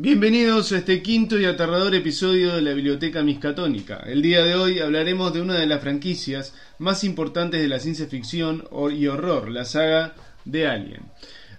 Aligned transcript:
Bienvenidos 0.00 0.70
a 0.70 0.78
este 0.78 1.02
quinto 1.02 1.40
y 1.40 1.44
aterrador 1.44 1.92
episodio 1.92 2.54
de 2.54 2.62
la 2.62 2.72
Biblioteca 2.72 3.24
Miscatónica. 3.24 3.96
El 4.06 4.22
día 4.22 4.44
de 4.44 4.54
hoy 4.54 4.78
hablaremos 4.78 5.32
de 5.32 5.42
una 5.42 5.54
de 5.54 5.66
las 5.66 5.80
franquicias 5.80 6.54
más 6.78 7.02
importantes 7.02 7.60
de 7.60 7.66
la 7.66 7.80
ciencia 7.80 8.06
ficción 8.06 8.62
y 8.96 9.08
horror, 9.08 9.50
la 9.50 9.64
saga 9.64 10.14
de 10.44 10.68
Alien. 10.68 11.02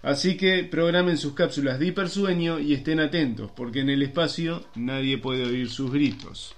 Así 0.03 0.37
que 0.37 0.63
programen 0.63 1.17
sus 1.17 1.33
cápsulas 1.33 1.79
de 1.79 1.87
hipersueño 1.87 2.59
y 2.59 2.73
estén 2.73 3.01
atentos, 3.01 3.51
porque 3.53 3.81
en 3.81 3.89
el 3.89 4.03
espacio 4.03 4.63
nadie 4.73 5.17
puede 5.17 5.43
oír 5.43 5.69
sus 5.69 5.91
gritos. 5.91 6.55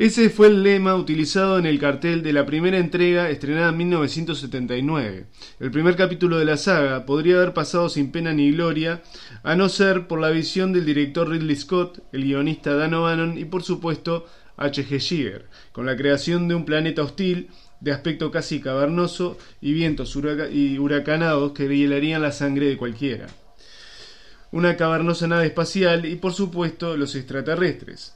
Ese 0.00 0.30
fue 0.30 0.46
el 0.46 0.62
lema 0.62 0.94
utilizado 0.94 1.58
en 1.58 1.66
el 1.66 1.78
cartel 1.78 2.22
de 2.22 2.32
la 2.32 2.46
primera 2.46 2.78
entrega 2.78 3.28
estrenada 3.28 3.68
en 3.68 3.76
1979. 3.76 5.26
El 5.60 5.70
primer 5.70 5.94
capítulo 5.94 6.38
de 6.38 6.46
la 6.46 6.56
saga 6.56 7.04
podría 7.04 7.36
haber 7.36 7.52
pasado 7.52 7.90
sin 7.90 8.10
pena 8.10 8.32
ni 8.32 8.50
gloria, 8.50 9.02
a 9.42 9.56
no 9.56 9.68
ser 9.68 10.06
por 10.06 10.18
la 10.18 10.30
visión 10.30 10.72
del 10.72 10.86
director 10.86 11.28
Ridley 11.28 11.54
Scott, 11.54 11.98
el 12.12 12.24
guionista 12.24 12.74
Dan 12.76 12.94
O'Bannon 12.94 13.36
y 13.36 13.44
por 13.44 13.62
supuesto 13.62 14.24
H.G. 14.56 15.00
Giger, 15.00 15.50
con 15.72 15.84
la 15.84 15.98
creación 15.98 16.48
de 16.48 16.54
un 16.54 16.64
planeta 16.64 17.02
hostil 17.02 17.50
de 17.80 17.92
aspecto 17.92 18.30
casi 18.30 18.62
cavernoso 18.62 19.36
y 19.60 19.74
vientos 19.74 20.16
huracanados 20.16 21.52
que 21.52 21.68
hielarían 21.68 22.22
la 22.22 22.32
sangre 22.32 22.68
de 22.68 22.78
cualquiera. 22.78 23.26
Una 24.50 24.78
cavernosa 24.78 25.26
nave 25.26 25.48
espacial 25.48 26.06
y 26.06 26.16
por 26.16 26.32
supuesto 26.32 26.96
los 26.96 27.14
extraterrestres 27.16 28.14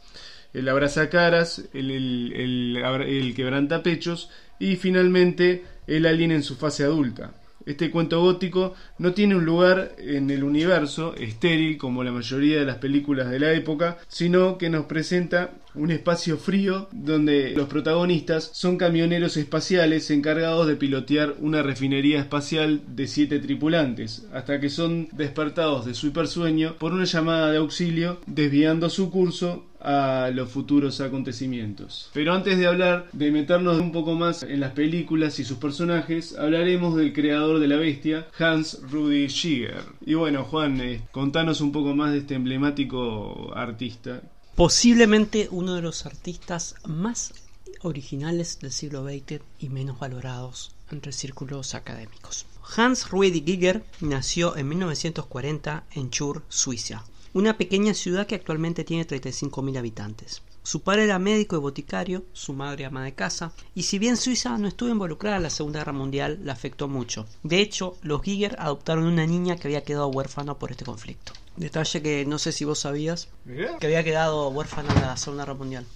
el 0.55 0.69
abrazacaras, 0.69 1.65
el, 1.75 1.91
el, 1.91 2.33
el, 2.35 2.77
el 3.03 3.35
quebrantapechos 3.35 4.31
y 4.59 4.77
finalmente 4.77 5.65
el 5.87 6.07
alien 6.07 6.31
en 6.31 6.43
su 6.43 6.57
fase 6.57 6.85
adulta. 6.85 7.35
Este 7.67 7.91
cuento 7.91 8.21
gótico 8.21 8.75
no 8.99 9.15
tiene 9.15 9.37
un 9.37 9.45
lugar 9.45 9.93
en 9.99 10.31
el 10.31 10.45
universo 10.45 11.15
estéril 11.17 11.79
como 11.79 12.05
la 12.05 12.13
mayoría 12.13 12.59
de 12.59 12.67
las 12.67 12.77
películas 12.77 13.31
de 13.31 13.41
la 13.41 13.53
época, 13.53 13.99
sino 14.07 14.59
que 14.59 14.69
nos 14.69 14.85
presenta 14.85 15.51
un 15.75 15.91
espacio 15.91 16.37
frío 16.37 16.89
donde 16.93 17.51
los 17.51 17.69
protagonistas 17.69 18.51
son 18.53 18.77
camioneros 18.77 19.37
espaciales 19.37 20.11
encargados 20.11 20.67
de 20.67 20.77
pilotear 20.77 21.35
una 21.41 21.63
refinería 21.63 22.21
espacial 22.21 22.83
de 22.89 23.07
siete 23.07 23.39
tripulantes, 23.39 24.27
hasta 24.33 24.61
que 24.61 24.71
son 24.71 25.09
despertados 25.13 25.85
de 25.85 25.95
su 25.95 26.09
hipersueño 26.09 26.77
por 26.79 26.93
una 26.93 27.05
llamada 27.05 27.51
de 27.51 27.59
auxilio 27.59 28.21
desviando 28.27 28.91
su 28.91 29.11
curso 29.11 29.67
a 29.85 30.31
los 30.33 30.51
futuros 30.51 31.01
acontecimientos. 31.01 32.11
Pero 32.15 32.33
antes 32.33 32.59
de 32.59 32.67
hablar, 32.67 33.07
de 33.13 33.31
meternos 33.31 33.79
un 33.79 33.93
poco 33.93 34.15
más 34.15 34.43
en 34.43 34.61
las 34.61 34.73
películas 34.73 35.39
y 35.39 35.45
sus 35.45 35.59
personajes, 35.59 36.37
hablaremos 36.39 36.97
del 36.97 37.13
creador 37.13 37.61
de 37.61 37.69
la 37.69 37.77
bestia, 37.77 38.27
Hans 38.39 38.81
Rudy 38.91 39.29
Giger. 39.29 39.85
Y 40.05 40.15
bueno, 40.15 40.45
Juan, 40.45 40.81
eh, 40.81 41.03
contanos 41.13 41.61
un 41.61 41.71
poco 41.71 41.95
más 41.95 42.13
de 42.13 42.19
este 42.19 42.35
emblemático 42.35 43.53
artista. 43.55 44.23
Posiblemente 44.57 45.49
uno 45.51 45.75
de 45.75 45.83
los 45.83 46.07
artistas 46.07 46.77
más 46.87 47.35
originales 47.83 48.59
del 48.61 48.73
siglo 48.73 49.05
XX 49.05 49.41
y 49.59 49.69
menos 49.69 49.99
valorados 49.99 50.75
entre 50.91 51.13
círculos 51.13 51.75
académicos. 51.75 52.47
Hans 52.77 53.11
Rudy 53.11 53.43
Giger 53.45 53.85
nació 54.01 54.57
en 54.57 54.69
1940 54.69 55.85
en 55.93 56.11
Chur, 56.11 56.43
Suiza 56.49 57.05
una 57.35 57.59
pequeña 57.59 57.95
ciudad 57.95 58.29
que 58.29 58.37
actualmente 58.37 58.85
tiene 58.85 59.07
35.000 59.07 59.77
habitantes. 59.77 60.41
Su 60.67 60.81
padre 60.81 61.05
era 61.05 61.19
médico 61.19 61.57
y 61.57 61.59
boticario, 61.59 62.25
su 62.33 62.55
madre 62.55 62.87
ama 62.87 63.05
de 63.05 63.13
casa, 63.13 63.53
y 63.75 63.83
si 63.83 63.99
bien 63.99 64.17
Suiza 64.17 64.57
no 64.57 64.67
estuvo 64.67 64.89
involucrada 64.89 65.37
en 65.37 65.43
la 65.43 65.51
Segunda 65.51 65.81
Guerra 65.81 65.93
Mundial, 65.93 66.39
la 66.43 66.55
afectó 66.55 66.89
mucho. 66.89 67.27
De 67.43 67.61
hecho, 67.61 67.99
los 68.01 68.23
Giger 68.23 68.57
adoptaron 68.59 69.05
una 69.05 69.27
niña 69.27 69.57
que 69.57 69.69
había 69.69 69.85
quedado 69.85 70.09
huérfana 70.09 70.55
por 70.55 70.71
este 70.71 70.87
conflicto. 70.87 71.35
Detalle 71.59 72.01
que 72.01 72.25
no 72.25 72.39
sé 72.39 72.51
si 72.51 72.65
vos 72.65 72.79
sabías, 72.79 73.29
que 73.45 73.87
había 73.87 74.03
quedado 74.03 74.49
huérfana 74.49 74.91
en 74.95 75.03
la 75.03 75.17
Segunda 75.19 75.45
Guerra 75.45 75.59
Mundial. 75.59 75.87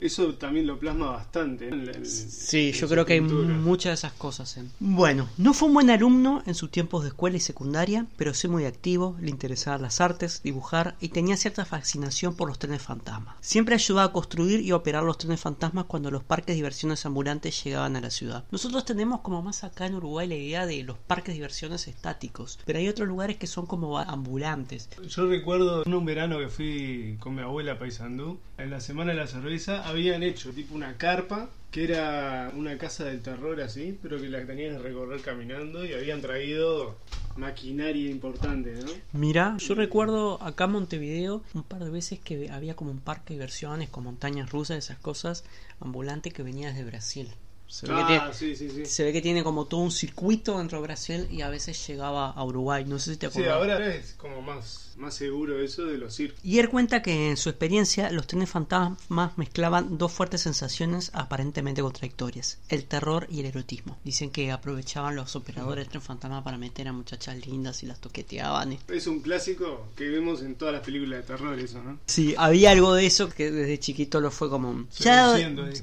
Eso 0.00 0.34
también 0.34 0.66
lo 0.66 0.78
plasma 0.78 1.10
bastante. 1.10 1.70
sí, 2.04 2.72
yo 2.72 2.88
creo 2.88 3.04
que 3.04 3.14
hay 3.14 3.20
muchas 3.20 3.90
de 3.90 3.94
esas 3.94 4.12
cosas. 4.12 4.58
Bueno, 4.78 5.28
no 5.38 5.54
fue 5.54 5.68
un 5.68 5.74
buen 5.74 5.90
alumno 5.90 6.42
en 6.46 6.54
sus 6.54 6.70
tiempos 6.70 7.02
de 7.02 7.08
escuela 7.08 7.36
y 7.36 7.40
secundaria, 7.40 8.06
pero 8.16 8.34
sí 8.34 8.48
muy 8.48 8.64
activo, 8.64 9.16
le 9.20 9.30
interesaban 9.30 9.82
las 9.82 10.00
artes, 10.00 10.42
dibujar 10.42 10.96
y 11.00 11.08
tenía 11.08 11.36
cierta 11.36 11.64
fascinación 11.64 12.36
por 12.36 12.48
los 12.48 12.58
trenes 12.58 12.82
fantasmas. 12.82 13.36
Siempre 13.40 13.74
ayudaba 13.74 14.08
a 14.08 14.12
construir 14.12 14.60
y 14.60 14.72
operar 14.72 15.04
los 15.04 15.18
trenes 15.18 15.40
fantasmas 15.40 15.86
cuando 15.86 16.10
los 16.10 16.24
parques 16.24 16.48
de 16.48 16.56
diversiones 16.56 17.04
ambulantes 17.06 17.62
llegaban 17.64 17.96
a 17.96 18.00
la 18.00 18.10
ciudad. 18.10 18.44
Nosotros 18.50 18.84
tenemos 18.84 19.20
como 19.20 19.42
más 19.42 19.64
acá 19.64 19.86
en 19.86 19.94
Uruguay 19.94 20.28
la 20.28 20.34
idea 20.34 20.66
de 20.66 20.82
los 20.82 20.98
parques 20.98 21.28
de 21.28 21.34
diversiones 21.34 21.88
estáticos, 21.88 22.58
pero 22.64 22.78
hay 22.78 22.88
otros 22.88 23.08
lugares 23.08 23.36
que 23.36 23.46
son 23.46 23.66
como 23.66 23.98
ambulantes. 23.98 24.88
Yo 25.08 25.26
recuerdo 25.26 25.84
en 25.84 25.94
un 25.94 26.04
verano 26.04 26.38
que 26.38 26.48
fui 26.48 27.16
con 27.20 27.34
mi 27.34 27.42
abuela 27.42 27.72
a 27.72 27.78
Paysandú, 27.78 28.38
en 28.58 28.70
la 28.70 28.80
Semana 28.80 29.12
de 29.12 29.18
la 29.18 29.26
Cerveza, 29.26 29.88
habían 29.94 30.22
hecho 30.22 30.50
tipo 30.50 30.74
una 30.74 30.96
carpa 30.96 31.48
que 31.70 31.84
era 31.84 32.52
una 32.54 32.78
casa 32.78 33.04
del 33.04 33.20
terror 33.20 33.60
así, 33.60 33.98
pero 34.00 34.20
que 34.20 34.28
la 34.28 34.46
tenían 34.46 34.76
que 34.76 34.82
recorrer 34.82 35.20
caminando 35.22 35.84
y 35.84 35.92
habían 35.92 36.20
traído 36.20 36.96
maquinaria 37.36 38.10
importante, 38.10 38.74
¿no? 38.74 38.92
Mira, 39.12 39.56
yo 39.58 39.74
recuerdo 39.74 40.40
acá 40.40 40.66
en 40.66 40.70
Montevideo 40.70 41.42
un 41.52 41.64
par 41.64 41.82
de 41.82 41.90
veces 41.90 42.20
que 42.20 42.48
había 42.48 42.76
como 42.76 42.92
un 42.92 43.00
parque 43.00 43.30
de 43.30 43.34
diversiones 43.34 43.88
con 43.88 44.04
montañas 44.04 44.52
rusas, 44.52 44.78
esas 44.78 44.98
cosas, 44.98 45.42
ambulante 45.80 46.30
que 46.30 46.44
venía 46.44 46.68
desde 46.68 46.84
Brasil. 46.84 47.28
Se 47.66 47.88
ve, 47.88 47.94
ah, 47.96 48.30
que 48.38 48.54
tiene, 48.54 48.86
se 48.86 49.02
ve 49.02 49.12
que 49.12 49.20
tiene 49.20 49.42
como 49.42 49.64
todo 49.64 49.80
un 49.80 49.90
circuito 49.90 50.58
dentro 50.58 50.78
de 50.78 50.84
Brasil 50.84 51.26
y 51.30 51.40
a 51.40 51.48
veces 51.48 51.84
llegaba 51.88 52.30
a 52.30 52.44
Uruguay. 52.44 52.84
No 52.84 53.00
sé 53.00 53.14
si 53.14 53.16
te 53.16 53.26
acuerdas. 53.26 53.52
Sí, 53.52 53.58
ahora 53.58 53.92
es 53.92 54.12
como 54.12 54.42
más 54.42 54.93
más 54.96 55.14
seguro 55.14 55.60
eso 55.60 55.84
de 55.84 55.98
los 55.98 56.14
circos. 56.14 56.40
Y 56.44 56.58
él 56.58 56.68
cuenta 56.68 57.02
que 57.02 57.30
en 57.30 57.36
su 57.36 57.48
experiencia 57.48 58.10
los 58.10 58.26
trenes 58.26 58.50
fantasmas 58.50 59.36
mezclaban 59.36 59.98
dos 59.98 60.12
fuertes 60.12 60.42
sensaciones 60.42 61.10
aparentemente 61.14 61.82
contradictorias, 61.82 62.58
el 62.68 62.84
terror 62.84 63.26
y 63.30 63.40
el 63.40 63.46
erotismo. 63.46 63.98
Dicen 64.04 64.30
que 64.30 64.52
aprovechaban 64.52 65.16
los 65.16 65.36
operadores 65.36 65.84
de 65.84 65.90
tren 65.90 66.02
fantasma 66.02 66.42
para 66.42 66.58
meter 66.58 66.88
a 66.88 66.92
muchachas 66.92 67.46
lindas 67.46 67.82
y 67.82 67.86
las 67.86 68.00
toqueteaban. 68.00 68.78
Es 68.88 69.06
un 69.06 69.20
clásico 69.20 69.88
que 69.96 70.08
vemos 70.08 70.42
en 70.42 70.54
todas 70.54 70.74
las 70.74 70.84
películas 70.84 71.20
de 71.20 71.26
terror 71.26 71.58
eso, 71.58 71.82
¿no? 71.82 71.98
Sí, 72.06 72.34
había 72.38 72.70
algo 72.70 72.94
de 72.94 73.06
eso 73.06 73.28
que 73.28 73.50
desde 73.50 73.78
chiquito 73.78 74.20
lo 74.20 74.30
fue 74.30 74.50
como... 74.50 74.86
Ya 74.98 75.36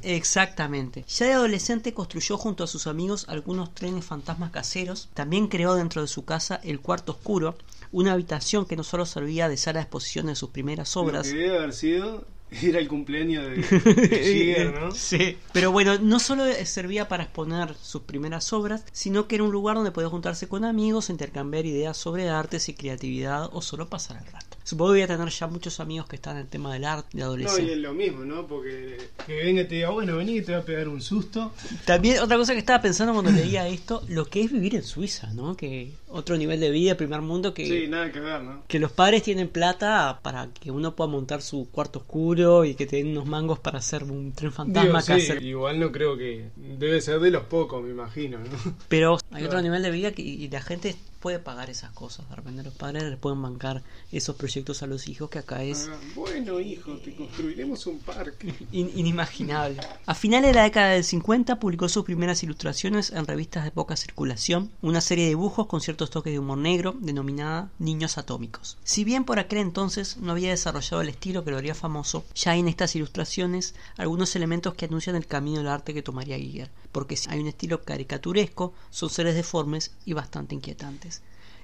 exactamente. 0.04 1.06
Ya 1.08 1.26
de 1.26 1.34
adolescente 1.34 1.94
construyó 1.94 2.38
junto 2.38 2.64
a 2.64 2.68
sus 2.68 2.88
amigos 2.88 3.26
algunos 3.28 3.74
trenes 3.74 4.06
fantasmas 4.06 4.52
caseros. 4.52 5.10
También 5.14 5.48
creó 5.48 5.76
dentro 5.76 6.02
de 6.02 6.08
su 6.08 6.26
casa 6.26 6.60
el 6.64 6.80
cuarto 6.80 7.14
oscuro, 7.14 7.58
una 7.92 8.14
habitación 8.14 8.66
que 8.66 8.76
no 8.76 8.84
solo 8.84 9.06
servía 9.06 9.50
de 9.50 9.58
sala 9.58 9.80
de 9.80 9.84
exposición 9.84 10.28
de 10.28 10.36
sus 10.36 10.50
primeras 10.50 10.96
obras. 10.98 11.28
Lo 11.28 11.34
que 11.34 11.40
debe 11.40 11.58
haber 11.58 11.74
sido 11.74 12.26
era 12.52 12.80
el 12.80 12.88
cumpleaños 12.88 13.46
de, 13.46 14.74
¿no? 14.80 14.92
Sí. 14.92 15.38
Pero 15.54 15.72
bueno, 15.72 15.98
no 16.00 16.20
solo 16.20 16.44
servía 16.66 17.08
para 17.08 17.24
exponer 17.24 17.76
sus 17.82 18.02
primeras 18.04 18.52
obras, 18.52 18.84
sino 18.92 19.28
que 19.28 19.36
era 19.36 19.44
un 19.44 19.52
lugar 19.52 19.78
donde 19.78 19.92
podía 19.92 20.10
juntarse 20.10 20.48
con 20.48 20.66
amigos, 20.66 21.10
intercambiar 21.10 21.66
ideas 21.66 21.98
sobre 21.98 22.30
artes 22.30 22.68
y 22.70 22.74
creatividad 22.74 23.50
o 23.54 23.62
solo 23.62 23.90
pasar 23.90 24.18
el 24.18 24.32
rato. 24.32 24.51
Supongo 24.64 24.92
que 24.92 25.00
voy 25.00 25.02
a 25.02 25.08
tener 25.08 25.30
ya 25.30 25.48
muchos 25.48 25.80
amigos 25.80 26.08
que 26.08 26.16
están 26.16 26.36
en 26.38 26.44
el 26.44 26.48
tema 26.48 26.74
del 26.74 26.86
arte 26.86 27.18
de 27.18 27.24
adolescencia. 27.24 27.64
No, 27.64 27.70
y 27.70 27.74
es 27.74 27.80
lo 27.80 27.94
mismo, 27.94 28.24
¿no? 28.24 28.48
Porque 28.48 28.98
que 29.26 29.36
venga 29.36 29.62
y 29.62 29.68
te 29.68 29.76
diga, 29.76 29.90
bueno, 29.90 30.18
vení 30.18 30.38
y 30.38 30.42
te 30.42 30.54
va 30.54 30.60
a 30.60 30.64
pegar 30.64 30.88
un 30.88 31.02
susto. 31.02 31.54
También 31.86 32.20
otra 32.20 32.38
cosa 32.38 32.54
que 32.54 32.60
estaba 32.60 32.82
pensando 32.82 33.14
cuando 33.14 33.32
leía 33.32 33.68
esto, 33.68 34.04
lo 34.08 34.26
que 34.26 34.42
es 34.42 34.52
vivir 34.52 34.76
en 34.76 34.84
Suiza, 34.84 35.34
¿no? 35.34 35.56
Que 35.56 35.92
otro 36.10 36.38
nivel 36.38 36.60
de 36.60 36.70
vida, 36.70 36.96
primer 36.96 37.22
mundo 37.22 37.54
que... 37.54 37.66
Sí, 37.66 37.88
nada 37.88 38.12
que 38.12 38.20
ver, 38.20 38.42
¿no? 38.42 38.64
Que 38.68 38.80
los 38.80 38.92
padres 38.92 39.24
tienen 39.24 39.48
plata 39.48 40.20
para 40.22 40.48
que 40.48 40.72
uno 40.72 40.96
pueda 40.96 41.10
montar 41.10 41.42
su 41.42 41.70
cuarto 41.72 42.00
oscuro 42.00 42.66
y 42.66 42.76
que 42.76 42.86
te 42.86 42.98
den 42.98 43.10
unos 43.10 43.26
mangos 43.26 43.60
para 43.60 43.80
hacer 43.80 44.04
un 44.04 44.34
tren 44.34 44.52
fantasma. 44.52 45.02
sí, 45.02 45.34
igual 45.42 45.80
no 45.80 45.92
creo 45.92 46.18
que... 46.18 46.50
Debe 46.56 47.02
ser 47.02 47.20
de 47.20 47.32
los 47.32 47.44
pocos, 47.44 47.84
me 47.84 47.92
imagino, 47.92 48.40
¿no? 48.40 48.76
Pero 48.88 49.18
hay 49.32 49.44
otro 49.44 49.62
nivel 49.62 49.82
de 49.82 49.92
vida 49.92 50.12
que, 50.12 50.22
y 50.22 50.48
la 50.50 50.62
gente 50.62 50.96
puede 51.22 51.40
pagar 51.40 51.70
esas 51.70 51.92
cosas. 51.92 52.28
De 52.30 52.36
repente 52.36 52.64
los 52.64 52.74
padres 52.74 53.04
les 53.04 53.18
pueden 53.18 53.42
bancar 53.42 53.84
esos 54.12 54.36
proyectos 54.36 54.84
a 54.84 54.88
los 54.88 55.08
hijos 55.08 55.30
que 55.30 55.40
acá 55.40 55.64
es... 55.64 55.88
Ah, 55.90 55.98
bueno, 56.16 56.60
hijo, 56.60 56.98
te 56.98 57.16
construiremos 57.16 57.86
un 57.86 58.00
parque. 58.00 58.54
inimaginable. 58.72 59.80
A 60.06 60.16
finales 60.16 60.50
de 60.50 60.56
la 60.56 60.64
década 60.64 60.90
del 60.90 61.04
50 61.04 61.60
publicó 61.60 61.88
sus 61.88 62.04
primeras 62.04 62.42
ilustraciones 62.44 63.12
en 63.12 63.26
revistas 63.26 63.64
de 63.64 63.72
poca 63.72 63.96
circulación, 63.96 64.72
una 64.82 65.00
serie 65.00 65.26
de 65.26 65.30
dibujos 65.30 65.68
con 65.68 65.80
ciertos 65.80 66.10
toques 66.10 66.34
de 66.34 66.40
humor 66.40 66.58
negro 66.58 66.96
denominada 67.00 67.70
Niños 67.78 68.18
Atómicos. 68.18 68.78
Si 68.84 69.04
bien 69.04 69.24
por 69.24 69.38
aquel 69.38 69.60
entonces 69.60 70.18
no 70.18 70.32
había 70.32 70.50
desarrollado 70.50 71.02
el 71.02 71.10
estilo 71.10 71.44
que 71.44 71.52
lo 71.52 71.58
haría 71.58 71.76
famoso, 71.76 72.26
ya 72.34 72.52
hay 72.52 72.62
en 72.62 72.68
estas 72.68 72.96
ilustraciones 72.96 73.76
algunos 73.98 74.36
elementos 74.36 74.74
que 74.74 74.86
anuncian 74.86 75.16
el 75.16 75.28
camino 75.28 75.60
del 75.60 75.68
arte 75.68 75.94
que 75.94 76.02
tomaría 76.02 76.38
Giger, 76.38 76.72
porque 76.92 77.16
si 77.16 77.30
hay 77.30 77.40
un 77.40 77.48
estilo 77.48 77.84
caricaturesco, 77.84 78.74
son 78.90 79.10
seres 79.12 79.36
deformes 79.36 79.92
y 80.06 80.14
bastante 80.14 80.56
inquietantes. 80.56 81.11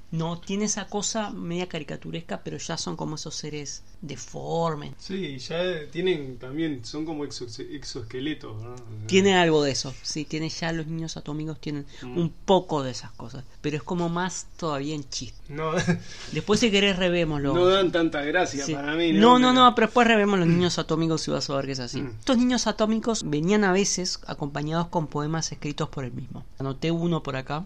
No, 0.09 0.39
tiene 0.39 0.63
esa 0.65 0.87
cosa 0.87 1.31
media 1.31 1.67
caricaturesca, 1.67 2.41
pero 2.41 2.57
ya 2.57 2.77
son 2.77 2.95
como 2.95 3.15
esos 3.15 3.35
seres 3.35 3.83
deformes. 4.01 4.93
Sí, 4.97 5.37
ya 5.37 5.57
tienen 5.91 6.37
también, 6.37 6.85
son 6.85 7.05
como 7.05 7.25
exoesqueletos, 7.25 8.63
¿no? 8.63 8.75
Tiene 9.07 9.35
algo 9.35 9.63
de 9.63 9.71
eso, 9.71 9.93
sí, 10.03 10.23
tiene 10.23 10.47
ya 10.47 10.71
los 10.71 10.87
niños 10.87 11.17
atómicos 11.17 11.59
tienen 11.59 11.85
Mm. 12.01 12.17
un 12.17 12.29
poco 12.29 12.83
de 12.83 12.91
esas 12.91 13.11
cosas, 13.11 13.43
pero 13.61 13.75
es 13.75 13.83
como 13.83 14.07
más 14.07 14.47
todavía 14.55 14.95
en 14.95 15.09
chiste. 15.09 15.37
No, 15.53 15.71
Después 16.31 16.59
si 16.61 16.71
querés 16.71 16.95
revémoslo. 16.97 17.53
no 17.53 17.65
dan 17.67 17.91
tanta 17.91 18.21
gracia 18.21 18.65
Sí. 18.65 18.73
para 18.73 18.93
mí, 18.95 19.11
No, 19.11 19.39
no, 19.39 19.49
Pero- 19.49 19.53
no, 19.53 19.75
pero 19.75 19.87
después 19.87 20.07
revemos 20.07 20.39
los 20.39 20.47
niños 20.47 20.79
atómicos 20.79 21.27
y 21.27 21.31
vas 21.31 21.49
a 21.49 21.55
ver 21.57 21.65
que 21.65 21.71
es 21.73 21.79
así. 21.79 22.01
Mm. 22.01 22.15
Estos 22.19 22.37
niños 22.37 22.65
atómicos 22.67 23.29
venían 23.29 23.65
a 23.65 23.73
veces 23.73 24.19
acompañados 24.25 24.87
con 24.87 25.07
poemas 25.07 25.51
escritos 25.51 25.89
por 25.89 26.05
él 26.05 26.13
mismo. 26.13 26.45
Anoté 26.59 26.91
uno 26.91 27.21
por 27.23 27.35
acá. 27.35 27.65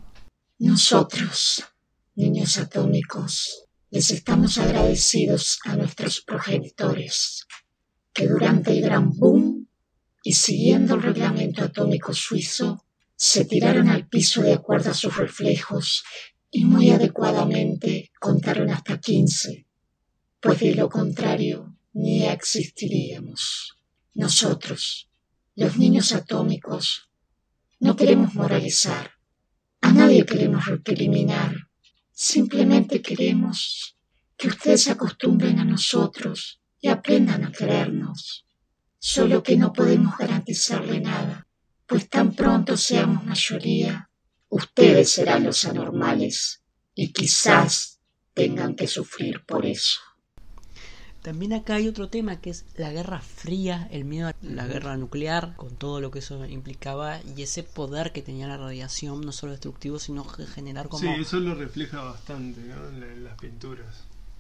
Nosotros, 0.59 1.63
niños 2.15 2.57
atómicos, 2.57 3.65
les 3.89 4.11
estamos 4.11 4.57
agradecidos 4.57 5.59
a 5.65 5.75
nuestros 5.75 6.21
progenitores 6.21 7.45
que 8.13 8.27
durante 8.27 8.71
el 8.71 8.81
gran 8.81 9.11
boom 9.11 9.67
y 10.23 10.33
siguiendo 10.33 10.95
el 10.95 11.03
reglamento 11.03 11.63
atómico 11.63 12.13
suizo, 12.13 12.85
se 13.15 13.45
tiraron 13.45 13.89
al 13.89 14.07
piso 14.07 14.41
de 14.41 14.53
acuerdo 14.53 14.91
a 14.91 14.93
sus 14.93 15.15
reflejos 15.15 16.03
y 16.49 16.65
muy 16.65 16.89
adecuadamente 16.89 18.11
contaron 18.19 18.69
hasta 18.69 18.99
15, 18.99 19.67
pues 20.39 20.59
de 20.59 20.75
lo 20.75 20.89
contrario 20.89 21.77
ni 21.93 22.25
existiríamos. 22.25 23.77
Nosotros, 24.13 25.09
los 25.55 25.77
niños 25.77 26.11
atómicos, 26.13 27.09
no 27.79 27.95
queremos 27.95 28.35
moralizar, 28.35 29.11
a 29.81 29.91
nadie 29.91 30.25
queremos 30.25 30.65
recriminar, 30.65 31.70
simplemente 32.21 33.01
queremos 33.01 33.97
que 34.37 34.49
ustedes 34.49 34.83
se 34.83 34.91
acostumbren 34.91 35.59
a 35.59 35.65
nosotros 35.65 36.61
y 36.79 36.87
aprendan 36.87 37.45
a 37.45 37.51
querernos. 37.51 38.45
Solo 38.99 39.41
que 39.41 39.57
no 39.57 39.73
podemos 39.73 40.15
garantizarle 40.19 40.99
nada, 40.99 41.47
pues 41.87 42.07
tan 42.09 42.35
pronto 42.35 42.77
seamos 42.77 43.25
mayoría, 43.25 44.11
ustedes 44.49 45.09
serán 45.09 45.45
los 45.45 45.65
anormales 45.65 46.61
y 46.93 47.11
quizás 47.11 47.99
tengan 48.35 48.75
que 48.75 48.85
sufrir 48.85 49.43
por 49.43 49.65
eso. 49.65 49.99
También 51.21 51.53
acá 51.53 51.75
hay 51.75 51.87
otro 51.87 52.09
tema 52.09 52.41
que 52.41 52.49
es 52.49 52.65
la 52.77 52.91
guerra 52.91 53.21
fría, 53.21 53.87
el 53.91 54.05
miedo 54.05 54.27
a 54.29 54.35
la 54.41 54.65
guerra 54.65 54.97
nuclear, 54.97 55.55
con 55.55 55.75
todo 55.75 56.01
lo 56.01 56.09
que 56.09 56.19
eso 56.19 56.43
implicaba 56.45 57.19
y 57.37 57.43
ese 57.43 57.61
poder 57.61 58.11
que 58.11 58.23
tenía 58.23 58.47
la 58.47 58.57
radiación, 58.57 59.21
no 59.21 59.31
solo 59.31 59.51
destructivo, 59.51 59.99
sino 59.99 60.25
que 60.25 60.47
generar 60.47 60.87
como 60.89 61.01
Sí, 61.03 61.21
eso 61.21 61.39
lo 61.39 61.53
refleja 61.53 62.01
bastante 62.03 62.61
¿no? 62.61 62.89
en, 62.89 62.99
la- 63.01 63.05
en 63.07 63.23
las 63.23 63.37
pinturas. 63.37 63.85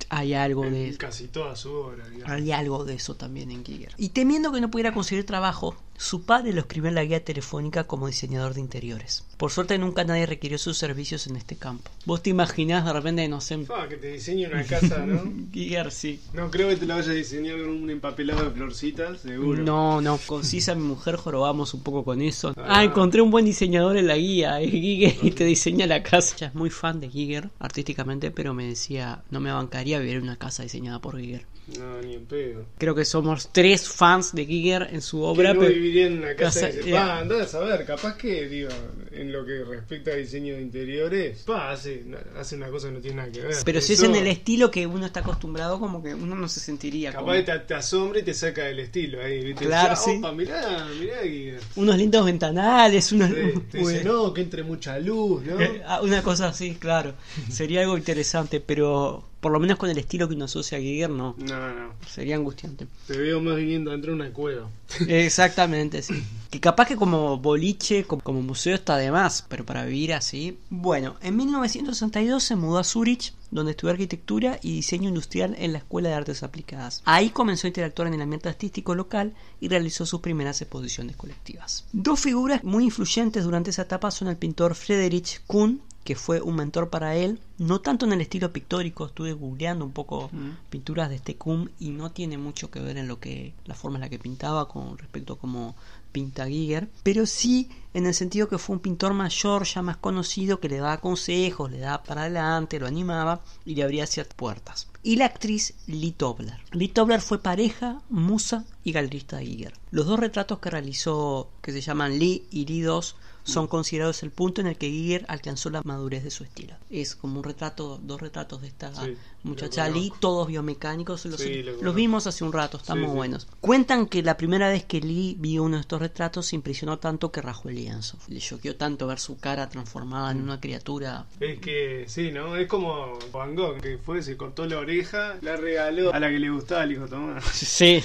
hay 0.09 0.33
algo 0.33 0.65
En 0.65 0.73
de 0.73 0.97
casi 0.97 1.27
toda 1.27 1.55
su 1.55 1.71
obra, 1.71 2.07
digamos. 2.09 2.31
hay 2.35 2.51
algo 2.51 2.83
de 2.83 2.95
eso 2.95 3.15
también 3.15 3.51
en 3.51 3.63
Giger. 3.63 3.93
Y 3.97 4.09
temiendo 4.09 4.51
que 4.51 4.59
no 4.59 4.71
pudiera 4.71 4.91
conseguir 4.91 5.25
trabajo, 5.25 5.75
su 6.01 6.23
padre 6.23 6.51
lo 6.51 6.61
escribió 6.61 6.89
en 6.89 6.95
la 6.95 7.03
guía 7.03 7.23
telefónica 7.23 7.83
como 7.83 8.07
diseñador 8.07 8.55
de 8.55 8.59
interiores. 8.59 9.23
Por 9.37 9.51
suerte 9.51 9.77
nunca 9.77 10.03
nadie 10.03 10.25
requirió 10.25 10.57
sus 10.57 10.75
servicios 10.75 11.27
en 11.27 11.35
este 11.35 11.57
campo. 11.57 11.91
Vos 12.05 12.23
te 12.23 12.31
imaginás 12.31 12.85
de 12.85 12.93
repente, 12.93 13.27
no 13.27 13.39
sé, 13.39 13.59
Ah, 13.69 13.85
que 13.87 13.97
te 13.97 14.13
diseñe 14.13 14.47
una 14.47 14.63
casa, 14.63 15.05
¿no? 15.05 15.31
Giger 15.53 15.91
sí. 15.91 16.19
No 16.33 16.49
creo 16.49 16.69
que 16.69 16.77
te 16.77 16.87
la 16.87 16.95
vayas 16.95 17.09
a 17.09 17.13
diseñar 17.13 17.59
con 17.59 17.69
un 17.69 17.89
empapelado 17.91 18.45
de 18.45 18.49
florcitas, 18.49 19.19
seguro. 19.19 19.61
No, 19.61 20.01
no, 20.01 20.17
con 20.25 20.43
Cisa, 20.43 20.73
mi 20.73 20.81
mujer, 20.81 21.17
jorobamos 21.17 21.75
un 21.75 21.83
poco 21.83 22.03
con 22.03 22.19
eso. 22.23 22.53
Ah. 22.57 22.79
Ah, 22.79 22.83
encontré 22.83 23.21
un 23.21 23.29
buen 23.29 23.45
diseñador 23.45 23.95
en 23.95 24.07
la 24.07 24.17
guía, 24.17 24.59
es 24.59 24.71
Giger, 24.71 25.15
y 25.21 25.29
te 25.29 25.45
diseña 25.45 25.85
la 25.85 26.01
casa. 26.01 26.35
Ella 26.35 26.47
es 26.47 26.55
muy 26.55 26.71
fan 26.71 26.99
de 26.99 27.09
Giger, 27.09 27.49
artísticamente, 27.59 28.31
pero 28.31 28.55
me 28.55 28.65
decía, 28.65 29.21
no 29.29 29.39
me 29.39 29.51
bancaría 29.51 29.99
vivir 29.99 30.15
en 30.15 30.23
una 30.23 30.37
casa 30.37 30.63
diseñada 30.63 30.99
por 30.99 31.19
Giger. 31.19 31.45
No, 31.77 32.01
ni 32.01 32.15
en 32.15 32.25
pedo. 32.25 32.65
Creo 32.77 32.95
que 32.95 33.05
somos 33.05 33.49
tres 33.51 33.87
fans 33.87 34.33
de 34.33 34.45
Giger 34.45 34.89
en 34.91 35.01
su 35.01 35.21
obra, 35.21 35.53
pero... 35.53 35.71
viviría 35.91 36.07
en 36.07 36.17
una 36.19 36.35
casa, 36.35 36.69
y 36.69 36.77
dice, 36.77 36.89
eh. 36.91 36.97
a 36.97 37.47
saber, 37.47 37.85
capaz 37.85 38.15
que, 38.15 38.47
digo, 38.47 38.69
en 39.11 39.31
lo 39.31 39.45
que 39.45 39.63
respecta 39.63 40.11
a 40.11 40.15
diseño 40.15 40.55
de 40.55 40.61
interiores, 40.61 41.43
pa, 41.43 41.71
hace, 41.71 42.03
hace 42.37 42.55
una 42.55 42.69
cosa 42.69 42.87
que 42.87 42.93
no 42.93 42.99
tiene 42.99 43.17
nada 43.17 43.31
que 43.31 43.41
ver. 43.41 43.55
Pero 43.65 43.81
si 43.81 43.93
es 43.93 44.03
en 44.03 44.15
el 44.15 44.27
estilo 44.27 44.71
que 44.71 44.87
uno 44.87 45.05
está 45.05 45.19
acostumbrado, 45.19 45.79
como 45.79 46.01
que 46.01 46.13
uno 46.13 46.35
no 46.35 46.47
se 46.47 46.59
sentiría 46.59 47.13
como... 47.13 47.27
Capaz 47.27 47.37
que 47.39 47.51
te, 47.51 47.59
te 47.59 47.73
asombra 47.73 48.19
y 48.19 48.23
te 48.23 48.33
saca 48.33 48.63
del 48.65 48.79
estilo 48.79 49.21
ahí, 49.21 49.43
¿viste? 49.43 49.65
Claro, 49.65 49.93
Ah, 49.93 49.95
sí. 49.95 50.15
Opa, 50.17 50.31
mirá, 50.31 50.87
mirá, 50.99 51.21
Guido. 51.23 51.59
Unos 51.75 51.97
lindos 51.97 52.25
ventanales, 52.25 53.11
unos... 53.11 53.29
Sí, 53.29 53.35
te 53.71 53.79
Uy. 53.79 53.93
dice, 53.93 54.05
no, 54.05 54.33
que 54.33 54.41
entre 54.41 54.63
mucha 54.63 54.97
luz, 54.99 55.43
¿no? 55.43 55.59
Eh, 55.59 55.81
ah, 55.85 56.01
Una 56.01 56.23
cosa 56.23 56.47
así, 56.49 56.75
claro. 56.75 57.15
Sería 57.49 57.81
algo 57.81 57.97
interesante, 57.97 58.59
pero 58.61 59.30
por 59.41 59.51
lo 59.51 59.59
menos 59.59 59.77
con 59.77 59.89
el 59.89 59.97
estilo 59.97 60.29
que 60.29 60.35
uno 60.35 60.45
asocia 60.45 60.77
a 60.77 60.81
Giger, 60.81 61.09
no. 61.09 61.35
No, 61.37 61.73
no. 61.73 61.93
Sería 62.07 62.35
angustiante. 62.35 62.85
Te 63.07 63.17
veo 63.17 63.41
más 63.41 63.55
viniendo 63.55 63.89
dentro 63.89 64.11
de 64.11 64.15
una 64.15 64.31
cueva. 64.31 64.69
Exactamente, 65.07 66.03
sí. 66.03 66.23
Que 66.51 66.59
capaz 66.59 66.87
que 66.87 66.95
como 66.95 67.37
boliche, 67.37 68.03
como, 68.03 68.21
como 68.21 68.41
museo 68.43 68.75
está 68.75 68.97
de 68.97 69.11
más, 69.11 69.43
pero 69.49 69.65
para 69.65 69.83
vivir 69.83 70.13
así. 70.13 70.59
Bueno, 70.69 71.15
en 71.21 71.37
1962 71.37 72.43
se 72.43 72.55
mudó 72.55 72.77
a 72.77 72.83
Zurich, 72.83 73.33
donde 73.49 73.71
estudió 73.71 73.91
arquitectura 73.91 74.59
y 74.61 74.75
diseño 74.75 75.09
industrial 75.09 75.55
en 75.57 75.73
la 75.73 75.79
Escuela 75.79 76.09
de 76.09 76.15
Artes 76.15 76.43
Aplicadas. 76.43 77.01
Ahí 77.05 77.31
comenzó 77.31 77.65
a 77.65 77.69
interactuar 77.69 78.07
en 78.09 78.13
el 78.13 78.21
ambiente 78.21 78.47
artístico 78.47 78.93
local 78.93 79.33
y 79.59 79.69
realizó 79.69 80.05
sus 80.05 80.21
primeras 80.21 80.61
exposiciones 80.61 81.15
colectivas. 81.15 81.85
Dos 81.93 82.19
figuras 82.19 82.63
muy 82.63 82.85
influyentes 82.85 83.43
durante 83.43 83.71
esa 83.71 83.83
etapa 83.83 84.11
son 84.11 84.27
el 84.27 84.37
pintor 84.37 84.75
Friedrich 84.75 85.41
Kuhn, 85.47 85.81
que 86.03 86.15
fue 86.15 86.41
un 86.41 86.55
mentor 86.55 86.89
para 86.89 87.15
él, 87.15 87.39
no 87.59 87.79
tanto 87.81 88.05
en 88.05 88.13
el 88.13 88.21
estilo 88.21 88.51
pictórico, 88.51 89.05
estuve 89.05 89.33
googleando 89.33 89.85
un 89.85 89.91
poco 89.91 90.29
Mm. 90.33 90.49
pinturas 90.69 91.09
de 91.09 91.15
este 91.15 91.35
Kuhn 91.35 91.69
y 91.79 91.89
no 91.89 92.11
tiene 92.11 92.37
mucho 92.37 92.71
que 92.71 92.79
ver 92.79 92.97
en 92.97 93.07
lo 93.07 93.19
que 93.19 93.53
la 93.65 93.75
forma 93.75 93.97
en 93.97 94.01
la 94.01 94.09
que 94.09 94.17
pintaba 94.19 94.67
con 94.67 94.97
respecto 94.97 95.33
a 95.33 95.37
cómo 95.39 95.75
pinta 96.11 96.47
Giger, 96.47 96.89
pero 97.03 97.25
sí 97.25 97.69
en 97.93 98.05
el 98.05 98.13
sentido 98.13 98.49
que 98.49 98.57
fue 98.57 98.75
un 98.75 98.81
pintor 98.81 99.13
mayor, 99.13 99.63
ya 99.65 99.81
más 99.81 99.97
conocido, 99.97 100.59
que 100.59 100.67
le 100.69 100.77
daba 100.77 100.97
consejos, 100.99 101.71
le 101.71 101.79
daba 101.79 102.03
para 102.03 102.21
adelante, 102.23 102.79
lo 102.79 102.87
animaba 102.87 103.41
y 103.65 103.75
le 103.75 103.83
abría 103.83 104.05
ciertas 104.07 104.35
puertas. 104.35 104.87
Y 105.03 105.15
la 105.15 105.25
actriz 105.25 105.73
Lee 105.87 106.11
Tobler. 106.11 106.59
Lee 106.71 106.89
Tobler 106.89 107.21
fue 107.21 107.39
pareja, 107.41 108.01
musa 108.09 108.65
y 108.83 108.91
galerista 108.91 109.37
de 109.37 109.45
Giger. 109.45 109.73
Los 109.91 110.05
dos 110.05 110.19
retratos 110.19 110.59
que 110.59 110.69
realizó, 110.69 111.49
que 111.61 111.71
se 111.71 111.81
llaman 111.81 112.19
Lee 112.19 112.45
y 112.51 112.65
Lee 112.65 112.81
2, 112.81 113.15
son 113.43 113.67
considerados 113.67 114.23
el 114.23 114.31
punto 114.31 114.61
en 114.61 114.67
el 114.67 114.77
que 114.77 114.89
Giger 114.89 115.25
alcanzó 115.27 115.69
la 115.69 115.81
madurez 115.83 116.23
de 116.23 116.31
su 116.31 116.43
estilo. 116.43 116.75
Es 116.89 117.15
como 117.15 117.39
un 117.39 117.43
retrato, 117.43 117.99
dos 118.01 118.21
retratos 118.21 118.61
de 118.61 118.67
esta 118.67 118.93
Sí, 118.93 119.17
muchacha 119.43 119.89
Lee, 119.89 120.11
todos 120.19 120.47
biomecánicos, 120.47 121.25
los, 121.25 121.39
Sí, 121.39 121.63
vimos 121.95 122.27
hace 122.27 122.43
un 122.43 122.53
rato, 122.53 122.77
están 122.77 122.97
Sí, 122.97 123.01
muy 123.01 123.09
sí. 123.11 123.15
buenos. 123.15 123.47
Cuentan 123.59 124.05
que 124.07 124.21
la 124.23 124.37
primera 124.37 124.69
vez 124.69 124.83
que 124.85 125.01
Lee 125.01 125.35
vio 125.39 125.63
uno 125.63 125.77
de 125.77 125.81
estos 125.81 125.99
retratos 125.99 126.45
se 126.47 126.55
impresionó 126.55 126.99
tanto 126.99 127.31
que 127.31 127.41
rajó 127.41 127.69
el 127.69 127.75
lienzo. 127.75 128.17
Le 128.27 128.39
choqueó 128.39 128.75
tanto 128.75 129.07
ver 129.07 129.19
su 129.19 129.37
cara 129.37 129.69
transformada 129.69 130.31
en 130.31 130.41
una 130.41 130.59
criatura. 130.59 131.25
Es 131.39 131.59
que, 131.59 132.05
sí, 132.07 132.31
¿no? 132.31 132.55
Es 132.55 132.67
como 132.67 133.17
Van 133.33 133.55
Gogh, 133.55 133.79
que 133.81 133.97
fue, 133.97 134.21
se 134.21 134.37
cortó 134.37 134.65
la 134.65 134.77
oreja, 134.77 135.37
la 135.41 135.55
regaló 135.55 136.13
a 136.13 136.19
la 136.19 136.29
que 136.29 136.39
le 136.39 136.49
gustaba, 136.49 136.85
le 136.85 136.93
dijo, 136.95 137.07
toma. 137.07 137.39
Sí, 137.53 138.01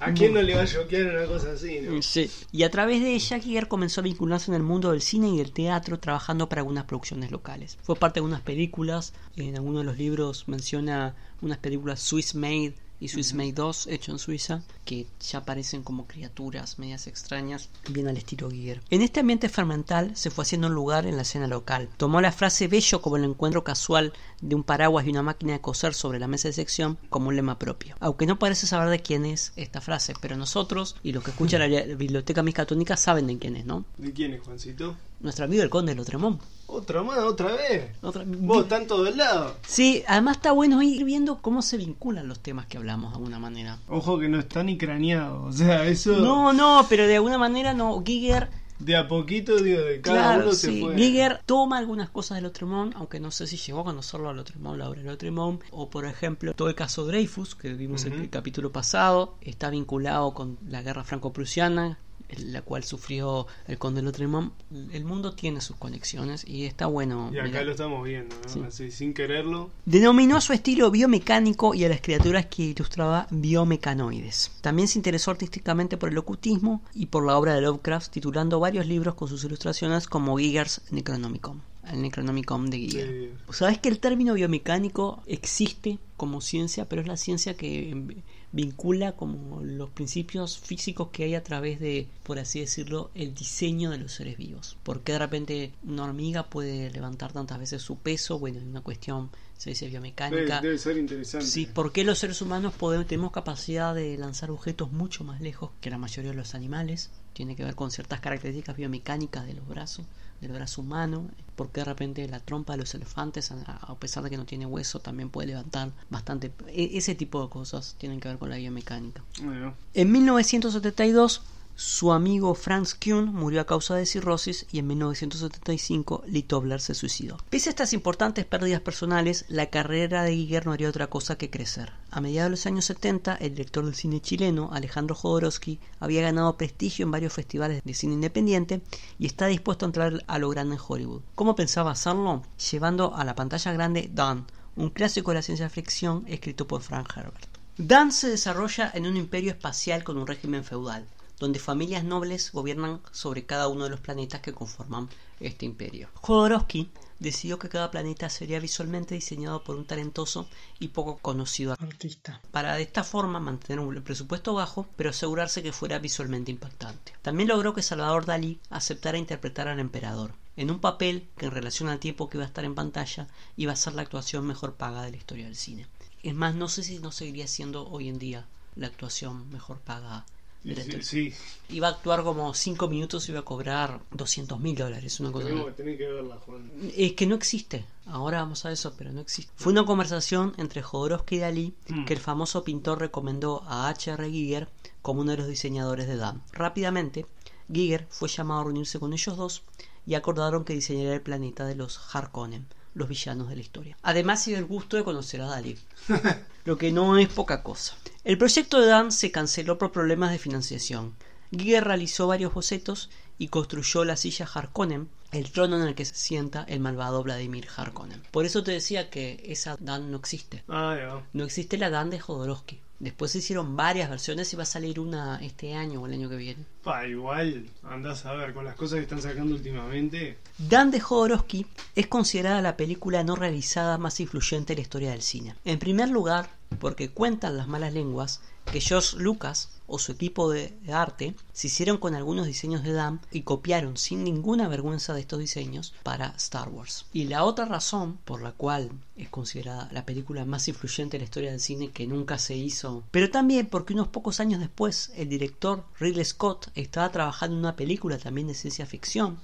¿A 0.00 0.12
quién 0.12 0.32
no 0.34 0.42
le 0.42 0.54
va 0.54 0.62
a 0.62 0.66
choquear 0.66 1.06
una 1.16 1.26
cosa 1.26 1.52
así, 1.52 1.80
no? 1.80 2.00
sí. 2.02 2.30
Y 2.52 2.62
a 2.62 2.70
través 2.70 3.02
de 3.02 3.14
ella, 3.14 3.38
Giger 3.38 3.68
comenzó 3.68 4.00
a 4.00 4.04
vincularse 4.04 4.50
en 4.50 4.54
el 4.54 4.62
mundo 4.62 4.92
del 4.92 5.02
cine 5.02 5.28
y 5.28 5.38
del 5.38 5.52
teatro, 5.52 5.98
trabajando 5.98 6.48
para 6.48 6.60
algunas 6.60 6.84
producciones 6.84 7.30
locales. 7.30 7.78
Fue 7.82 7.96
parte 7.96 8.20
de 8.20 8.26
unas 8.26 8.40
películas, 8.42 9.12
en 9.36 9.56
algunos 9.56 9.80
de 9.82 9.84
los 9.86 9.98
libros 9.98 10.46
menciona 10.58 11.14
unas 11.40 11.58
películas 11.58 12.00
Swiss 12.00 12.34
Made 12.34 12.74
y 12.98 13.06
Swiss 13.06 13.32
Made 13.32 13.52
2, 13.52 13.86
hecho 13.86 14.10
en 14.10 14.18
Suiza, 14.18 14.64
que 14.88 15.06
ya 15.20 15.44
parecen 15.44 15.82
como 15.82 16.06
criaturas 16.06 16.78
medias 16.78 17.06
extrañas, 17.08 17.68
bien 17.90 18.08
al 18.08 18.16
estilo 18.16 18.50
Giger. 18.50 18.80
En 18.88 19.02
este 19.02 19.20
ambiente 19.20 19.50
fermental 19.50 20.16
se 20.16 20.30
fue 20.30 20.44
haciendo 20.44 20.68
un 20.68 20.74
lugar 20.74 21.04
en 21.04 21.16
la 21.16 21.22
escena 21.22 21.46
local. 21.46 21.90
Tomó 21.98 22.22
la 22.22 22.32
frase 22.32 22.68
bello 22.68 23.02
como 23.02 23.18
el 23.18 23.24
encuentro 23.24 23.62
casual 23.64 24.14
de 24.40 24.54
un 24.54 24.64
paraguas 24.64 25.06
y 25.06 25.10
una 25.10 25.22
máquina 25.22 25.52
de 25.52 25.60
coser 25.60 25.92
sobre 25.92 26.18
la 26.18 26.26
mesa 26.26 26.48
de 26.48 26.54
sección 26.54 26.96
como 27.10 27.28
un 27.28 27.36
lema 27.36 27.58
propio. 27.58 27.96
Aunque 28.00 28.24
no 28.24 28.38
parece 28.38 28.66
saber 28.66 28.88
de 28.88 29.00
quién 29.02 29.26
es 29.26 29.52
esta 29.56 29.82
frase, 29.82 30.14
pero 30.22 30.38
nosotros 30.38 30.96
y 31.02 31.12
los 31.12 31.22
que 31.22 31.32
escuchan 31.32 31.60
la 31.60 31.82
biblioteca 31.96 32.42
miscatónica 32.42 32.96
saben 32.96 33.26
de 33.26 33.36
quién 33.38 33.56
es, 33.56 33.66
¿no? 33.66 33.84
¿De 33.98 34.10
quién 34.14 34.32
es, 34.32 34.40
Juancito? 34.40 34.96
Nuestro 35.20 35.44
amigo 35.44 35.62
el 35.64 35.68
conde 35.68 35.92
de 35.92 35.96
Lotremont. 35.96 36.40
¿Otra 36.70 37.02
más? 37.02 37.18
¿Otra 37.20 37.52
vez? 37.56 37.90
Otra- 38.02 38.22
Vos, 38.26 38.64
están 38.64 38.86
todos 38.86 39.06
del 39.06 39.16
lado. 39.16 39.56
Sí, 39.66 40.04
además 40.06 40.36
está 40.36 40.52
bueno 40.52 40.80
ir 40.82 41.02
viendo 41.04 41.38
cómo 41.38 41.60
se 41.62 41.76
vinculan 41.78 42.28
los 42.28 42.38
temas 42.40 42.66
que 42.66 42.76
hablamos 42.76 43.10
de 43.10 43.16
alguna 43.16 43.38
manera. 43.40 43.78
Ojo 43.88 44.18
que 44.20 44.28
no 44.28 44.38
está 44.38 44.62
ni 44.62 44.77
craneado, 44.78 45.44
o 45.44 45.52
sea, 45.52 45.86
eso 45.86 46.16
No, 46.18 46.52
no, 46.52 46.86
pero 46.88 47.06
de 47.06 47.16
alguna 47.16 47.38
manera 47.38 47.74
no. 47.74 48.02
Giger, 48.04 48.48
de 48.78 48.96
a 48.96 49.08
poquito, 49.08 49.56
digo, 49.56 49.80
de 49.80 50.00
cada 50.00 50.18
claro, 50.18 50.42
uno 50.44 50.52
se 50.52 50.70
sí. 50.70 50.80
fue. 50.80 50.96
Giger 50.96 51.40
toma 51.44 51.78
algunas 51.78 52.10
cosas 52.10 52.36
de 52.36 52.42
Lotremont, 52.42 52.94
aunque 52.94 53.18
no 53.18 53.32
sé 53.32 53.46
si 53.48 53.56
llegó 53.56 53.80
a 53.80 53.84
conocerlo 53.84 54.28
a 54.28 54.32
Lotremont, 54.32 54.78
la 54.78 54.88
obra 54.88 55.02
de 55.02 55.08
Lotremont. 55.08 55.60
O 55.72 55.90
por 55.90 56.06
ejemplo, 56.06 56.54
todo 56.54 56.68
el 56.68 56.76
caso 56.76 57.04
Dreyfus, 57.04 57.56
que 57.56 57.74
vimos 57.74 58.04
en 58.04 58.12
el 58.12 58.30
capítulo 58.30 58.70
pasado, 58.70 59.34
está 59.40 59.68
vinculado 59.70 60.32
con 60.32 60.58
la 60.68 60.82
guerra 60.82 61.02
franco-prusiana. 61.02 61.98
La 62.36 62.62
cual 62.62 62.84
sufrió 62.84 63.46
el 63.66 63.78
conde 63.78 64.02
Lotremont, 64.02 64.52
el 64.92 65.04
mundo 65.04 65.32
tiene 65.32 65.60
sus 65.60 65.76
conexiones 65.76 66.44
y 66.46 66.64
está 66.64 66.86
bueno. 66.86 67.30
Y 67.32 67.38
acá 67.38 67.62
lo 67.62 67.72
estamos 67.72 68.04
viendo, 68.04 68.36
¿no? 68.36 68.48
Sí. 68.48 68.60
Así, 68.66 68.90
sin 68.90 69.14
quererlo. 69.14 69.70
Denominó 69.86 70.36
a 70.36 70.40
su 70.40 70.52
estilo 70.52 70.90
biomecánico 70.90 71.74
y 71.74 71.84
a 71.84 71.88
las 71.88 72.00
criaturas 72.00 72.46
que 72.46 72.64
ilustraba 72.64 73.26
biomecanoides. 73.30 74.52
También 74.60 74.88
se 74.88 74.98
interesó 74.98 75.30
artísticamente 75.30 75.96
por 75.96 76.10
el 76.10 76.18
ocultismo 76.18 76.82
y 76.94 77.06
por 77.06 77.24
la 77.24 77.38
obra 77.38 77.54
de 77.54 77.62
Lovecraft, 77.62 78.12
titulando 78.12 78.60
varios 78.60 78.86
libros 78.86 79.14
con 79.14 79.28
sus 79.28 79.44
ilustraciones 79.44 80.06
como 80.06 80.36
Giger's 80.36 80.82
Necronomicon, 80.90 81.62
el 81.90 82.02
Necronomicon 82.02 82.70
de 82.70 82.78
Giger. 82.78 83.08
Sí. 83.08 83.30
Sabes 83.52 83.78
que 83.78 83.88
el 83.88 84.00
término 84.00 84.34
biomecánico 84.34 85.22
existe 85.26 85.98
como 86.16 86.40
ciencia, 86.40 86.86
pero 86.88 87.00
es 87.00 87.08
la 87.08 87.16
ciencia 87.16 87.56
que 87.56 88.22
vincula 88.52 89.12
como 89.12 89.60
los 89.62 89.90
principios 89.90 90.58
físicos 90.58 91.08
que 91.08 91.24
hay 91.24 91.34
a 91.34 91.42
través 91.42 91.80
de, 91.80 92.08
por 92.22 92.38
así 92.38 92.60
decirlo, 92.60 93.10
el 93.14 93.34
diseño 93.34 93.90
de 93.90 93.98
los 93.98 94.12
seres 94.12 94.36
vivos. 94.36 94.76
Porque 94.82 95.12
de 95.12 95.18
repente 95.18 95.72
una 95.86 96.04
hormiga 96.04 96.48
puede 96.48 96.90
levantar 96.90 97.32
tantas 97.32 97.58
veces 97.58 97.82
su 97.82 97.98
peso? 97.98 98.38
Bueno, 98.38 98.58
es 98.58 98.64
una 98.64 98.80
cuestión, 98.80 99.30
se 99.56 99.70
dice 99.70 99.86
Debe, 99.86 99.92
biomecánica. 99.92 100.60
debe 100.60 100.78
ser 100.78 100.96
interesante. 100.96 101.46
Sí, 101.46 101.66
¿por 101.66 101.92
qué 101.92 102.04
los 102.04 102.18
seres 102.18 102.40
humanos 102.40 102.74
podemos, 102.74 103.06
tenemos 103.06 103.32
capacidad 103.32 103.94
de 103.94 104.16
lanzar 104.16 104.50
objetos 104.50 104.92
mucho 104.92 105.24
más 105.24 105.40
lejos 105.40 105.70
que 105.80 105.90
la 105.90 105.98
mayoría 105.98 106.30
de 106.30 106.36
los 106.36 106.54
animales? 106.54 107.10
Tiene 107.38 107.54
que 107.54 107.62
ver 107.62 107.76
con 107.76 107.92
ciertas 107.92 108.18
características 108.18 108.76
biomecánicas 108.76 109.46
de 109.46 109.54
los 109.54 109.64
brazos, 109.68 110.04
del 110.40 110.50
brazo 110.50 110.80
humano. 110.80 111.28
¿Por 111.54 111.70
qué 111.70 111.82
de 111.82 111.84
repente 111.84 112.26
la 112.26 112.40
trompa 112.40 112.72
de 112.72 112.78
los 112.78 112.92
elefantes, 112.96 113.52
a 113.52 113.76
a 113.80 113.94
pesar 113.94 114.24
de 114.24 114.30
que 114.30 114.36
no 114.36 114.44
tiene 114.44 114.66
hueso, 114.66 114.98
también 114.98 115.30
puede 115.30 115.46
levantar 115.46 115.92
bastante? 116.10 116.50
E- 116.66 116.98
ese 116.98 117.14
tipo 117.14 117.40
de 117.40 117.48
cosas 117.48 117.94
tienen 117.96 118.18
que 118.18 118.26
ver 118.26 118.38
con 118.38 118.50
la 118.50 118.56
biomecánica. 118.56 119.22
Bueno, 119.40 119.74
En 119.94 120.10
1972, 120.10 121.42
su 121.80 122.10
amigo 122.10 122.56
Franz 122.56 122.96
Kuhn 122.96 123.32
murió 123.32 123.60
a 123.60 123.64
causa 123.64 123.94
de 123.94 124.04
cirrosis 124.04 124.66
y 124.72 124.80
en 124.80 124.88
1975 124.88 126.24
Lee 126.26 126.42
Tobler 126.42 126.80
se 126.80 126.96
suicidó. 126.96 127.38
Pese 127.50 127.68
a 127.68 127.70
estas 127.70 127.92
importantes 127.92 128.44
pérdidas 128.46 128.80
personales, 128.80 129.44
la 129.46 129.66
carrera 129.66 130.24
de 130.24 130.34
Giger 130.34 130.66
no 130.66 130.72
haría 130.72 130.88
otra 130.88 131.06
cosa 131.06 131.38
que 131.38 131.50
crecer. 131.50 131.92
A 132.10 132.20
mediados 132.20 132.48
de 132.48 132.50
los 132.50 132.66
años 132.66 132.84
70, 132.86 133.36
el 133.36 133.50
director 133.50 133.84
del 133.84 133.94
cine 133.94 134.20
chileno, 134.20 134.70
Alejandro 134.72 135.14
Jodorowsky, 135.14 135.78
había 136.00 136.20
ganado 136.20 136.56
prestigio 136.56 137.04
en 137.04 137.12
varios 137.12 137.32
festivales 137.32 137.80
de 137.84 137.94
cine 137.94 138.14
independiente 138.14 138.82
y 139.16 139.26
está 139.26 139.46
dispuesto 139.46 139.86
a 139.86 139.90
entrar 139.90 140.24
a 140.26 140.38
lo 140.40 140.48
grande 140.48 140.74
en 140.74 140.82
Hollywood. 140.84 141.22
¿Cómo 141.36 141.54
pensaba 141.54 141.92
hacerlo? 141.92 142.42
Llevando 142.72 143.14
a 143.14 143.24
la 143.24 143.36
pantalla 143.36 143.72
grande 143.72 144.10
Dawn, 144.12 144.46
un 144.74 144.90
clásico 144.90 145.30
de 145.30 145.36
la 145.36 145.42
ciencia 145.42 145.70
ficción 145.70 146.24
escrito 146.26 146.66
por 146.66 146.82
Frank 146.82 147.16
Herbert. 147.16 147.46
Dan 147.76 148.10
se 148.10 148.28
desarrolla 148.28 148.90
en 148.92 149.06
un 149.06 149.16
imperio 149.16 149.52
espacial 149.52 150.02
con 150.02 150.18
un 150.18 150.26
régimen 150.26 150.64
feudal, 150.64 151.06
donde 151.38 151.58
familias 151.58 152.04
nobles 152.04 152.52
gobiernan 152.52 153.00
sobre 153.12 153.46
cada 153.46 153.68
uno 153.68 153.84
de 153.84 153.90
los 153.90 154.00
planetas 154.00 154.40
que 154.40 154.52
conforman 154.52 155.08
este 155.40 155.66
imperio. 155.66 156.08
Jodorowsky 156.14 156.90
decidió 157.18 157.58
que 157.58 157.68
cada 157.68 157.90
planeta 157.90 158.28
sería 158.28 158.60
visualmente 158.60 159.14
diseñado 159.14 159.64
por 159.64 159.76
un 159.76 159.84
talentoso 159.84 160.48
y 160.78 160.88
poco 160.88 161.18
conocido 161.18 161.72
artista, 161.72 162.40
para 162.50 162.76
de 162.76 162.82
esta 162.82 163.04
forma 163.04 163.40
mantener 163.40 163.80
un 163.80 164.02
presupuesto 164.02 164.54
bajo, 164.54 164.86
pero 164.96 165.10
asegurarse 165.10 165.62
que 165.62 165.72
fuera 165.72 165.98
visualmente 165.98 166.50
impactante. 166.50 167.14
También 167.22 167.48
logró 167.48 167.74
que 167.74 167.82
Salvador 167.82 168.24
Dalí 168.24 168.60
aceptara 168.70 169.18
interpretar 169.18 169.68
al 169.68 169.80
emperador, 169.80 170.32
en 170.56 170.70
un 170.70 170.80
papel 170.80 171.28
que 171.36 171.46
en 171.46 171.52
relación 171.52 171.88
al 171.88 171.98
tiempo 171.98 172.28
que 172.28 172.36
iba 172.36 172.44
a 172.44 172.48
estar 172.48 172.64
en 172.64 172.74
pantalla 172.74 173.28
iba 173.56 173.72
a 173.72 173.76
ser 173.76 173.94
la 173.94 174.02
actuación 174.02 174.46
mejor 174.46 174.74
paga 174.74 175.02
de 175.02 175.12
la 175.12 175.16
historia 175.16 175.46
del 175.46 175.56
cine. 175.56 175.86
Es 176.22 176.34
más, 176.34 176.54
no 176.54 176.68
sé 176.68 176.82
si 176.82 176.98
no 176.98 177.12
seguiría 177.12 177.46
siendo 177.46 177.88
hoy 177.88 178.08
en 178.08 178.18
día 178.18 178.46
la 178.74 178.88
actuación 178.88 179.48
mejor 179.50 179.78
pagada. 179.80 180.26
Sí, 180.64 181.02
sí. 181.02 181.34
Iba 181.70 181.88
a 181.88 181.90
actuar 181.92 182.22
como 182.24 182.52
5 182.54 182.88
minutos 182.88 183.28
y 183.28 183.32
iba 183.32 183.40
a 183.40 183.44
cobrar 183.44 184.00
200 184.12 184.58
mil 184.60 184.74
dólares, 184.76 185.20
una 185.20 185.30
cosa 185.32 185.46
Tenemos 185.46 185.66
que 185.68 185.72
tener 185.74 185.98
que 185.98 186.06
verla, 186.06 186.36
Juan. 186.36 186.70
es 186.96 187.12
que 187.12 187.26
no 187.26 187.34
existe. 187.34 187.84
Ahora 188.06 188.38
vamos 188.40 188.64
a 188.64 188.72
eso, 188.72 188.94
pero 188.96 189.12
no 189.12 189.20
existe. 189.20 189.52
Fue 189.56 189.72
una 189.72 189.84
conversación 189.84 190.54
entre 190.56 190.82
Jodorowsky 190.82 191.36
y 191.36 191.38
Dalí 191.38 191.74
Mm. 191.88 192.04
que 192.06 192.14
el 192.14 192.20
famoso 192.20 192.64
pintor 192.64 192.98
recomendó 193.00 193.62
a 193.66 193.88
H.R. 193.88 194.30
Giger 194.30 194.68
como 195.02 195.20
uno 195.20 195.32
de 195.32 195.38
los 195.38 195.46
diseñadores 195.48 196.06
de 196.06 196.16
Dan. 196.16 196.42
Rápidamente, 196.52 197.26
Giger 197.72 198.06
fue 198.10 198.28
llamado 198.28 198.60
a 198.60 198.64
reunirse 198.64 198.98
con 198.98 199.12
ellos 199.12 199.36
dos 199.36 199.62
y 200.06 200.14
acordaron 200.14 200.64
que 200.64 200.72
diseñaría 200.72 201.12
el 201.14 201.20
planeta 201.20 201.66
de 201.66 201.74
los 201.74 201.98
Harkonnen, 202.14 202.66
los 202.98 203.08
villanos 203.08 203.48
de 203.48 203.54
la 203.54 203.62
historia. 203.62 203.96
Además, 204.02 204.44
dio 204.44 204.58
el 204.58 204.66
gusto 204.66 204.96
de 204.96 205.04
conocer 205.04 205.40
a 205.40 205.46
Dalí, 205.46 205.78
lo 206.64 206.76
que 206.76 206.92
no 206.92 207.16
es 207.16 207.28
poca 207.28 207.62
cosa. 207.62 207.96
El 208.24 208.36
proyecto 208.36 208.80
de 208.80 208.88
Dan 208.88 209.12
se 209.12 209.30
canceló 209.30 209.78
por 209.78 209.92
problemas 209.92 210.32
de 210.32 210.38
financiación. 210.38 211.14
Giger 211.50 211.84
realizó 211.84 212.26
varios 212.26 212.52
bocetos 212.52 213.08
y 213.38 213.48
construyó 213.48 214.04
la 214.04 214.16
silla 214.16 214.46
Harkonnen, 214.52 215.08
el 215.32 215.50
trono 215.50 215.80
en 215.80 215.86
el 215.86 215.94
que 215.94 216.04
se 216.04 216.14
sienta 216.14 216.64
el 216.68 216.80
malvado 216.80 217.22
Vladimir 217.22 217.68
Harkonnen. 217.74 218.22
Por 218.30 218.44
eso 218.44 218.62
te 218.62 218.72
decía 218.72 219.10
que 219.10 219.42
esa 219.46 219.76
Dan 219.78 220.10
no 220.10 220.18
existe. 220.18 220.64
Ah. 220.68 221.22
No 221.32 221.44
existe 221.44 221.78
la 221.78 221.90
Dan 221.90 222.10
de 222.10 222.20
Jodorowsky. 222.20 222.80
Después 223.00 223.30
se 223.30 223.38
hicieron 223.38 223.76
varias 223.76 224.10
versiones 224.10 224.52
y 224.52 224.56
va 224.56 224.64
a 224.64 224.66
salir 224.66 224.98
una 224.98 225.38
este 225.40 225.74
año 225.74 226.02
o 226.02 226.06
el 226.06 226.14
año 226.14 226.28
que 226.28 226.36
viene. 226.36 226.64
Pa, 226.82 227.06
igual, 227.06 227.68
andás 227.84 228.26
a 228.26 228.32
ver, 228.32 228.52
con 228.52 228.64
las 228.64 228.74
cosas 228.74 228.96
que 228.96 229.04
están 229.04 229.22
sacando 229.22 229.54
últimamente. 229.54 230.38
Dan 230.58 230.90
de 230.90 230.98
Jodorowsky 230.98 231.66
es 231.94 232.08
considerada 232.08 232.60
la 232.60 232.76
película 232.76 233.22
no 233.22 233.36
realizada 233.36 233.98
más 233.98 234.18
influyente 234.18 234.72
de 234.72 234.76
la 234.76 234.82
historia 234.82 235.10
del 235.12 235.22
cine. 235.22 235.54
En 235.64 235.78
primer 235.78 236.08
lugar, 236.08 236.50
porque 236.80 237.10
cuentan 237.10 237.56
las 237.56 237.68
malas 237.68 237.92
lenguas 237.92 238.40
que 238.70 238.80
George 238.80 239.16
Lucas 239.16 239.70
o 239.86 239.98
su 239.98 240.12
equipo 240.12 240.50
de, 240.50 240.78
arte 240.92 241.34
se 241.52 241.68
hicieron 241.68 241.96
con 241.96 242.14
algunos 242.14 242.46
diseños 242.46 242.82
de 242.82 242.92
Dan 242.92 243.20
y 243.30 243.42
copiaron 243.42 243.96
sin 243.96 244.22
ninguna 244.22 244.68
vergüenza 244.68 245.14
de 245.14 245.20
estos 245.20 245.38
diseños 245.38 245.94
para 246.02 246.34
Star 246.36 246.68
Wars. 246.68 247.06
Y 247.12 247.24
la 247.24 247.44
otra 247.44 247.64
razón 247.64 248.18
por 248.24 248.42
la 248.42 248.52
cual 248.52 248.90
es 249.16 249.30
considerada 249.30 249.88
la 249.90 250.04
película 250.04 250.44
más 250.44 250.68
influyente 250.68 251.16
de 251.16 251.20
la 251.20 251.24
historia 251.24 251.50
del 251.50 251.60
cine 251.60 251.90
que 251.90 252.06
nunca 252.06 252.38
se 252.38 252.54
hizo, 252.54 253.02
pero 253.10 253.30
también 253.30 253.66
porque 253.66 253.94
unos 253.94 254.08
pocos 254.08 254.40
años 254.40 254.60
después 254.60 255.10
el 255.16 255.30
director 255.30 255.84
Ridley 255.98 256.24
Scott 256.24 256.68
estaba 256.74 257.10
trabajando 257.10 257.56
en 257.56 257.60
una 257.60 257.76
película 257.76 258.18
también 258.18 258.48
de 258.48 258.54
ciencia 258.54 258.84
ficción 258.84 259.38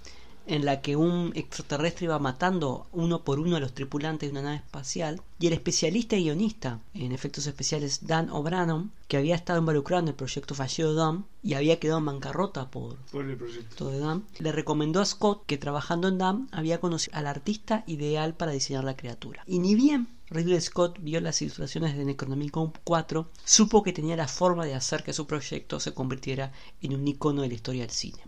en 0.46 0.64
la 0.64 0.80
que 0.80 0.96
un 0.96 1.32
extraterrestre 1.34 2.06
iba 2.06 2.18
matando 2.18 2.86
uno 2.92 3.24
por 3.24 3.40
uno 3.40 3.56
a 3.56 3.60
los 3.60 3.74
tripulantes 3.74 4.28
de 4.28 4.32
una 4.32 4.42
nave 4.42 4.56
espacial, 4.56 5.22
y 5.38 5.46
el 5.46 5.52
especialista 5.52 6.16
y 6.16 6.24
guionista 6.24 6.80
en 6.94 7.12
efectos 7.12 7.46
especiales 7.46 8.06
Dan 8.06 8.30
O'Brien, 8.30 8.90
que 9.08 9.16
había 9.16 9.34
estado 9.34 9.58
involucrado 9.58 10.02
en 10.02 10.08
el 10.08 10.14
proyecto 10.14 10.54
fallido 10.54 10.90
de 10.90 11.00
Dan 11.00 11.26
y 11.42 11.54
había 11.54 11.78
quedado 11.78 11.98
en 11.98 12.06
bancarrota 12.06 12.70
por 12.70 12.96
Por 13.12 13.28
el 13.28 13.36
proyecto. 13.36 13.90
de 13.90 13.98
Dan, 13.98 14.24
le 14.38 14.52
recomendó 14.52 15.00
a 15.00 15.04
Scott 15.04 15.44
que 15.46 15.58
trabajando 15.58 16.08
en 16.08 16.18
Dan 16.18 16.48
había 16.52 16.80
conocido 16.80 17.16
al 17.16 17.26
artista 17.26 17.84
ideal 17.86 18.34
para 18.34 18.52
diseñar 18.52 18.84
la 18.84 18.96
criatura. 18.96 19.42
Y 19.46 19.58
ni 19.58 19.74
bien 19.74 20.08
Ridley 20.30 20.60
Scott 20.60 20.98
vio 21.00 21.20
las 21.20 21.42
ilustraciones 21.42 21.96
de 21.96 22.04
Necronomicon 22.04 22.72
4, 22.82 23.30
supo 23.44 23.82
que 23.82 23.92
tenía 23.92 24.16
la 24.16 24.26
forma 24.26 24.64
de 24.64 24.74
hacer 24.74 25.04
que 25.04 25.12
su 25.12 25.26
proyecto 25.26 25.80
se 25.80 25.92
convirtiera 25.92 26.52
en 26.80 26.94
un 26.94 27.06
icono 27.06 27.42
de 27.42 27.48
la 27.48 27.54
historia 27.54 27.82
del 27.82 27.90
cine. 27.90 28.22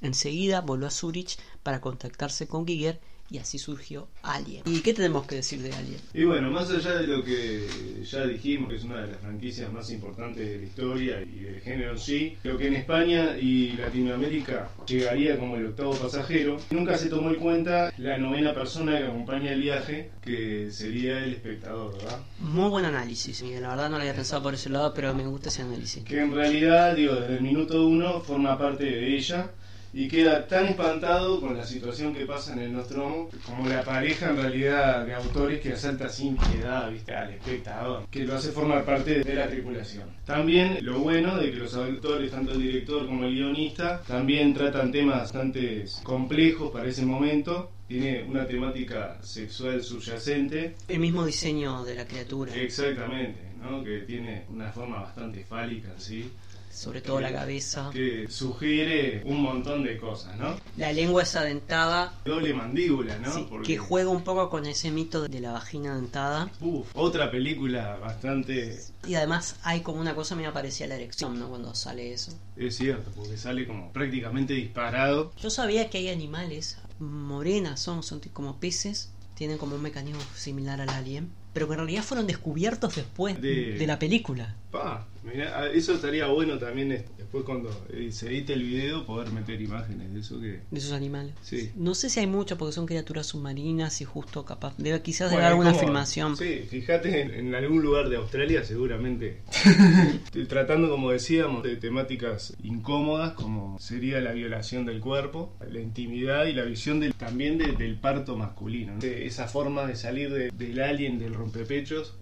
Enseguida 0.00 0.60
voló 0.60 0.86
a 0.86 0.90
Zurich 0.90 1.38
para 1.62 1.80
contactarse 1.80 2.46
con 2.46 2.66
Giger 2.66 3.00
y 3.30 3.38
así 3.38 3.58
surgió 3.58 4.08
Alien. 4.22 4.62
¿Y 4.64 4.80
qué 4.80 4.94
tenemos 4.94 5.26
que 5.26 5.36
decir 5.36 5.60
de 5.60 5.72
Alien? 5.74 6.00
Y 6.14 6.24
bueno, 6.24 6.50
más 6.50 6.70
allá 6.70 6.94
de 6.94 7.06
lo 7.06 7.22
que 7.22 7.66
ya 8.02 8.26
dijimos, 8.26 8.70
que 8.70 8.76
es 8.76 8.84
una 8.84 9.02
de 9.02 9.08
las 9.08 9.20
franquicias 9.20 9.70
más 9.70 9.90
importantes 9.90 10.48
de 10.48 10.58
la 10.58 10.64
historia 10.64 11.20
y 11.20 11.40
del 11.40 11.60
género 11.60 11.92
en 11.92 11.98
sí, 11.98 12.38
lo 12.42 12.56
que 12.56 12.68
en 12.68 12.74
España 12.74 13.36
y 13.36 13.72
Latinoamérica 13.72 14.70
llegaría 14.86 15.38
como 15.38 15.56
el 15.56 15.66
octavo 15.66 15.94
pasajero, 15.94 16.56
nunca 16.70 16.96
se 16.96 17.10
tomó 17.10 17.28
en 17.28 17.36
cuenta 17.36 17.92
la 17.98 18.16
novena 18.16 18.54
persona 18.54 18.96
que 18.96 19.04
acompaña 19.04 19.52
el 19.52 19.60
viaje, 19.60 20.10
que 20.22 20.70
sería 20.70 21.22
el 21.22 21.34
espectador, 21.34 21.98
¿verdad? 21.98 22.20
Muy 22.38 22.70
buen 22.70 22.86
análisis, 22.86 23.42
Miguel. 23.42 23.62
La 23.62 23.70
verdad 23.70 23.90
no 23.90 23.96
lo 23.96 24.02
había 24.02 24.14
pensado 24.14 24.42
por 24.42 24.54
ese 24.54 24.70
lado, 24.70 24.94
pero 24.94 25.14
me 25.14 25.26
gusta 25.26 25.50
ese 25.50 25.62
análisis. 25.62 26.02
Que 26.04 26.20
en 26.20 26.32
realidad, 26.32 26.96
digo, 26.96 27.14
desde 27.14 27.36
el 27.36 27.42
minuto 27.42 27.86
uno 27.86 28.20
forma 28.20 28.56
parte 28.58 28.84
de 28.84 29.16
ella 29.16 29.50
y 29.92 30.08
queda 30.08 30.46
tan 30.46 30.66
espantado 30.66 31.40
con 31.40 31.56
la 31.56 31.64
situación 31.64 32.14
que 32.14 32.26
pasa 32.26 32.52
en 32.52 32.60
el 32.60 32.72
Nostromo 32.72 33.30
como 33.44 33.68
la 33.68 33.82
pareja 33.82 34.30
en 34.30 34.36
realidad 34.36 35.06
de 35.06 35.14
autores 35.14 35.60
que 35.60 35.72
asalta 35.72 36.08
sin 36.08 36.36
piedad 36.36 36.90
¿viste? 36.90 37.14
al 37.14 37.30
espectador, 37.30 38.06
que 38.10 38.24
lo 38.24 38.34
hace 38.34 38.52
formar 38.52 38.84
parte 38.84 39.20
de 39.20 39.34
la 39.34 39.48
tripulación. 39.48 40.08
También 40.24 40.78
lo 40.82 40.98
bueno 40.98 41.36
de 41.36 41.50
que 41.50 41.56
los 41.56 41.74
autores, 41.74 42.30
tanto 42.30 42.52
el 42.52 42.62
director 42.62 43.06
como 43.06 43.24
el 43.24 43.34
guionista, 43.34 44.02
también 44.06 44.52
tratan 44.54 44.92
temas 44.92 45.20
bastante 45.20 45.84
complejos 46.02 46.70
para 46.70 46.88
ese 46.88 47.04
momento. 47.04 47.70
Tiene 47.88 48.22
una 48.24 48.46
temática 48.46 49.16
sexual 49.22 49.82
subyacente 49.82 50.76
El 50.88 51.00
mismo 51.00 51.24
diseño 51.24 51.84
de 51.84 51.94
la 51.94 52.06
criatura. 52.06 52.54
Exactamente. 52.54 53.48
¿no? 53.62 53.82
Que 53.82 54.00
tiene 54.00 54.44
una 54.50 54.70
forma 54.70 55.00
bastante 55.00 55.44
fálica, 55.44 55.88
¿sí? 55.96 56.30
Sobre 56.78 57.00
todo 57.00 57.20
la 57.20 57.32
cabeza. 57.32 57.90
Que 57.92 58.28
sugiere 58.28 59.22
un 59.24 59.42
montón 59.42 59.82
de 59.82 59.96
cosas, 59.98 60.36
¿no? 60.38 60.54
La 60.76 60.92
lengua 60.92 61.24
es 61.24 61.34
adentada. 61.34 62.14
Doble 62.24 62.54
mandíbula, 62.54 63.18
¿no? 63.18 63.32
sí, 63.32 63.46
Porque- 63.50 63.66
Que 63.66 63.78
juega 63.78 64.10
un 64.10 64.22
poco 64.22 64.48
con 64.48 64.64
ese 64.64 64.90
mito 64.92 65.26
de 65.28 65.40
la 65.40 65.52
vagina 65.52 65.96
dentada. 65.96 66.50
Uf, 66.60 66.86
otra 66.94 67.30
película 67.32 67.96
bastante... 67.96 68.78
Y 69.08 69.14
además 69.16 69.56
hay 69.64 69.80
como 69.80 70.00
una 70.00 70.14
cosa 70.14 70.36
medio 70.36 70.52
parecía 70.52 70.86
la 70.86 70.94
erección, 70.94 71.38
¿no? 71.38 71.48
Cuando 71.48 71.74
sale 71.74 72.12
eso. 72.12 72.32
Es 72.56 72.76
cierto, 72.76 73.10
porque 73.16 73.36
sale 73.36 73.66
como 73.66 73.92
prácticamente 73.92 74.54
disparado. 74.54 75.32
Yo 75.40 75.50
sabía 75.50 75.90
que 75.90 75.98
hay 75.98 76.08
animales 76.10 76.78
morenas, 77.00 77.80
son, 77.80 78.02
son 78.02 78.20
como 78.32 78.56
peces, 78.60 79.10
tienen 79.34 79.58
como 79.58 79.74
un 79.76 79.82
mecanismo 79.82 80.20
similar 80.36 80.80
al 80.80 80.90
alien, 80.90 81.30
pero 81.52 81.66
que 81.66 81.72
en 81.74 81.78
realidad 81.78 82.02
fueron 82.02 82.26
descubiertos 82.26 82.94
después 82.96 83.40
De- 83.40 83.72
de, 83.78 83.86
la 83.86 83.98
película. 83.98 84.54
Pa, 84.70 85.06
mirá, 85.22 85.60
ah, 85.60 85.66
eso 85.68 85.94
estaría 85.94 86.26
bueno 86.26 86.58
también 86.58 86.88
después 87.16 87.44
cuando 87.44 87.70
eh, 87.92 88.10
se 88.12 88.28
edite 88.28 88.52
el 88.54 88.62
video 88.62 89.04
poder 89.04 89.30
meter 89.32 89.60
imágenes 89.60 90.12
de 90.14 90.20
eso 90.20 90.40
que... 90.40 90.60
De 90.70 90.78
esos 90.78 90.92
animales. 90.92 91.34
Sí. 91.42 91.70
No 91.76 91.94
sé 91.94 92.08
si 92.10 92.20
hay 92.20 92.26
mucho 92.26 92.56
porque 92.56 92.72
son 92.72 92.86
criaturas 92.86 93.26
submarinas 93.26 94.00
y 94.00 94.04
justo 94.04 94.44
capaz. 94.44 94.74
Debe 94.78 95.02
quizás 95.02 95.30
Bueno, 95.30 95.46
haber 95.46 95.46
es 95.46 95.50
alguna 95.52 95.70
como- 95.72 95.80
filmación. 95.84 96.36
Sí, 96.36 96.64
fíjate 96.68 97.20
en, 97.20 97.30
en 97.34 97.54
algún 97.54 97.82
lugar 97.82 98.08
de 98.08 98.16
Australia 98.16 98.64
seguramente. 98.64 99.42
Tratando, 100.48 100.88
como 100.90 101.10
decíamos, 101.10 101.62
de 101.62 101.76
temáticas 101.76 102.54
incómodas 102.62 103.32
como 103.32 103.78
sería 103.78 104.20
la 104.20 104.32
violación 104.32 104.86
del 104.86 105.00
cuerpo, 105.00 105.54
la 105.70 105.80
intimidad 105.80 106.46
y 106.46 106.52
la 106.52 106.64
visión 106.64 107.00
del, 107.00 107.14
también 107.14 107.58
de- 107.58 107.72
del 107.72 107.96
parto 107.96 108.36
masculino. 108.36 108.94
¿no? 108.94 108.98
De 109.00 109.26
Esa 109.26 109.46
forma 109.48 109.86
de 109.86 109.96
salir 109.96 110.32
de- 110.32 110.50
del 110.50 110.80
alien, 110.80 111.18
del 111.18 111.34
rompepechos, 111.34 112.14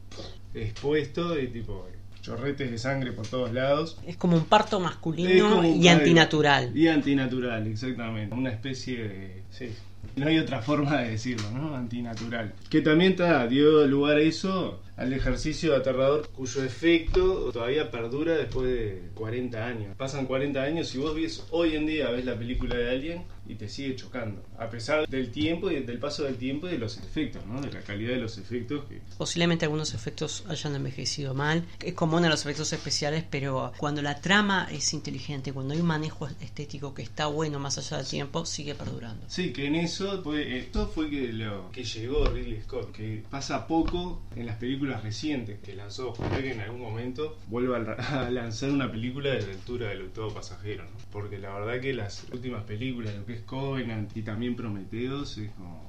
expuesto 0.55 1.39
y 1.39 1.49
tipo 1.49 1.87
chorretes 2.27 2.71
de 2.71 2.79
sangre 2.79 3.13
por 3.13 3.27
todos 3.29 3.53
lados. 3.53 3.97
Es 4.05 4.17
como 4.17 4.37
un 4.37 4.47
parto 4.47 4.81
masculino 4.81 5.49
como 5.49 5.65
y 5.65 5.87
antinatural. 5.87 6.77
Y 6.77 6.89
antinatural, 6.89 7.67
exactamente. 7.69 8.35
Una 8.35 8.51
especie 8.51 9.09
de... 9.09 9.43
Sí. 9.51 9.73
No 10.17 10.27
hay 10.27 10.39
otra 10.39 10.61
forma 10.61 11.03
de 11.03 11.11
decirlo, 11.11 11.51
¿no? 11.51 11.77
Antinatural. 11.77 12.53
Que 12.69 12.81
también 12.81 13.15
ta, 13.17 13.47
dio 13.47 13.87
lugar 13.87 14.17
a 14.17 14.21
eso, 14.21 14.81
al 14.97 15.13
ejercicio 15.13 15.77
aterrador, 15.77 16.29
cuyo 16.35 16.65
efecto 16.65 17.51
todavía 17.53 17.91
perdura 17.91 18.35
después 18.35 18.69
de 18.69 19.03
40 19.15 19.65
años. 19.65 19.97
Pasan 19.97 20.27
40 20.27 20.63
años 20.63 20.95
y 20.95 20.99
vos 20.99 21.15
ves, 21.15 21.47
hoy 21.51 21.77
en 21.77 21.87
día 21.87 22.11
ves 22.11 22.25
la 22.25 22.35
película 22.35 22.77
de 22.77 22.91
Alien 22.91 23.36
y 23.49 23.55
te 23.55 23.69
sigue 23.69 23.97
chocando. 23.97 24.43
A 24.59 24.69
pesar 24.69 25.09
del 25.09 25.31
tiempo 25.31 25.71
y 25.71 25.81
del 25.81 25.99
paso 25.99 26.25
del 26.25 26.37
tiempo 26.37 26.69
y 26.69 26.73
de 26.73 26.79
los 26.79 26.99
efectos, 26.99 27.45
¿no? 27.47 27.61
De 27.61 27.73
la 27.73 27.81
calidad 27.81 28.11
de 28.11 28.21
los 28.21 28.39
efectos 28.39 28.85
que... 28.89 29.01
Posiblemente 29.19 29.65
algunos 29.65 29.95
efectos 29.95 30.45
hayan 30.49 30.75
envejecido 30.75 31.35
mal. 31.35 31.65
Es 31.83 31.95
común 31.95 32.25
en 32.25 32.31
los 32.31 32.43
efectos 32.43 32.73
especiales, 32.73 33.25
pero 33.29 33.73
cuando 33.77 34.03
la 34.03 34.21
trama 34.21 34.69
es 34.71 34.93
inteligente, 34.93 35.53
cuando 35.53 35.75
hay 35.75 35.81
un 35.81 35.87
manejo 35.87 36.27
estético 36.41 36.95
que 36.95 37.03
está 37.03 37.27
bueno 37.27 37.59
más 37.59 37.79
allá 37.79 37.99
del 37.99 38.07
tiempo, 38.07 38.47
sigue 38.47 38.75
perdurando. 38.75 39.25
Sí, 39.29 39.53
que 39.53 39.67
en 39.67 39.75
eso 39.75 40.23
fue, 40.23 40.59
esto 40.59 40.89
fue 40.89 41.11
que 41.11 41.33
lo 41.33 41.71
que 41.71 41.85
llegó 41.85 42.27
Ridley 42.27 42.61
Scott, 42.63 42.93
que 42.93 43.23
pasa 43.31 43.67
poco 43.67 44.23
en 44.35 44.47
las 44.47 44.57
películas 44.57 45.03
recientes 45.03 45.59
que 45.61 45.75
lanzó. 45.75 46.11
Ojalá 46.11 46.39
que 46.39 46.53
en 46.53 46.61
algún 46.61 46.81
momento 46.81 47.39
vuelva 47.49 47.77
a 47.99 48.31
lanzar 48.31 48.71
una 48.71 48.91
película 48.91 49.31
de 49.31 49.43
la 49.43 49.53
altura 49.53 49.89
del 49.89 50.03
octavo 50.03 50.35
pasajero, 50.35 50.85
¿no? 50.85 50.91
Porque 51.13 51.39
la 51.39 51.53
verdad 51.55 51.81
que 51.81 51.93
las 51.93 52.25
últimas 52.33 52.65
películas, 52.65 53.15
lo 53.15 53.25
que 53.25 53.36
es 53.37 53.43
Covenant 53.43 54.17
y 54.17 54.23
también 54.23 54.57
Prometheus, 54.57 55.39
es 55.39 55.51
como 55.53 55.87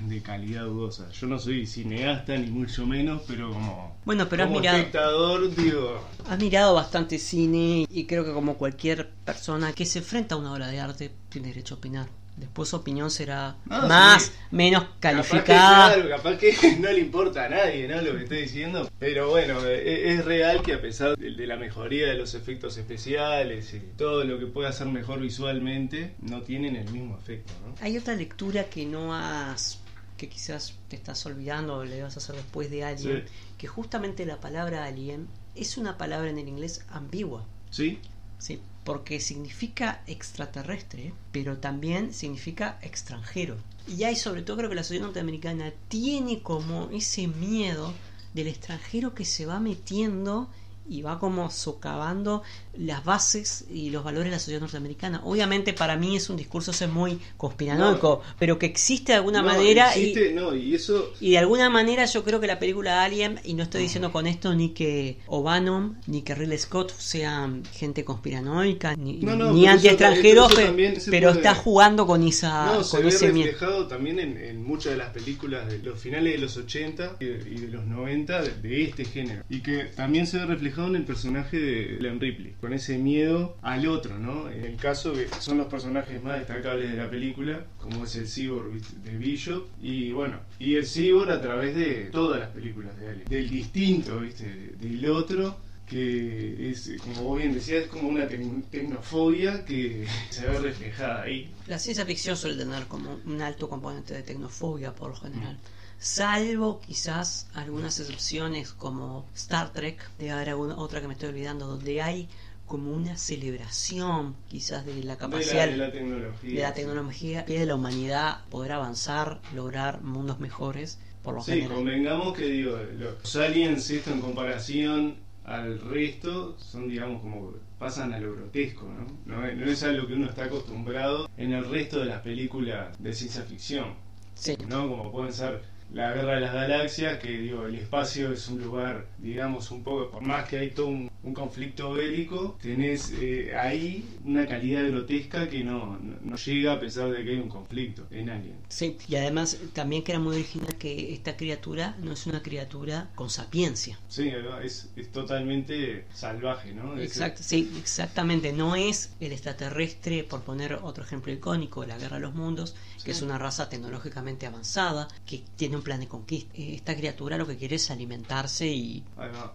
de 0.00 0.20
calidad 0.20 0.64
dudosa. 0.64 1.08
Yo 1.12 1.26
no 1.26 1.38
soy 1.38 1.66
cineasta 1.66 2.36
ni 2.36 2.50
mucho 2.50 2.86
menos, 2.86 3.22
pero 3.26 3.50
como, 3.52 3.96
Bueno, 4.04 4.28
pero 4.28 4.44
has 4.44 4.50
mirado, 4.50 4.76
espectador 4.78 5.54
digo, 5.54 6.00
has 6.28 6.38
mirado 6.38 6.74
bastante 6.74 7.18
cine 7.18 7.86
y 7.88 8.04
creo 8.04 8.24
que 8.24 8.32
como 8.32 8.54
cualquier 8.54 9.10
persona 9.24 9.72
que 9.72 9.86
se 9.86 10.00
enfrenta 10.00 10.34
a 10.34 10.38
una 10.38 10.52
obra 10.52 10.66
de 10.66 10.80
arte 10.80 11.12
tiene 11.28 11.48
derecho 11.48 11.76
a 11.76 11.78
opinar. 11.78 12.08
Después 12.36 12.68
su 12.68 12.76
opinión 12.76 13.10
será 13.12 13.56
Ah, 13.70 13.86
más, 13.86 14.24
sí. 14.24 14.32
menos 14.50 14.82
Capaz 14.82 15.22
que, 15.22 15.30
calificada. 15.30 15.94
claro, 15.94 16.08
capaz 16.08 16.36
que 16.38 16.52
no 16.80 16.90
le 16.90 16.98
importa 16.98 17.44
a 17.44 17.48
nadie, 17.48 17.86
¿no? 17.86 18.02
Lo 18.02 18.12
que 18.16 18.24
estoy 18.24 18.42
diciendo. 18.42 18.90
Pero 18.98 19.30
bueno, 19.30 19.64
e- 19.64 20.12
es, 20.14 20.24
real 20.24 20.60
que 20.62 20.74
a 20.74 20.80
pesar 20.80 21.16
de, 21.16 21.30
de 21.30 21.46
la 21.46 21.56
mejoría 21.56 22.08
de 22.08 22.14
los 22.14 22.34
efectos 22.34 22.76
especiales 22.76 23.72
y 23.74 23.78
todo 23.96 24.24
lo 24.24 24.38
que 24.40 24.46
puede 24.46 24.68
hacer 24.68 24.88
mejor 24.88 25.20
visualmente, 25.20 26.14
no 26.22 26.42
tienen 26.42 26.74
el 26.74 26.90
mismo 26.90 27.16
efecto, 27.16 27.52
¿no? 27.64 27.74
Hay 27.80 27.96
otra 27.96 28.14
lectura 28.16 28.64
que 28.64 28.84
no 28.84 29.14
has 29.14 29.80
que 30.16 30.28
quizás 30.28 30.74
te 30.88 30.94
estás 30.96 31.26
olvidando 31.26 31.78
o 31.78 31.84
le 31.84 32.00
vas 32.02 32.16
a 32.16 32.20
hacer 32.20 32.36
después 32.36 32.70
de 32.70 32.84
Alien, 32.84 33.24
Sí. 33.26 33.32
que 33.58 33.66
justamente 33.66 34.24
la 34.26 34.38
palabra 34.40 34.84
alien 34.84 35.26
es 35.56 35.76
una 35.76 35.98
palabra 35.98 36.30
en 36.30 36.38
el 36.38 36.46
inglés 36.48 36.84
ambigua. 36.88 37.44
¿Sí? 37.70 37.98
Sí, 38.38 38.60
porque 38.84 39.18
significa 39.18 40.02
extraterrestre, 40.06 41.12
pero 41.32 41.58
también 41.58 42.12
significa 42.12 42.78
extranjero. 42.82 43.56
Y 43.88 44.04
hay 44.04 44.16
sobre 44.16 44.42
todo 44.42 44.58
creo 44.58 44.68
que 44.68 44.76
la 44.76 44.82
sociedad 44.82 45.06
norteamericana 45.06 45.72
tiene 45.88 46.42
como 46.42 46.90
ese 46.90 47.26
miedo 47.26 47.92
del 48.34 48.48
extranjero 48.48 49.14
que 49.14 49.24
se 49.24 49.46
va 49.46 49.60
metiendo 49.60 50.50
y 50.88 51.02
va 51.02 51.18
como 51.18 51.50
socavando 51.50 52.42
las 52.76 53.04
bases 53.04 53.64
y 53.70 53.90
los 53.90 54.02
valores 54.04 54.26
de 54.26 54.30
la 54.32 54.38
sociedad 54.38 54.60
norteamericana. 54.60 55.20
Obviamente 55.24 55.72
para 55.72 55.96
mí 55.96 56.16
es 56.16 56.28
un 56.28 56.36
discurso 56.36 56.72
ese 56.72 56.86
muy 56.88 57.20
conspiranoico, 57.36 58.20
pero 58.38 58.58
que 58.58 58.66
existe 58.66 59.12
de 59.12 59.16
alguna 59.18 59.42
No, 59.42 59.48
manera 59.48 59.96
y- 59.96 60.12
existe- 60.12 60.32
no, 60.34 60.54
y 60.54 60.74
eso... 60.74 61.12
y 61.20 61.30
de 61.32 61.38
alguna 61.38 61.70
manera 61.70 62.04
yo 62.04 62.24
creo 62.24 62.40
que 62.40 62.46
la 62.48 62.58
película 62.58 63.02
Alien, 63.04 63.40
y 63.44 63.54
no 63.54 63.62
estoy 63.62 63.82
diciendo 63.82 64.10
con 64.12 64.26
esto 64.26 64.54
ni 64.54 64.70
que 64.70 65.18
O'Bannon 65.26 65.98
ni 66.06 66.22
que 66.22 66.34
Ridley 66.34 66.58
Scott 66.58 66.92
sean 66.98 67.62
gente 67.72 68.04
conspiranoica, 68.04 68.96
ni, 68.96 69.14
No, 69.18 69.36
no, 69.36 69.52
ni 69.52 69.62
pero 69.62 69.72
anti-extranjeros, 69.72 70.46
eso- 70.46 70.52
eso 70.52 70.56
pe- 70.60 70.66
también 70.66 71.00
se 71.00 71.10
pero 71.10 71.28
puede- 71.30 71.38
está 71.40 71.54
jugando 71.54 72.06
con 72.06 72.22
esa 72.24 72.66
No, 72.66 72.82
se 72.84 72.96
con 72.96 73.02
ve 73.06 73.08
ese 73.08 73.32
miedo. 73.32 73.52
reflejado 73.52 73.86
también 73.86 74.18
en, 74.18 74.36
en 74.36 74.62
muchas 74.64 74.92
de 74.92 74.98
las 74.98 75.10
películas 75.10 75.68
de 75.68 75.78
los 75.78 75.98
finales 75.98 76.32
de 76.32 76.38
los 76.38 76.56
80 76.56 77.16
y 77.20 77.24
de, 77.26 77.50
y 77.50 77.58
de 77.60 77.68
los 77.68 77.84
90 77.86 78.42
de, 78.42 78.50
de 78.54 78.82
este 78.82 79.04
género. 79.04 79.44
Y 79.48 79.60
que 79.60 79.84
también 79.84 80.26
se 80.26 80.38
ve 80.38 80.46
reflejado 80.46 80.73
en 80.82 80.96
el 80.96 81.04
personaje 81.04 81.58
de 81.58 81.96
Ellen 81.96 82.20
Ripley, 82.20 82.54
con 82.60 82.72
ese 82.72 82.98
miedo 82.98 83.56
al 83.62 83.86
otro, 83.86 84.18
¿no? 84.18 84.50
En 84.50 84.64
el 84.64 84.76
caso 84.76 85.12
que 85.12 85.28
son 85.38 85.58
los 85.58 85.68
personajes 85.68 86.22
más 86.22 86.38
destacables 86.38 86.90
de 86.90 86.96
la 86.96 87.08
película, 87.08 87.64
como 87.78 88.04
es 88.04 88.16
el 88.16 88.26
cyborg 88.26 88.72
de 89.04 89.16
Bishop, 89.16 89.64
y 89.80 90.12
bueno, 90.12 90.40
y 90.58 90.74
el 90.74 90.86
cyborg 90.86 91.30
a 91.30 91.40
través 91.40 91.74
de 91.76 92.08
todas 92.12 92.40
las 92.40 92.50
películas 92.50 92.98
de 92.98 93.08
Alien, 93.08 93.28
del 93.28 93.48
distinto, 93.48 94.18
¿viste? 94.20 94.72
Del 94.80 95.06
otro 95.10 95.56
que 95.86 96.70
es, 96.70 96.90
como 97.02 97.22
vos 97.24 97.38
bien 97.38 97.52
decías, 97.52 97.84
es 97.84 97.88
como 97.88 98.08
una 98.08 98.26
tec- 98.26 98.64
tecnofobia 98.70 99.64
que 99.66 100.06
se 100.30 100.46
ve 100.46 100.58
reflejada 100.58 101.22
ahí. 101.22 101.50
La 101.66 101.78
ciencia 101.78 102.06
ficción 102.06 102.36
suele 102.36 102.56
tener 102.56 102.84
como 102.86 103.18
un 103.26 103.42
alto 103.42 103.68
componente 103.68 104.14
de 104.14 104.22
tecnofobia 104.22 104.92
por 104.94 105.10
lo 105.10 105.16
general. 105.16 105.58
Salvo 105.98 106.80
quizás 106.80 107.48
algunas 107.54 107.98
excepciones 108.00 108.72
como 108.72 109.26
Star 109.34 109.72
Trek, 109.72 110.10
debe 110.18 110.32
haber 110.32 110.50
alguna 110.50 110.76
otra 110.76 111.00
que 111.00 111.06
me 111.08 111.14
estoy 111.14 111.30
olvidando, 111.30 111.66
donde 111.66 112.02
hay 112.02 112.28
como 112.66 112.92
una 112.92 113.16
celebración 113.16 114.34
quizás 114.48 114.84
de 114.86 114.92
la 114.94 115.00
De 115.00 115.04
la, 115.06 115.16
capacidad 115.16 115.66
de 115.68 115.76
la 115.76 115.92
tecnología. 115.92 116.54
de 116.54 116.62
la 116.62 116.74
tecnología 116.74 117.44
y 117.48 117.52
de 117.54 117.66
la 117.66 117.74
humanidad 117.74 118.44
poder 118.50 118.72
avanzar, 118.72 119.40
lograr 119.54 120.02
mundos 120.02 120.40
mejores 120.40 120.98
por 121.22 121.34
lo 121.34 121.42
Sí, 121.42 121.52
general. 121.52 121.76
convengamos 121.76 122.34
que 122.36 122.46
digo, 122.46 122.78
los 122.98 123.36
aliens 123.36 123.88
esto 123.90 124.10
en 124.12 124.20
comparación 124.20 125.16
al 125.44 125.78
resto 125.78 126.56
son 126.58 126.88
digamos 126.88 127.20
como 127.20 127.52
pasan 127.78 128.14
a 128.14 128.18
lo 128.18 128.34
grotesco, 128.34 128.86
¿no? 128.86 129.06
No 129.26 129.46
es, 129.46 129.56
no 129.58 129.66
es 129.66 129.82
a 129.82 129.88
lo 129.92 130.06
que 130.06 130.14
uno 130.14 130.28
está 130.30 130.44
acostumbrado 130.44 131.28
en 131.36 131.52
el 131.52 131.68
resto 131.68 131.98
de 131.98 132.06
las 132.06 132.22
películas 132.22 132.96
de 132.98 133.12
ciencia 133.12 133.42
ficción, 133.42 133.94
Sí. 134.34 134.56
¿no? 134.68 134.88
Como 134.88 135.12
pueden 135.12 135.32
ser 135.34 135.62
la 135.92 136.12
guerra 136.12 136.34
de 136.34 136.40
las 136.40 136.54
galaxias, 136.54 137.18
que 137.18 137.28
digo, 137.28 137.66
el 137.66 137.74
espacio 137.76 138.32
es 138.32 138.48
un 138.48 138.62
lugar, 138.62 139.06
digamos, 139.18 139.70
un 139.70 139.82
poco, 139.82 140.10
por 140.10 140.22
más 140.22 140.48
que 140.48 140.58
hay 140.58 140.70
todo 140.70 140.86
un, 140.86 141.10
un 141.24 141.32
conflicto 141.34 141.92
bélico, 141.92 142.56
tenés 142.60 143.12
eh, 143.18 143.54
ahí 143.56 144.04
una 144.24 144.46
calidad 144.46 144.86
grotesca 144.88 145.48
que 145.48 145.64
no, 145.64 145.98
no, 145.98 146.16
no 146.22 146.36
llega 146.36 146.74
a 146.74 146.80
pesar 146.80 147.10
de 147.10 147.24
que 147.24 147.30
hay 147.30 147.38
un 147.38 147.48
conflicto 147.48 148.06
en 148.10 148.28
Alien. 148.30 148.56
Sí, 148.68 148.96
y 149.08 149.16
además 149.16 149.56
también 149.72 150.02
que 150.04 150.12
era 150.12 150.18
muy 150.20 150.36
original 150.36 150.76
que 150.76 151.12
esta 151.14 151.36
criatura 151.36 151.96
no 152.02 152.12
es 152.12 152.26
una 152.26 152.42
criatura 152.42 153.10
con 153.14 153.30
sapiencia. 153.30 153.98
Sí, 154.08 154.30
es, 154.62 154.90
es 154.96 155.10
totalmente 155.12 156.04
salvaje, 156.12 156.72
¿no? 156.74 156.96
Es- 156.98 157.04
Exacto, 157.14 157.42
sí, 157.42 157.72
exactamente. 157.78 158.52
No 158.52 158.76
es 158.76 159.12
el 159.20 159.32
extraterrestre, 159.32 160.24
por 160.24 160.42
poner 160.42 160.74
otro 160.82 161.04
ejemplo 161.04 161.32
icónico, 161.32 161.80
de 161.82 161.86
la 161.88 161.98
Guerra 161.98 162.16
de 162.16 162.22
los 162.22 162.34
Mundos, 162.34 162.74
que 163.04 163.10
es 163.12 163.22
una 163.22 163.38
raza 163.38 163.68
tecnológicamente 163.68 164.46
avanzada, 164.46 165.08
que 165.26 165.42
tiene 165.56 165.76
un 165.76 165.82
plan 165.82 166.00
de 166.00 166.08
conquista. 166.08 166.52
Eh, 166.54 166.74
Esta 166.74 166.94
criatura 166.96 167.36
lo 167.38 167.46
que 167.46 167.56
quiere 167.56 167.76
es 167.76 167.90
alimentarse 167.90 168.66
y. 168.66 169.02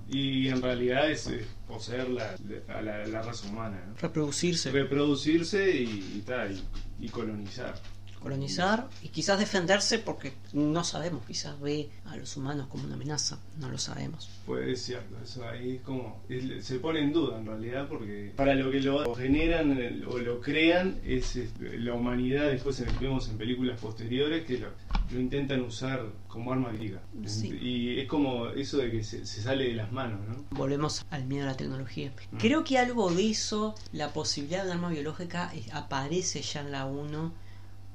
Y 0.10 0.48
en 0.48 0.62
realidad 0.62 1.10
es 1.12 1.28
eh, 1.28 1.46
poseer 1.70 2.10
la, 2.10 2.36
a 2.68 2.82
la, 2.82 3.06
la 3.06 3.22
raza 3.22 3.48
humana, 3.48 3.80
¿no? 3.88 3.94
reproducirse. 4.02 4.72
reproducirse 4.72 5.70
y, 5.70 6.24
y, 6.28 7.06
y 7.06 7.10
colonizar. 7.10 7.76
Colonizar 8.20 8.88
y 9.02 9.10
quizás 9.10 9.40
defenderse 9.40 10.00
porque 10.00 10.34
no 10.54 10.84
sabemos, 10.84 11.26
quizás 11.26 11.60
ve 11.60 11.90
a 12.06 12.16
los 12.18 12.36
humanos 12.38 12.68
como 12.68 12.84
una 12.86 12.96
amenaza, 12.96 13.40
no 13.60 13.70
lo 13.70 13.78
sabemos. 13.78 14.30
Pues 14.46 14.68
es 14.68 14.82
cierto, 14.84 15.16
eso 15.24 15.48
ahí 15.48 15.78
es 15.78 15.82
como 15.82 16.22
es- 16.30 16.66
se 16.66 16.80
pone 16.80 17.02
en 17.02 17.14
duda 17.14 17.40
en 17.40 17.46
realidad 17.46 17.88
porque 17.88 18.34
para 18.36 18.54
lo 18.56 18.72
que 18.72 18.82
lo 18.82 19.14
generan 19.16 20.04
o 20.08 20.18
lo 20.18 20.42
crean 20.42 21.00
es 21.06 21.36
este, 21.36 21.78
la 21.80 21.94
humanidad 21.94 22.50
después 22.52 22.84
vemos 23.00 23.28
en 23.30 23.38
películas 23.38 23.80
posteriores 23.80 24.46
que 24.46 24.58
lo, 24.58 24.68
lo 25.12 25.20
intentan 25.20 25.62
usar 25.62 26.06
como 26.28 26.52
arma 26.54 26.70
bélica 26.72 27.02
Sí. 27.26 27.50
y 27.62 28.00
es 28.00 28.08
como 28.08 28.48
eso 28.50 28.78
de 28.78 28.92
que 28.92 29.04
se, 29.04 29.26
se 29.26 29.42
sale 29.42 29.66
de 29.68 29.74
las 29.74 29.92
manos, 29.92 30.20
¿no? 30.28 30.46
Volvemos 30.52 31.06
al 31.10 31.26
miedo 31.26 31.44
a 31.46 31.52
la 31.52 31.58
tecnología. 31.58 32.12
Creo 32.38 32.64
que 32.64 32.78
algo 32.78 33.10
de 33.12 33.30
eso, 33.30 33.76
la 33.92 34.14
posibilidad 34.14 34.64
de 34.64 34.70
un 34.72 34.78
arma 34.78 34.90
biológica, 34.90 35.52
aparece 35.74 36.42
ya 36.42 36.62
en 36.62 36.72
la 36.72 36.86
1 36.86 37.34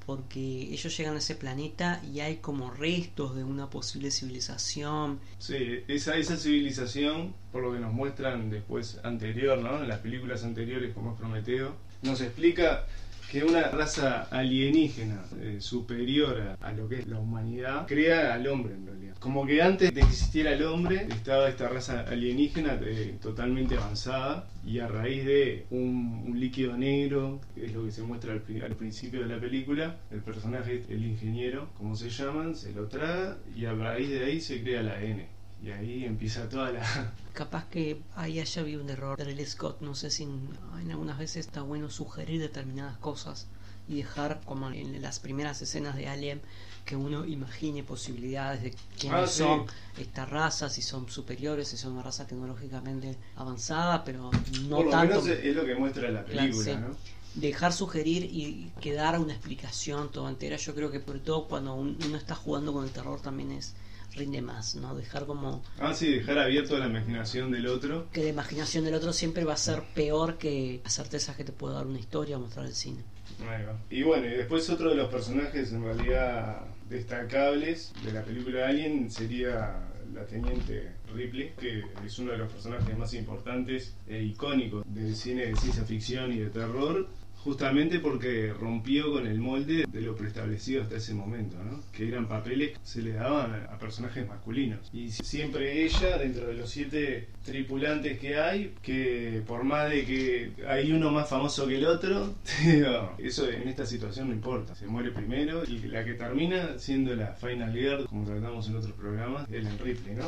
porque 0.05 0.39
ellos 0.39 0.95
llegan 0.97 1.15
a 1.15 1.19
ese 1.19 1.35
planeta 1.35 2.01
y 2.03 2.19
hay 2.19 2.37
como 2.37 2.69
restos 2.69 3.35
de 3.35 3.43
una 3.43 3.69
posible 3.69 4.11
civilización. 4.11 5.19
Sí, 5.39 5.83
esa, 5.87 6.15
esa 6.15 6.37
civilización, 6.37 7.33
por 7.51 7.63
lo 7.63 7.73
que 7.73 7.79
nos 7.79 7.93
muestran 7.93 8.49
después 8.49 8.99
anterior, 9.03 9.57
¿no? 9.57 9.81
En 9.81 9.87
las 9.87 9.99
películas 9.99 10.43
anteriores 10.43 10.93
como 10.93 11.13
es 11.13 11.19
Prometeo, 11.19 11.75
nos 12.03 12.21
explica 12.21 12.85
que 13.31 13.43
una 13.43 13.69
raza 13.69 14.23
alienígena 14.31 15.23
eh, 15.39 15.57
superior 15.59 16.57
a, 16.61 16.71
lo 16.71 16.87
que 16.87 16.95
es 16.95 17.07
la 17.07 17.19
humanidad 17.19 17.87
crea 17.87 18.33
al 18.33 18.47
hombre 18.47 18.75
en 18.75 18.85
realidad. 18.85 19.15
Como 19.19 19.45
que 19.45 19.61
antes 19.61 19.93
de 19.93 20.01
que 20.01 20.07
existiera 20.07 20.53
el 20.53 20.63
hombre 20.63 21.07
estaba 21.09 21.49
esta 21.49 21.67
raza 21.67 22.01
alienígena 22.01 22.79
eh, 22.81 23.17
totalmente 23.21 23.75
avanzada 23.75 24.47
y 24.65 24.79
a 24.79 24.87
raíz 24.87 25.25
de 25.25 25.65
un, 25.71 26.33
líquido 26.35 26.75
negro, 26.77 27.39
que 27.53 27.65
es 27.65 27.73
lo 27.73 27.85
que 27.85 27.91
se 27.91 28.03
muestra 28.03 28.33
al, 28.33 28.43
al 28.63 28.75
principio 28.75 29.21
de 29.21 29.33
la 29.33 29.39
película, 29.39 29.97
el 30.11 30.21
personaje, 30.21 30.83
el 30.89 31.05
ingeniero, 31.05 31.69
como 31.77 31.95
se 31.95 32.09
llaman, 32.09 32.55
se 32.55 32.73
lo 32.73 32.87
traga 32.87 33.37
y 33.55 33.65
a 33.65 33.73
raíz 33.73 34.09
de 34.09 34.25
ahí 34.25 34.41
se 34.41 34.61
crea 34.61 34.81
el 34.81 34.89
ADN. 34.89 35.34
Y 35.65 35.71
ahí 35.71 36.05
empieza 36.05 36.47
toda 36.47 36.71
la... 36.71 37.13
Capaz 37.33 37.65
que 37.69 37.99
ahí 38.15 38.39
haya 38.39 38.61
habido 38.61 38.83
un 38.83 38.89
error 38.89 39.17
de 39.17 39.25
Ridley 39.25 39.45
Scott, 39.47 39.81
no 39.81 39.95
sé 39.95 40.11
si 40.11 40.23
en, 40.23 40.47
algunas 40.91 41.17
veces 41.17 41.47
está 41.47 41.63
bueno 41.63 41.89
sugerir 41.89 42.39
determinadas 42.39 42.97
cosas 42.99 43.47
y 43.89 43.95
dejar 43.95 44.41
como 44.45 44.69
en 44.69 45.01
las 45.01 45.19
primeras 45.19 45.61
escenas 45.61 45.95
de 45.95 46.07
Alien 46.07 46.41
que 46.85 46.95
uno 46.95 47.25
imagine 47.25 47.83
posibilidades 47.83 48.61
de 48.61 48.75
quiénes 48.99 49.19
Ah, 49.21 49.27
sí. 49.27 49.39
son 49.39 49.65
estas 49.97 50.29
razas, 50.29 50.73
si 50.73 50.81
son 50.83 51.09
superiores, 51.09 51.67
si 51.67 51.77
son 51.77 51.93
una 51.93 52.03
raza 52.03 52.27
tecnológicamente 52.27 53.17
avanzada, 53.35 54.03
pero 54.03 54.29
no 54.69 54.75
por 54.77 54.85
lo 54.85 54.91
tanto. 54.91 55.21
menos 55.21 55.27
es 55.27 55.55
lo 55.55 55.65
que 55.65 55.73
muestra 55.75 56.11
la 56.11 56.23
Claro, 56.23 56.51
película, 56.51 56.63
sí. 56.75 56.79
¿no? 56.79 56.95
dejar 57.41 57.73
sugerir 57.73 58.23
y 58.23 58.71
que 58.79 58.93
dar 58.93 59.19
una 59.19 59.33
explicación 59.33 60.09
toda 60.09 60.29
entera. 60.29 60.55
Yo 60.57 60.73
creo 60.73 60.89
que 60.91 61.01
sobre 61.01 61.19
todo 61.19 61.47
cuando 61.47 61.73
un- 61.75 61.97
uno 62.05 62.17
está 62.17 62.33
jugando 62.35 62.71
con 62.71 62.85
el 62.85 62.91
terror 62.91 63.19
también 63.19 63.51
es 63.51 63.73
rinde 64.15 64.41
más, 64.41 64.75
¿no? 64.75 64.95
Dejar 64.95 65.25
como 65.25 65.61
Ah, 65.79 65.93
sí, 65.93 66.11
dejar 66.11 66.39
abierto 66.39 66.77
la 66.77 66.87
imaginación 66.87 67.51
del 67.51 67.67
otro. 67.67 68.07
que 68.11 68.23
la 68.23 68.29
imaginación 68.29 68.85
del 68.85 68.93
otro 68.95 69.13
siempre 69.13 69.43
va 69.43 69.53
a 69.53 69.57
ser 69.57 69.83
peor 69.93 70.37
que 70.37 70.81
las 70.83 70.93
certezas 70.93 71.35
que 71.35 71.43
te 71.43 71.51
puede 71.51 71.75
dar 71.75 71.85
una 71.87 71.99
historia 71.99 72.37
o 72.37 72.39
mostrar 72.39 72.65
el 72.65 72.73
cine. 72.73 73.03
Ahí 73.49 73.63
va. 73.65 73.77
Y 73.89 74.03
bueno, 74.03 74.25
y 74.27 74.31
después 74.31 74.69
otro 74.69 74.89
de 74.89 74.95
los 74.95 75.09
personajes 75.09 75.71
en 75.73 75.83
realidad 75.83 76.61
destacables 76.89 77.93
de 78.03 78.11
la 78.13 78.23
película 78.23 78.67
Alien 78.67 79.09
sería 79.11 79.79
la 80.13 80.25
teniente 80.25 80.91
Ripley, 81.13 81.53
que 81.59 81.83
es 82.05 82.19
uno 82.19 82.31
de 82.31 82.37
los 82.37 82.51
personajes 82.51 82.97
más 82.97 83.13
importantes 83.13 83.93
e 84.07 84.21
icónicos 84.23 84.85
del 84.87 85.15
cine 85.15 85.47
de 85.47 85.55
ciencia 85.55 85.83
ficción 85.83 86.31
y 86.31 86.37
de 86.39 86.49
terror, 86.49 87.07
justamente 87.45 87.99
porque 87.99 88.51
rompió 88.59 89.13
con 89.13 89.27
el 89.27 89.39
molde 89.39 89.85
de 89.87 90.01
lo 90.01 90.15
preestablecido 90.15 90.81
hasta 90.81 90.95
ese 90.95 91.13
momento, 91.13 91.63
¿no? 91.63 91.79
que 91.91 92.07
eran 92.07 92.27
papeles 92.27 92.71
que 92.71 92.79
se 92.83 93.03
le 93.03 93.13
daban 93.13 93.67
a, 93.71 93.77
personajes 93.77 94.27
masculinos. 94.27 94.89
Y 94.91 95.11
siempre 95.11 95.83
ella, 95.83 96.17
dentro 96.17 96.47
de 96.47 96.55
los 96.55 96.71
siete 96.71 97.27
tripulantes 97.45 98.17
que 98.17 98.39
hay, 98.39 98.73
que 98.81 99.43
por 99.45 99.63
más 99.63 99.91
de 99.91 100.05
que 100.05 100.53
hay 100.67 100.91
uno 100.91 101.11
más 101.11 101.29
famoso 101.29 101.67
que 101.67 101.77
el 101.77 101.85
otro, 101.85 102.33
eso 103.19 103.47
en 103.47 103.67
esta 103.67 103.85
situación 103.85 104.29
no 104.29 104.33
importa. 104.33 104.73
Se 104.73 104.87
muere 104.87 105.11
primero 105.11 105.63
y 105.65 105.77
la 105.83 106.03
que 106.03 106.15
termina 106.15 106.79
siendo 106.79 107.15
la 107.15 107.33
Final 107.33 107.73
Girl, 107.73 108.07
como 108.07 108.25
tratamos 108.25 108.67
en 108.69 108.77
otros 108.77 108.93
programas, 108.93 109.47
es 109.49 109.53
Ellen 109.53 109.77
Ripley, 109.77 110.15
¿no? 110.15 110.25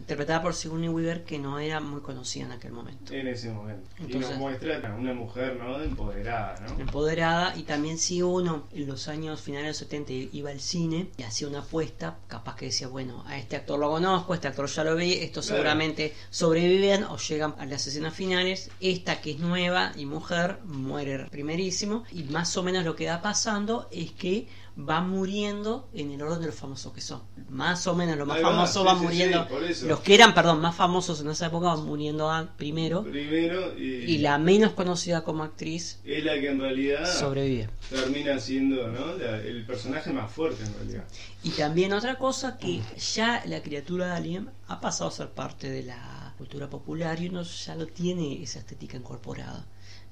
Interpretada 0.00 0.42
por 0.42 0.52
Sigourney 0.52 0.90
Weaver 0.90 1.24
que 1.24 1.38
no 1.38 1.58
era 1.58 1.80
muy 1.80 2.02
conocida 2.02 2.44
en 2.44 2.52
aquel 2.52 2.72
momento. 2.72 3.14
En 3.14 3.26
ese 3.26 3.50
momento. 3.50 3.88
y 3.98 4.02
Entonces- 4.02 4.30
nos 4.32 4.38
muestra 4.38 4.86
a 4.86 4.94
una 4.94 5.14
mujer, 5.14 5.56
¿no? 5.56 5.82
Empoderada, 5.82 6.57
¿no? 6.60 6.80
empoderada 6.80 7.56
y 7.56 7.62
también 7.62 7.98
si 7.98 8.22
uno 8.22 8.64
en 8.72 8.86
los 8.86 9.08
años 9.08 9.40
finales 9.40 9.64
de 9.64 9.68
los 9.70 9.76
70 9.78 10.12
iba 10.36 10.50
al 10.50 10.60
cine 10.60 11.10
y 11.16 11.22
hacía 11.22 11.48
una 11.48 11.60
apuesta, 11.60 12.18
capaz 12.28 12.56
que 12.56 12.66
decía, 12.66 12.88
bueno, 12.88 13.24
a 13.26 13.38
este 13.38 13.56
actor 13.56 13.78
lo 13.78 13.90
conozco, 13.90 14.32
a 14.32 14.36
este 14.36 14.48
actor 14.48 14.66
ya 14.68 14.84
lo 14.84 14.96
vi, 14.96 15.12
estos 15.14 15.46
Claro. 15.46 15.58
seguramente 15.58 16.14
sobreviven 16.30 17.04
o 17.04 17.16
llegan 17.18 17.54
a 17.58 17.66
las 17.66 17.86
escenas 17.86 18.14
finales, 18.14 18.70
esta 18.80 19.20
que 19.20 19.32
es 19.32 19.38
nueva 19.38 19.92
y 19.96 20.06
mujer 20.06 20.58
muere 20.64 21.26
primerísimo 21.30 22.04
y 22.12 22.24
más 22.24 22.56
o 22.56 22.62
menos 22.62 22.84
lo 22.84 22.94
que 22.96 23.06
va 23.08 23.22
pasando 23.22 23.88
es 23.90 24.12
que 24.12 24.48
van 24.80 25.10
muriendo 25.10 25.88
en 25.92 26.12
el 26.12 26.22
orden 26.22 26.40
de 26.40 26.46
los 26.46 26.54
famosos 26.54 26.92
que 26.92 27.00
son. 27.00 27.20
Más 27.50 27.84
o 27.88 27.96
menos 27.96 28.16
los 28.16 28.28
más 28.28 28.38
va, 28.38 28.42
famosos 28.42 28.82
sí, 28.82 28.86
van 28.86 28.98
sí, 28.98 29.04
muriendo, 29.04 29.48
sí, 29.74 29.86
los 29.86 29.98
que 30.00 30.14
eran, 30.14 30.34
perdón, 30.34 30.60
más 30.60 30.76
famosos 30.76 31.20
en 31.20 31.30
esa 31.30 31.46
época 31.46 31.66
van 31.74 31.84
muriendo 31.84 32.30
primero 32.56 33.02
Primero, 33.02 33.76
y, 33.76 33.82
y 33.82 34.18
la 34.18 34.38
menos 34.38 34.72
conocida 34.74 35.24
como 35.24 35.42
actriz 35.42 35.98
es 36.04 36.24
la 36.24 36.34
que 36.34 36.50
en 36.50 36.60
realidad 36.60 37.04
sobrevive. 37.04 37.68
termina 37.90 38.38
siendo, 38.38 38.86
¿no? 38.86 39.14
La- 39.16 39.38
el 39.42 39.66
personaje 39.66 40.12
más 40.12 40.30
fuerte 40.30 40.62
en 40.64 40.72
realidad. 40.74 41.04
Y 41.42 41.50
también 41.50 41.92
otra 41.92 42.16
cosa 42.16 42.56
que 42.56 42.80
ya 43.14 43.42
la 43.46 43.60
criatura 43.62 44.06
de 44.06 44.12
Alien 44.12 44.50
ha 44.68 44.80
pasado 44.80 45.10
a 45.10 45.12
ser 45.12 45.28
parte 45.30 45.68
de 45.68 45.82
la 45.82 45.96
cultura 46.38 46.70
popular 46.70 47.20
y 47.20 47.28
uno 47.28 47.42
ya 47.42 47.74
lo 47.74 47.86
tiene 47.86 48.42
esa 48.42 48.60
estética 48.60 48.96
incorporada. 48.96 49.66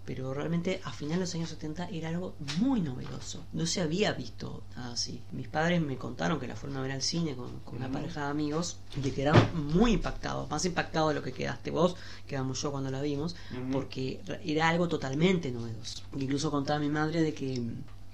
Pero 0.05 0.33
realmente 0.33 0.81
a 0.85 0.93
finales 0.93 1.19
de 1.19 1.25
los 1.25 1.35
años 1.35 1.51
70 1.51 1.89
era 1.89 2.11
algo 2.11 2.37
muy 2.61 2.81
novedoso. 2.81 3.45
No 3.53 3.67
se 3.67 3.81
había 3.81 4.13
visto 4.13 4.63
nada 4.77 4.93
así. 4.93 5.21
Mis 5.33 5.49
padres 5.49 5.81
me 5.81 5.97
contaron 5.97 6.39
que 6.39 6.47
la 6.47 6.55
fueron 6.55 6.79
a 6.79 6.83
ver 6.83 6.93
al 6.93 7.03
cine 7.03 7.35
con, 7.35 7.59
con 7.61 7.79
una 7.79 7.91
pareja 7.91 8.25
de 8.25 8.31
amigos 8.31 8.79
y 8.97 9.01
que 9.01 9.13
quedaron 9.13 9.75
muy 9.75 9.93
impactados. 9.93 10.49
Más 10.49 10.65
impactados 10.65 11.09
de 11.09 11.15
lo 11.17 11.23
que 11.25 11.33
quedaste 11.33 11.73
vos, 11.73 11.97
quedamos 12.29 12.63
yo 12.63 12.71
cuando 12.71 12.91
la 12.93 13.03
vimos, 13.03 13.35
porque 13.73 14.21
era 14.45 14.69
algo 14.69 14.87
totalmente 14.87 15.51
novedoso. 15.51 16.05
Incluso 16.17 16.53
contaba 16.53 16.79
mi 16.79 16.89
madre 16.89 17.23
de 17.23 17.35
que 17.35 17.61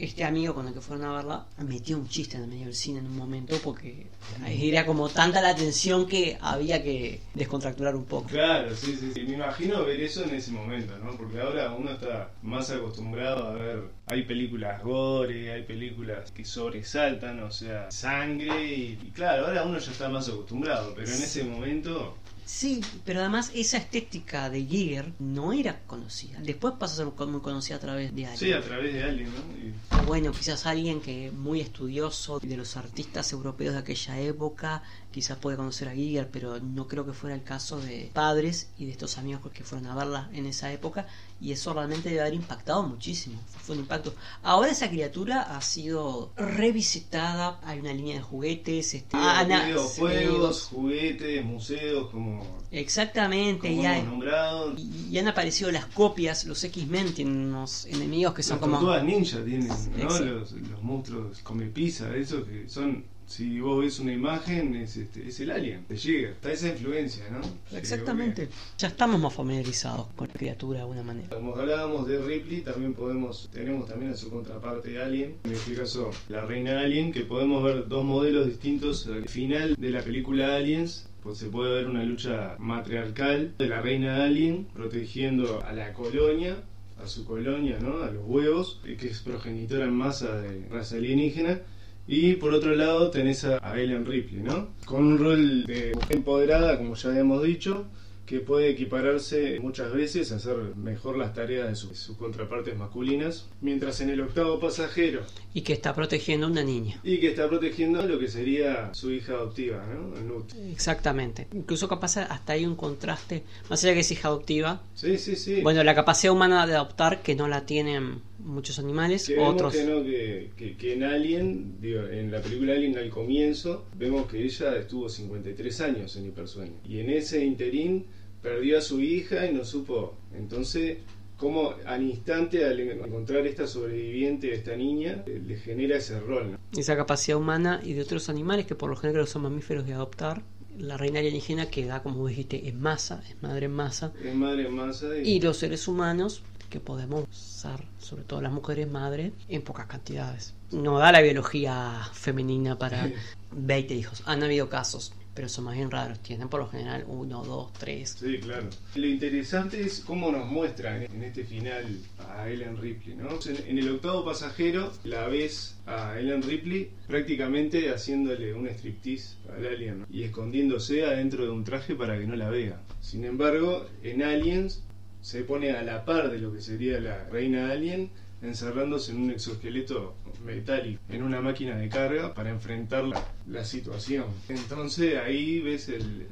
este 0.02 0.24
amigo 0.24 0.52
con 0.52 0.66
el 0.66 0.74
que 0.74 0.80
fueron 0.80 1.06
a 1.06 1.14
verla 1.14 1.46
metió 1.58 1.96
un 1.96 2.08
chiste 2.08 2.36
en 2.36 2.42
el 2.42 2.48
medio 2.48 2.64
del 2.64 2.74
cine 2.74 2.98
en 2.98 3.06
un 3.06 3.16
momento 3.16 3.56
porque 3.62 4.08
era 4.48 4.84
como 4.84 5.08
tanta 5.08 5.40
la 5.40 5.54
tensión 5.54 6.08
que 6.08 6.36
había 6.40 6.82
que 6.82 7.20
descontracturar 7.34 7.94
un 7.94 8.04
poco. 8.04 8.26
Claro, 8.26 8.74
sí, 8.74 8.96
sí, 8.98 9.12
sí. 9.14 9.22
Me 9.22 9.34
imagino 9.34 9.84
ver 9.84 10.00
eso 10.00 10.24
en 10.24 10.34
ese 10.34 10.50
momento, 10.50 10.98
¿no? 10.98 11.12
Porque 11.16 11.40
ahora 11.40 11.72
uno 11.72 11.92
está 11.92 12.30
más 12.42 12.68
acostumbrado 12.70 13.46
a 13.46 13.52
ver. 13.52 13.82
Hay 14.06 14.24
películas 14.24 14.82
gore, 14.82 15.52
hay 15.52 15.62
películas 15.62 16.32
que 16.32 16.44
sobresaltan, 16.44 17.40
o 17.44 17.52
sea, 17.52 17.88
sangre. 17.92 18.74
Y, 18.74 18.98
y 19.02 19.10
claro, 19.14 19.46
ahora 19.46 19.62
uno 19.62 19.78
ya 19.78 19.92
está 19.92 20.08
más 20.08 20.28
acostumbrado, 20.28 20.94
pero 20.96 21.06
en 21.06 21.22
ese 21.22 21.44
momento. 21.44 22.16
Sí, 22.54 22.84
pero 23.06 23.20
además 23.20 23.50
esa 23.54 23.78
estética 23.78 24.50
de 24.50 24.62
Giger 24.66 25.14
no 25.18 25.54
era 25.54 25.80
conocida. 25.86 26.38
Después 26.38 26.74
pasa 26.78 27.02
a 27.02 27.10
ser 27.10 27.26
muy 27.26 27.40
conocida 27.40 27.76
a 27.76 27.80
través 27.80 28.14
de 28.14 28.26
Alien. 28.26 28.38
Sí, 28.38 28.52
a 28.52 28.60
través 28.60 28.92
de 28.92 29.02
alguien, 29.02 29.32
¿no? 29.32 29.56
Y- 29.56 29.72
bueno, 30.04 30.32
quizás 30.32 30.66
alguien 30.66 31.00
que 31.00 31.30
muy 31.30 31.60
estudioso 31.62 32.38
de 32.40 32.56
los 32.58 32.76
artistas 32.76 33.32
europeos 33.32 33.72
de 33.72 33.80
aquella 33.80 34.20
época, 34.20 34.82
quizás 35.12 35.38
puede 35.38 35.56
conocer 35.56 35.88
a 35.88 35.92
Giger, 35.94 36.28
pero 36.30 36.58
no 36.58 36.88
creo 36.88 37.06
que 37.06 37.12
fuera 37.12 37.36
el 37.36 37.42
caso 37.44 37.78
de 37.80 38.10
padres 38.12 38.68
y 38.78 38.86
de 38.86 38.92
estos 38.92 39.18
amigos 39.18 39.42
que 39.52 39.62
fueron 39.62 39.86
a 39.88 39.94
verla 39.94 40.28
en 40.32 40.46
esa 40.46 40.72
época, 40.72 41.06
y 41.40 41.52
eso 41.52 41.72
realmente 41.74 42.08
debe 42.08 42.20
haber 42.22 42.34
impactado 42.34 42.82
muchísimo. 42.84 43.38
Fue 43.62 43.74
un 43.74 43.82
impacto. 43.82 44.14
Ahora 44.42 44.70
esa 44.70 44.88
criatura 44.88 45.42
ha 45.56 45.60
sido 45.60 46.32
revisitada, 46.36 47.60
hay 47.64 47.80
una 47.80 47.92
línea 47.92 48.16
de 48.16 48.22
juguetes, 48.22 48.94
este, 48.94 49.16
ana- 49.16 49.66
videojuegos, 49.66 50.62
juguetes, 50.64 51.44
museos, 51.44 52.10
como, 52.10 52.44
exactamente, 52.70 53.68
como 53.68 53.82
y 53.82 53.86
hay- 53.86 53.98
hemos 54.00 54.10
nombrado. 54.12 54.74
y, 54.76 55.08
y 55.10 55.18
han 55.18 55.28
aparecido 55.28 55.70
las 55.70 55.86
copias, 55.86 56.44
los 56.44 56.62
X-Men 56.64 57.14
tienen 57.14 57.36
unos 57.46 57.84
enemigos 57.86 58.34
que 58.34 58.42
son 58.42 58.56
Las 58.56 58.60
como... 58.60 58.76
tortugas 58.78 59.04
ninja 59.04 59.44
tienen, 59.44 59.68
¿no? 59.68 60.18
Los, 60.18 60.52
los 60.52 60.82
monstruos 60.82 61.40
come 61.42 61.66
pizza, 61.66 62.14
esos 62.16 62.44
que 62.46 62.68
son, 62.68 63.04
si 63.32 63.60
vos 63.60 63.82
ves 63.82 63.98
una 63.98 64.12
imagen, 64.12 64.74
es, 64.76 64.98
este, 64.98 65.26
es 65.26 65.40
el 65.40 65.50
alien, 65.50 65.84
te 65.84 65.96
llega, 65.96 66.32
está 66.32 66.52
esa 66.52 66.68
influencia, 66.68 67.24
¿no? 67.30 67.40
Exactamente. 67.76 68.50
Ya 68.76 68.88
estamos 68.88 69.18
más 69.18 69.32
familiarizados 69.32 70.08
con 70.14 70.28
la 70.28 70.34
criatura 70.34 70.78
de 70.78 70.82
alguna 70.82 71.02
manera. 71.02 71.28
Como 71.30 71.56
hablábamos 71.56 72.06
de 72.06 72.20
Ripley, 72.20 72.60
también 72.60 72.92
podemos, 72.92 73.48
tenemos 73.50 73.88
también 73.88 74.12
a 74.12 74.16
su 74.16 74.28
contraparte 74.28 75.00
Alien, 75.00 75.36
en 75.44 75.52
este 75.52 75.72
caso 75.72 76.10
la 76.28 76.44
reina 76.44 76.80
Alien, 76.80 77.10
que 77.10 77.22
podemos 77.22 77.64
ver 77.64 77.88
dos 77.88 78.04
modelos 78.04 78.46
distintos 78.46 79.06
al 79.06 79.26
final 79.26 79.76
de 79.78 79.90
la 79.90 80.02
película 80.02 80.56
Aliens. 80.56 81.08
Pues 81.22 81.38
se 81.38 81.46
puede 81.46 81.72
ver 81.72 81.86
una 81.86 82.02
lucha 82.02 82.56
matriarcal 82.58 83.54
de 83.56 83.68
la 83.68 83.80
reina 83.80 84.24
Alien 84.24 84.66
protegiendo 84.74 85.62
a 85.64 85.72
la 85.72 85.94
colonia 85.94 86.56
a 87.02 87.08
su 87.08 87.24
colonia, 87.24 87.78
¿no? 87.80 88.02
A 88.02 88.10
los 88.10 88.24
huevos, 88.26 88.80
eh, 88.84 88.96
que 88.96 89.08
es 89.08 89.20
progenitora 89.20 89.84
en 89.86 89.94
masa 89.94 90.40
de 90.40 90.68
raza 90.68 90.96
alienígena. 90.96 91.60
Y 92.06 92.34
por 92.34 92.52
otro 92.52 92.74
lado 92.74 93.10
tenés 93.10 93.44
a 93.44 93.58
Ellen 93.78 94.04
Ripley, 94.06 94.42
¿no? 94.42 94.68
Con 94.84 95.04
un 95.04 95.18
rol 95.18 95.64
de 95.64 95.92
mujer 95.94 96.16
empoderada, 96.16 96.76
como 96.76 96.94
ya 96.94 97.10
habíamos 97.10 97.42
dicho, 97.42 97.86
que 98.26 98.40
puede 98.40 98.70
equipararse 98.70 99.58
muchas 99.60 99.92
veces 99.92 100.32
a 100.32 100.36
hacer 100.36 100.56
mejor 100.76 101.18
las 101.18 101.34
tareas 101.34 101.68
de 101.68 101.74
sus, 101.76 101.98
sus 101.98 102.16
contrapartes 102.16 102.76
masculinas, 102.76 103.48
mientras 103.60 104.00
en 104.00 104.10
el 104.10 104.20
octavo 104.20 104.58
pasajero, 104.58 105.22
Y 105.54 105.62
que 105.62 105.72
está 105.74 105.92
protegiendo 105.94 106.46
a 106.46 106.50
una 106.50 106.62
niña. 106.62 106.98
y 107.02 107.18
que 107.18 107.28
está 107.28 107.48
protegiendo 107.48 108.00
lo 108.06 108.18
que 108.18 108.28
sería 108.28 108.94
su 108.94 109.10
hija 109.10 109.32
adoptiva, 109.34 109.84
¿no? 109.86 110.20
Nut. 110.22 110.52
Exactamente. 110.70 111.46
Incluso 111.52 111.88
capaz 111.88 112.16
hasta 112.16 112.52
hay 112.54 112.64
un 112.64 112.76
contraste, 112.76 113.42
más 113.68 113.82
allá 113.84 113.94
que 113.94 114.00
es 114.00 114.10
hija 114.12 114.28
adoptiva. 114.28 114.82
Sí, 114.94 115.18
sí, 115.18 115.36
sí. 115.36 115.60
Bueno, 115.60 115.82
la 115.84 115.94
capacidad 115.94 116.32
humana 116.32 116.66
de 116.66 116.74
adoptar 116.76 117.22
que 117.22 117.34
no 117.34 117.48
la 117.48 117.66
tienen 117.66 118.22
muchos 118.44 118.78
animales, 118.78 119.26
Que 119.26 119.34
vemos 119.36 119.54
otros. 119.54 119.74
que 119.74 119.84
no, 119.84 120.02
que, 120.02 120.50
que- 120.56 120.76
que 120.76 120.92
en 120.94 121.02
Alien, 121.04 121.80
digo, 121.80 122.02
en 122.06 122.30
la 122.30 122.40
película 122.40 122.72
Alien 122.74 122.96
al 122.98 123.10
comienzo, 123.10 123.86
vemos 123.96 124.26
que 124.26 124.42
ella 124.44 124.76
estuvo 124.76 125.08
53 125.08 125.80
años 125.80 126.16
en 126.16 126.26
hipersueño. 126.26 126.74
Y 126.88 127.00
en 127.00 127.10
ese 127.10 127.44
interín 127.44 128.06
perdió 128.42 128.78
a 128.78 128.80
su 128.80 129.00
hija 129.00 129.46
y 129.46 129.54
no 129.54 129.64
supo. 129.64 130.14
Entonces, 130.36 130.98
como 131.36 131.74
al 131.86 132.02
instante, 132.04 132.64
al 132.64 132.78
encontrar 132.80 133.46
esta 133.46 133.66
sobreviviente, 133.66 134.52
esta 134.54 134.76
niña, 134.76 135.24
eh, 135.26 135.40
le 135.44 135.56
genera 135.56 135.96
ese 135.96 136.20
rol. 136.20 136.52
¿no? 136.52 136.58
Esa 136.78 136.96
capacidad 136.96 137.36
humana 137.38 137.80
y 137.84 137.94
de 137.94 138.02
otros 138.02 138.28
animales 138.28 138.66
que 138.66 138.74
por 138.74 138.90
lo 138.90 138.96
general 138.96 139.26
son 139.26 139.42
mamíferos 139.42 139.86
de 139.86 139.92
adoptar. 139.94 140.42
La 140.78 140.96
reina 140.96 141.18
alienígena 141.18 141.68
que 141.68 141.84
da, 141.84 142.02
como 142.02 142.26
dijiste, 142.26 142.66
en 142.68 142.80
masa, 142.80 143.22
es 143.28 143.40
madre 143.42 143.66
en 143.66 143.72
masa. 143.72 144.12
Es 144.24 144.34
madre 144.34 144.66
en 144.66 144.74
masa 144.74 145.18
y, 145.18 145.32
Y 145.32 145.40
los 145.40 145.58
seres 145.58 145.86
humanos 145.86 146.42
que 146.72 146.80
podemos 146.80 147.28
usar, 147.28 147.84
sobre 147.98 148.24
todo 148.24 148.40
las 148.40 148.50
mujeres 148.50 148.90
madres, 148.90 149.32
en 149.48 149.60
pocas 149.60 149.86
cantidades. 149.86 150.54
No 150.70 150.98
da 150.98 151.12
la 151.12 151.20
biología 151.20 152.00
femenina 152.14 152.78
para 152.78 153.10
20 153.50 153.94
hijos. 153.94 154.22
Han 154.24 154.42
habido 154.42 154.70
casos, 154.70 155.12
pero 155.34 155.50
son 155.50 155.64
más 155.64 155.76
bien 155.76 155.90
raros. 155.90 156.20
Tienen 156.20 156.48
por 156.48 156.60
lo 156.60 156.68
general 156.68 157.04
uno, 157.06 157.44
dos, 157.44 157.74
tres. 157.74 158.16
Sí, 158.18 158.38
claro. 158.38 158.70
Lo 158.94 159.06
interesante 159.06 159.82
es 159.82 160.00
cómo 160.00 160.32
nos 160.32 160.46
muestra 160.46 161.04
en 161.04 161.22
este 161.22 161.44
final 161.44 161.98
a 162.30 162.48
Ellen 162.48 162.78
Ripley, 162.78 163.16
¿no? 163.16 163.28
En, 163.44 163.68
en 163.68 163.78
el 163.78 163.90
octavo 163.90 164.24
pasajero 164.24 164.94
la 165.04 165.28
ves 165.28 165.76
a 165.84 166.18
Ellen 166.18 166.42
Ripley 166.42 166.90
prácticamente 167.06 167.90
haciéndole 167.90 168.54
un 168.54 168.66
striptease 168.66 169.36
al 169.54 169.66
alien 169.66 170.00
¿no? 170.00 170.06
y 170.10 170.22
escondiéndose 170.22 171.04
adentro 171.04 171.44
de 171.44 171.50
un 171.50 171.64
traje 171.64 171.94
para 171.94 172.18
que 172.18 172.26
no 172.26 172.34
la 172.34 172.48
vea. 172.48 172.80
Sin 173.02 173.26
embargo, 173.26 173.86
en 174.02 174.22
Aliens 174.22 174.82
se 175.22 175.42
pone 175.44 175.70
a 175.72 175.82
la 175.82 176.04
par 176.04 176.30
de 176.30 176.38
lo 176.38 176.52
que 176.52 176.60
sería 176.60 177.00
la 177.00 177.24
reina 177.30 177.70
alien 177.70 178.10
encerrándose 178.42 179.12
en 179.12 179.22
un 179.22 179.30
exoesqueleto 179.30 180.14
metálico, 180.44 181.00
en 181.08 181.22
una 181.22 181.40
máquina 181.40 181.76
de 181.76 181.88
carga 181.88 182.34
para 182.34 182.50
enfrentar 182.50 183.04
la, 183.04 183.24
la 183.48 183.64
situación. 183.64 184.24
Entonces 184.48 185.16
ahí 185.16 185.60
ves 185.60 185.88
el, 185.88 186.26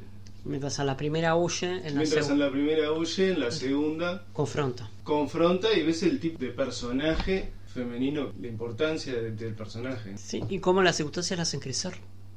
Mientras 0.45 0.81
a 0.81 0.85
la 0.85 0.97
primera 0.97 1.37
huye, 1.37 1.67
en 1.71 1.83
la 1.95 2.01
Mientras 2.01 2.13
en 2.13 2.23
segunda 2.25 2.47
la 2.47 2.51
primera 2.53 2.93
huye, 2.93 3.31
en 3.31 3.41
la 3.41 3.51
segunda 3.53 4.25
confronta. 4.33 4.91
confronta 5.05 5.73
y 5.73 5.83
ves 5.85 6.03
el 6.03 6.19
tipo 6.19 6.39
de 6.39 6.49
personaje 6.51 7.51
femenino, 7.73 8.33
la 8.41 8.49
importancia 8.49 9.13
de- 9.15 9.31
del 9.31 9.55
personaje. 9.55 10.17
Sí, 10.19 10.43
y 10.49 10.59
cómo 10.59 10.83
las 10.83 10.97
circunstancias 10.97 11.37
la 11.37 11.43
hacen 11.45 11.61
crecer. 11.61 11.93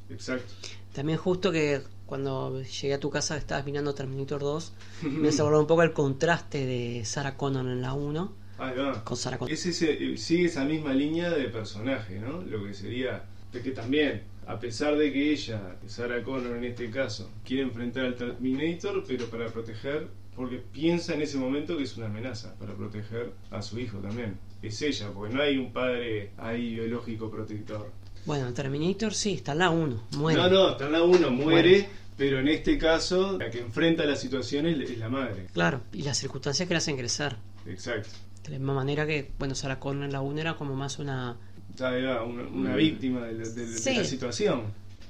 Exacto. 0.09 0.53
También 0.93 1.17
justo 1.17 1.51
que 1.51 1.81
cuando 2.13 2.61
llegué 2.61 2.93
a 2.93 2.99
tu 2.99 3.09
casa 3.09 3.35
estabas 3.37 3.65
mirando 3.65 3.95
Terminator 3.95 4.39
2, 4.39 4.73
me 5.03 5.29
hace 5.29 5.41
acordar 5.41 5.61
un 5.61 5.65
poco 5.65 5.81
el 5.81 5.93
contraste 5.93 6.63
de 6.63 7.03
Sarah 7.05 7.35
Connor 7.35 7.65
en 7.65 7.81
la 7.81 7.93
1 7.93 8.33
Ahí 8.59 8.77
va. 8.77 9.03
con 9.03 9.17
Sarah 9.17 9.39
Connor. 9.39 9.51
Es 9.51 9.65
ese- 9.65 10.15
sigue 10.17 10.45
esa 10.45 10.63
misma 10.63 10.93
línea 10.93 11.31
de 11.31 11.45
personaje, 11.45 12.19
¿no? 12.19 12.41
Lo 12.43 12.63
que 12.63 12.75
sería 12.75 13.23
que 13.51 13.71
también, 13.71 14.21
a 14.45 14.59
pesar 14.59 14.95
de 14.95 15.11
que 15.11 15.31
ella, 15.31 15.75
Sarah 15.87 16.21
Connor 16.21 16.55
en 16.57 16.65
este 16.65 16.91
caso, 16.91 17.31
quiere 17.43 17.63
enfrentar 17.63 18.05
al 18.05 18.15
Terminator, 18.15 19.03
pero 19.07 19.25
para 19.25 19.47
proteger, 19.47 20.07
porque 20.35 20.57
piensa 20.71 21.15
en 21.15 21.23
ese 21.23 21.39
momento 21.39 21.75
que 21.77 21.83
es 21.83 21.97
una 21.97 22.05
amenaza, 22.05 22.53
para 22.59 22.75
proteger 22.75 23.31
a 23.49 23.63
su 23.63 23.79
hijo 23.79 23.97
también. 23.97 24.37
Es 24.61 24.79
ella, 24.83 25.09
porque 25.15 25.33
no 25.33 25.41
hay 25.41 25.57
un 25.57 25.73
padre 25.73 26.29
ahí 26.37 26.75
biológico 26.75 27.31
protector. 27.31 27.89
Bueno, 28.25 28.47
en 28.47 28.53
Terminator 28.53 29.13
sí, 29.13 29.33
está 29.33 29.51
en 29.51 29.57
la 29.59 29.69
1, 29.69 30.03
muere. 30.17 30.39
No, 30.41 30.49
no, 30.49 30.69
está 30.71 30.85
en 30.85 30.91
la 30.93 31.03
uno, 31.03 31.29
muere, 31.29 31.43
Muere. 31.51 31.89
Pero 32.17 32.39
en 32.39 32.47
este 32.47 32.77
caso 32.77 33.37
la 33.37 33.49
que 33.49 33.59
enfrenta 33.59 34.05
la 34.05 34.15
situación 34.15 34.65
es, 34.67 34.97
la 34.97 35.09
madre. 35.09 35.47
Claro, 35.53 35.81
y 35.91 36.03
las 36.03 36.17
circunstancias 36.17 36.67
que 36.67 36.73
la 36.73 36.77
hacen 36.79 36.97
crecer. 36.97 37.35
Exacto. 37.65 38.09
De 38.43 38.51
la 38.51 38.57
misma 38.59 38.73
manera 38.73 39.05
que, 39.07 39.31
bueno, 39.39 39.55
Sarah 39.55 39.79
Connor 39.79 40.11
la 40.11 40.21
1 40.21 40.39
era 40.41 40.55
como 40.55 40.75
más 40.75 40.99
una... 40.99 41.37
Va, 41.81 42.23
Una, 42.23 42.43
una 42.43 42.75
víctima 42.75 43.21
de 43.25 43.33
la, 43.33 43.49
de- 43.49 43.65
de 43.65 43.77
Sí. 43.77 43.95
la 43.95 44.03
situación. 44.03 44.63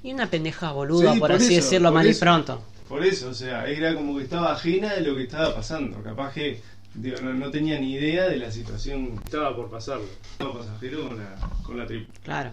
Y 0.04 0.14
una 0.14 0.30
pendeja 0.30 0.72
boluda, 0.72 1.14
Sí, 1.14 1.20
por, 1.20 1.30
por 1.30 1.38
así 1.38 1.56
eso, 1.56 1.64
decirlo, 1.66 1.90
por 1.90 1.94
mal 1.96 2.10
y 2.10 2.14
pronto. 2.14 2.62
Por 2.88 3.04
eso, 3.06 3.30
o 3.30 3.34
sea, 3.34 3.66
era 3.68 3.96
como 3.96 4.18
que 4.18 4.24
estaba 4.24 4.54
ajena 4.54 4.94
de 4.94 5.02
lo 5.02 5.16
que 5.16 5.24
estaba 5.24 5.56
pasando. 5.56 6.02
Capaz 6.04 6.34
que 6.34 6.62
digo, 6.94 7.18
no, 7.22 7.34
no 7.34 7.50
tenía 7.52 7.80
ni 7.80 7.94
idea 7.94 8.30
de 8.30 8.38
la 8.38 8.52
situación 8.52 9.18
que 9.18 9.24
estaba 9.26 9.56
por 9.56 9.70
pasarlo. 9.72 10.06
Estaba 10.34 10.60
pasajero 10.60 11.08
con 11.10 11.18
la, 11.18 11.36
con 11.64 11.78
la 11.78 11.86
triple. 11.88 12.14
Claro. 12.24 12.52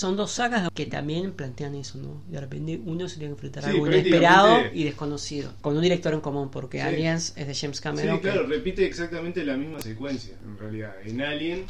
Son 0.00 0.16
dos 0.16 0.30
sagas 0.30 0.70
que 0.72 0.86
también 0.86 1.32
plantean 1.32 1.74
eso, 1.74 1.98
¿no? 1.98 2.22
De 2.26 2.40
repente 2.40 2.80
uno 2.86 3.06
se 3.06 3.18
tiene 3.18 3.28
que 3.28 3.32
enfrentar 3.34 3.64
a 3.64 3.66
Sí, 3.68 3.74
algo 3.74 3.86
inesperado 3.86 4.58
y 4.72 4.84
desconocido. 4.84 5.52
Con 5.60 5.76
un 5.76 5.82
director 5.82 6.14
en 6.14 6.22
común, 6.22 6.50
porque 6.50 6.78
Sí. 6.78 6.84
Aliens 6.86 7.34
es 7.36 7.46
de 7.46 7.54
James 7.54 7.82
Cameron. 7.82 8.16
Sí, 8.16 8.22
que- 8.22 8.30
claro, 8.30 8.46
repite 8.46 8.86
exactamente 8.86 9.44
la 9.44 9.58
misma 9.58 9.78
secuencia, 9.82 10.36
en 10.42 10.56
realidad. 10.56 10.94
En 11.04 11.20
Alien, 11.20 11.66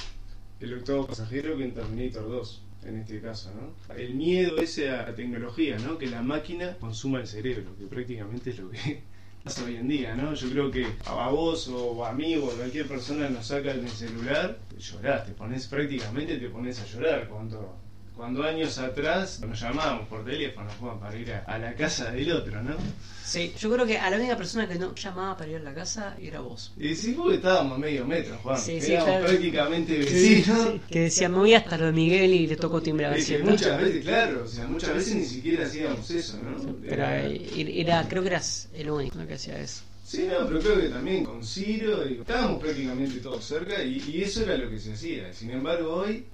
el 0.61 0.75
octavo 0.75 1.09
pasajero 1.09 1.57
que 1.59 1.65
en 1.65 1.75
Terminator 1.75 2.29
2, 2.29 2.63
en 2.85 2.99
este 2.99 3.21
caso, 3.21 3.51
¿no? 3.53 3.95
El 3.97 4.15
miedo 4.15 4.59
ese 4.59 4.91
a 4.91 5.09
la 5.09 5.15
tecnología, 5.17 5.77
¿no? 5.81 5.99
Que 5.99 6.07
la 6.07 6.23
máquina 6.23 6.77
consuma 6.79 7.19
el 7.19 7.27
cerebro, 7.27 7.77
que 7.77 7.87
prácticamente 7.87 8.51
es 8.51 8.61
lo 8.61 8.71
que 8.71 9.03
pasa 9.43 9.65
hoy 9.65 9.75
en 9.75 9.89
día, 9.89 10.15
¿no? 10.15 10.35
Yo 10.35 10.49
creo 10.51 10.71
que 10.71 10.87
a 11.05 11.31
vos 11.31 11.67
o 11.67 12.05
a 12.05 12.13
mí 12.13 12.37
o 12.37 12.49
a 12.49 12.55
cualquier 12.55 12.87
persona 12.87 13.29
nos 13.29 13.49
saca 13.49 13.73
el 13.73 13.89
celular, 13.89 14.57
llorás, 14.79 15.27
te 15.27 15.33
pones 15.33 15.67
prácticamente 15.67 16.37
te 16.37 16.49
pones 16.49 16.79
a 16.81 16.87
llorar 16.87 17.27
cuando... 17.29 17.77
Cuando 18.21 18.43
años 18.43 18.77
atrás 18.77 19.41
nos 19.41 19.59
llamábamos 19.59 20.07
por 20.07 20.23
teléfono 20.27 20.69
Juan, 20.79 21.01
para 21.01 21.17
ir 21.17 21.33
a, 21.33 21.39
a 21.47 21.59
la 21.59 21.73
casa 21.75 22.11
del 22.13 22.31
otro, 22.33 22.63
¿no? 22.63 22.77
Sí, 23.25 23.51
yo 23.59 23.73
creo 23.73 23.87
que 23.87 23.97
a 23.97 24.11
la 24.11 24.19
única 24.19 24.37
persona 24.37 24.69
que 24.69 24.75
no 24.75 24.95
llamaba 24.95 25.39
para 25.39 25.51
ir 25.53 25.57
a 25.57 25.61
la 25.61 25.73
casa 25.73 26.15
era 26.21 26.41
vos. 26.41 26.71
Y 26.77 26.95
sí, 26.95 27.15
porque 27.17 27.37
estábamos 27.37 27.77
a 27.77 27.79
medio 27.79 28.05
metro, 28.07 28.37
Juan. 28.43 28.59
Sí, 28.59 28.79
sí, 28.79 28.93
Éramos 28.93 29.09
claro. 29.09 29.27
prácticamente 29.27 29.99
vecinos. 30.01 30.69
Sí, 30.71 30.81
que 30.91 31.01
decía, 31.01 31.31
me 31.31 31.39
voy 31.39 31.55
hasta 31.55 31.79
lo 31.79 31.87
de 31.87 31.93
Miguel 31.93 32.35
y 32.35 32.47
le 32.47 32.57
toco 32.59 32.83
timbre 32.83 33.07
a 33.07 33.09
ver 33.09 33.23
si 33.23 33.39
muchas 33.39 33.81
veces, 33.81 34.05
claro, 34.05 34.43
o 34.45 34.49
sea, 34.49 34.67
muchas 34.67 34.95
veces 34.97 35.15
ni 35.15 35.25
siquiera 35.25 35.65
hacíamos 35.65 36.11
eso, 36.11 36.37
¿no? 36.43 36.75
Pero 36.83 36.93
Era- 36.93 37.27
eh, 37.27 37.41
era, 37.81 38.07
creo 38.07 38.21
que 38.23 38.29
eras 38.29 38.69
el 38.75 38.91
único 38.91 39.27
que 39.27 39.33
hacía 39.33 39.59
eso. 39.59 39.83
Sí, 40.05 40.29
no, 40.31 40.47
pero 40.47 40.61
creo 40.61 40.79
que 40.79 40.89
también 40.91 41.25
con 41.25 41.43
Ciro, 41.43 42.05
digo, 42.05 42.21
estábamos 42.21 42.61
prácticamente 42.61 43.19
todos 43.21 43.43
cerca 43.43 43.83
y, 43.83 43.97
y 44.13 44.23
eso 44.25 44.43
era 44.43 44.59
lo 44.59 44.69
que 44.69 44.79
se 44.79 44.93
hacía. 44.93 45.33
Sin 45.33 45.51
embargo, 45.53 45.95
hoy 45.95 46.27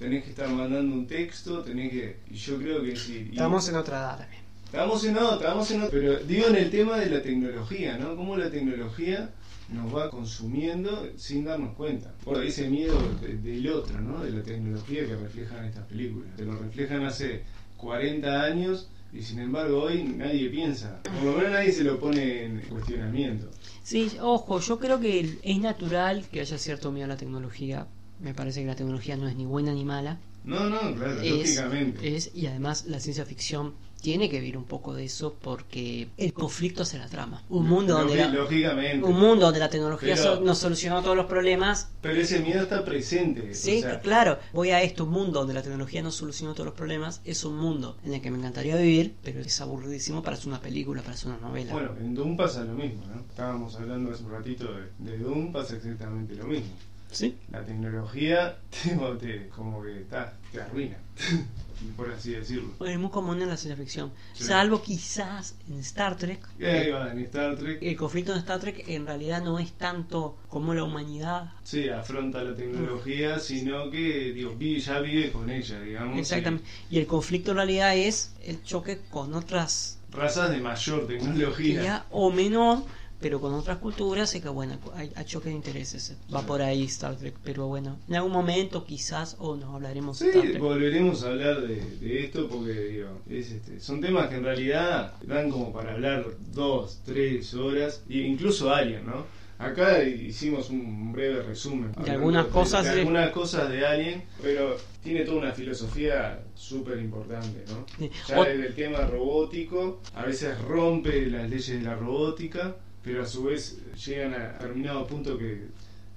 tenés 0.00 0.24
que 0.24 0.30
estar 0.30 0.48
mandando 0.48 0.92
un 0.94 1.06
texto, 1.06 1.60
tenés 1.62 1.92
que. 1.92 2.16
Y 2.30 2.34
yo 2.34 2.58
creo 2.58 2.82
que 2.82 2.96
sí. 2.96 3.28
y- 3.28 3.34
Estamos 3.34 3.68
en 3.68 3.76
otra 3.76 3.98
edad 3.98 4.18
también. 4.18 4.40
Estamos 4.64 5.04
en 5.04 5.16
otro, 5.18 5.34
estamos 5.36 5.70
en 5.70 5.82
otro. 5.82 5.90
Pero 6.00 6.18
digo 6.20 6.46
en 6.48 6.56
el 6.56 6.70
tema 6.70 6.96
de 6.98 7.10
la 7.10 7.22
tecnología, 7.22 7.98
¿no? 7.98 8.16
Cómo 8.16 8.36
la 8.36 8.50
tecnología 8.50 9.30
nos 9.68 9.94
va 9.94 10.10
consumiendo 10.10 11.08
sin 11.16 11.44
darnos 11.44 11.74
cuenta. 11.76 12.12
Por 12.24 12.42
ese 12.44 12.68
miedo 12.68 12.96
de- 13.20 13.36
del 13.36 13.68
otro, 13.68 14.00
¿no? 14.00 14.22
De 14.24 14.30
la 14.30 14.42
tecnología 14.42 15.06
que 15.06 15.14
reflejan 15.16 15.64
estas 15.66 15.84
películas. 15.86 16.28
Se 16.36 16.44
lo 16.44 16.56
reflejan 16.56 17.04
hace 17.04 17.42
40 17.76 18.42
años 18.42 18.88
y 19.12 19.22
sin 19.22 19.40
embargo 19.40 19.82
hoy 19.82 20.02
nadie 20.04 20.48
piensa. 20.50 21.00
Por 21.02 21.22
lo 21.24 21.32
menos 21.36 21.50
nadie 21.52 21.72
se 21.72 21.84
lo 21.84 21.98
pone 22.00 22.44
en 22.44 22.60
cuestionamiento. 22.62 23.50
Sí, 23.82 24.10
ojo, 24.20 24.60
yo 24.60 24.78
creo 24.78 25.00
que 25.00 25.38
es 25.42 25.58
natural 25.58 26.24
que 26.30 26.40
haya 26.40 26.58
cierto 26.58 26.92
miedo 26.92 27.06
a 27.06 27.08
la 27.08 27.16
tecnología. 27.16 27.86
Me 28.20 28.34
parece 28.34 28.60
que 28.60 28.66
la 28.66 28.76
tecnología 28.76 29.16
no 29.16 29.28
es 29.28 29.36
ni 29.36 29.46
buena 29.46 29.72
ni 29.72 29.84
mala. 29.84 30.18
No, 30.44 30.68
no, 30.70 30.80
claro, 30.94 31.20
Es, 31.20 31.30
lógicamente. 31.30 32.16
es- 32.16 32.30
y 32.34 32.46
además 32.46 32.86
la 32.86 32.98
ciencia 33.00 33.24
ficción 33.26 33.74
tiene 34.00 34.30
que 34.30 34.40
ver 34.40 34.56
un 34.56 34.64
poco 34.64 34.94
de 34.94 35.04
eso 35.04 35.34
porque 35.42 36.08
el 36.16 36.32
conflicto 36.32 36.86
se 36.86 36.96
la 36.96 37.06
trama. 37.08 37.42
Un 37.50 37.68
mundo 37.68 37.92
donde 37.98 38.14
Lógi- 38.14 38.16
la, 38.16 38.28
Lógicamente. 38.30 39.06
un 39.06 39.20
mundo 39.20 39.44
donde 39.44 39.60
la 39.60 39.68
tecnología 39.68 40.14
Pero- 40.16 40.36
so- 40.36 40.40
nos 40.40 40.56
solucionó 40.56 41.02
todos 41.02 41.14
los 41.14 41.26
problemas. 41.26 41.90
Pero 42.00 42.18
ese 42.18 42.40
miedo 42.40 42.62
está 42.62 42.82
presente. 42.82 43.54
Sí, 43.54 43.78
o 43.78 43.80
sea, 43.82 44.00
claro. 44.00 44.38
Voy 44.54 44.70
a 44.70 44.80
esto, 44.82 45.04
un 45.04 45.10
mundo 45.10 45.40
donde 45.40 45.52
la 45.52 45.60
tecnología 45.60 46.02
nos 46.02 46.14
solucionó 46.14 46.54
todos 46.54 46.64
los 46.64 46.74
problemas. 46.74 47.20
Es 47.26 47.44
un 47.44 47.58
mundo 47.58 47.98
en 48.02 48.14
el 48.14 48.22
que 48.22 48.30
me 48.30 48.38
encantaría 48.38 48.76
vivir, 48.76 49.16
pero 49.22 49.40
es 49.40 49.60
aburridísimo 49.60 50.22
para 50.22 50.36
hacer 50.38 50.48
una 50.48 50.62
película, 50.62 51.02
para 51.02 51.12
hacer 51.12 51.28
una 51.32 51.40
novela. 51.46 51.74
Bueno, 51.74 51.90
en 52.00 52.14
Doom 52.14 52.38
pasa 52.38 52.64
lo 52.64 52.72
mismo, 52.72 53.02
¿no? 53.14 53.20
Estábamos 53.28 53.76
hablando 53.76 54.10
hace 54.12 54.24
un 54.24 54.30
ratito 54.30 54.64
de, 54.72 55.10
de 55.10 55.18
Doom, 55.18 55.52
pasa 55.52 55.76
exactamente 55.76 56.34
lo 56.36 56.44
mismo. 56.46 56.68
Sí. 57.10 57.36
La 57.50 57.64
tecnología, 57.64 58.56
tipo, 58.82 59.16
te, 59.16 59.48
como 59.48 59.82
que 59.82 60.00
está, 60.00 60.34
te 60.52 60.60
arruina, 60.60 60.96
por 61.96 62.10
así 62.12 62.32
decirlo. 62.32 62.72
Es 62.86 62.98
muy 62.98 63.10
común 63.10 63.40
en 63.42 63.48
la 63.48 63.56
ciencia 63.56 63.76
ficción. 63.82 64.12
Sí. 64.34 64.44
Salvo 64.44 64.82
quizás 64.82 65.54
en 65.68 65.78
Star 65.80 66.16
Trek. 66.16 66.40
Va, 66.62 67.10
en 67.12 67.18
Star 67.20 67.56
Trek, 67.56 67.78
El 67.82 67.96
conflicto 67.96 68.32
en 68.32 68.38
Star 68.38 68.60
Trek 68.60 68.84
en 68.88 69.06
realidad 69.06 69.42
no 69.42 69.58
es 69.58 69.72
tanto 69.72 70.36
como 70.48 70.74
la 70.74 70.84
humanidad. 70.84 71.52
sí, 71.64 71.88
afronta 71.88 72.42
la 72.44 72.54
tecnología, 72.54 73.38
sino 73.38 73.90
que, 73.90 74.32
digo, 74.32 74.54
vi- 74.56 74.80
ya 74.80 75.00
vive 75.00 75.32
con 75.32 75.48
ella, 75.50 75.80
digamos. 75.80 76.18
Exactamente. 76.18 76.66
Y 76.90 76.98
el 76.98 77.06
conflicto 77.06 77.50
en 77.52 77.56
realidad 77.58 77.96
es 77.96 78.32
el 78.44 78.62
choque 78.62 79.00
con 79.10 79.34
otras 79.34 79.98
razas 80.12 80.50
de 80.50 80.58
mayor 80.58 81.06
tecnología. 81.06 82.04
o 82.10 82.30
menor, 82.32 82.82
pero 83.20 83.40
con 83.40 83.52
otras 83.54 83.78
culturas, 83.78 84.34
y 84.34 84.40
que 84.40 84.48
bueno, 84.48 84.78
hay, 84.94 85.12
hay 85.14 85.24
choque 85.24 85.50
de 85.50 85.54
intereses. 85.54 86.16
Va 86.34 86.42
por 86.42 86.62
ahí 86.62 86.84
Star 86.84 87.16
Trek, 87.16 87.34
pero 87.44 87.66
bueno, 87.66 87.98
en 88.08 88.14
algún 88.16 88.32
momento 88.32 88.84
quizás 88.84 89.36
o 89.38 89.56
no 89.56 89.74
hablaremos 89.76 90.18
de 90.18 90.24
Sí, 90.24 90.30
Star 90.38 90.50
Trek. 90.50 90.60
volveremos 90.62 91.22
a 91.24 91.28
hablar 91.28 91.60
de, 91.62 91.76
de 92.00 92.24
esto 92.24 92.48
porque 92.48 92.72
digo, 92.72 93.08
es, 93.28 93.50
este, 93.50 93.80
son 93.80 94.00
temas 94.00 94.28
que 94.28 94.36
en 94.36 94.44
realidad 94.44 95.14
dan 95.22 95.50
como 95.50 95.72
para 95.72 95.92
hablar 95.92 96.24
dos, 96.52 97.00
tres 97.04 97.54
horas, 97.54 98.02
e 98.08 98.18
incluso 98.18 98.72
Alien, 98.72 99.06
¿no? 99.06 99.40
Acá 99.58 100.02
hicimos 100.02 100.70
un 100.70 101.12
breve 101.12 101.42
resumen. 101.42 101.92
De 102.02 102.12
algunas 102.12 102.46
cosas, 102.46 102.82
de 102.86 103.00
algunas 103.02 103.28
cosas 103.30 103.68
de 103.68 103.84
Alien, 103.84 104.24
pero 104.40 104.78
tiene 105.02 105.22
toda 105.26 105.36
una 105.36 105.52
filosofía 105.52 106.40
súper 106.54 106.98
importante, 106.98 107.64
¿no? 107.68 107.84
Ya 108.26 108.42
desde 108.42 108.66
el 108.68 108.74
tema 108.74 109.00
robótico, 109.02 110.00
a 110.14 110.24
veces 110.24 110.58
rompe 110.62 111.26
las 111.26 111.50
leyes 111.50 111.68
de 111.78 111.82
la 111.82 111.94
robótica, 111.94 112.74
pero 113.02 113.22
a 113.22 113.26
su 113.26 113.44
vez 113.44 113.78
llegan 113.94 114.34
a 114.34 114.52
determinado 114.52 115.06
punto 115.06 115.38
que 115.38 115.68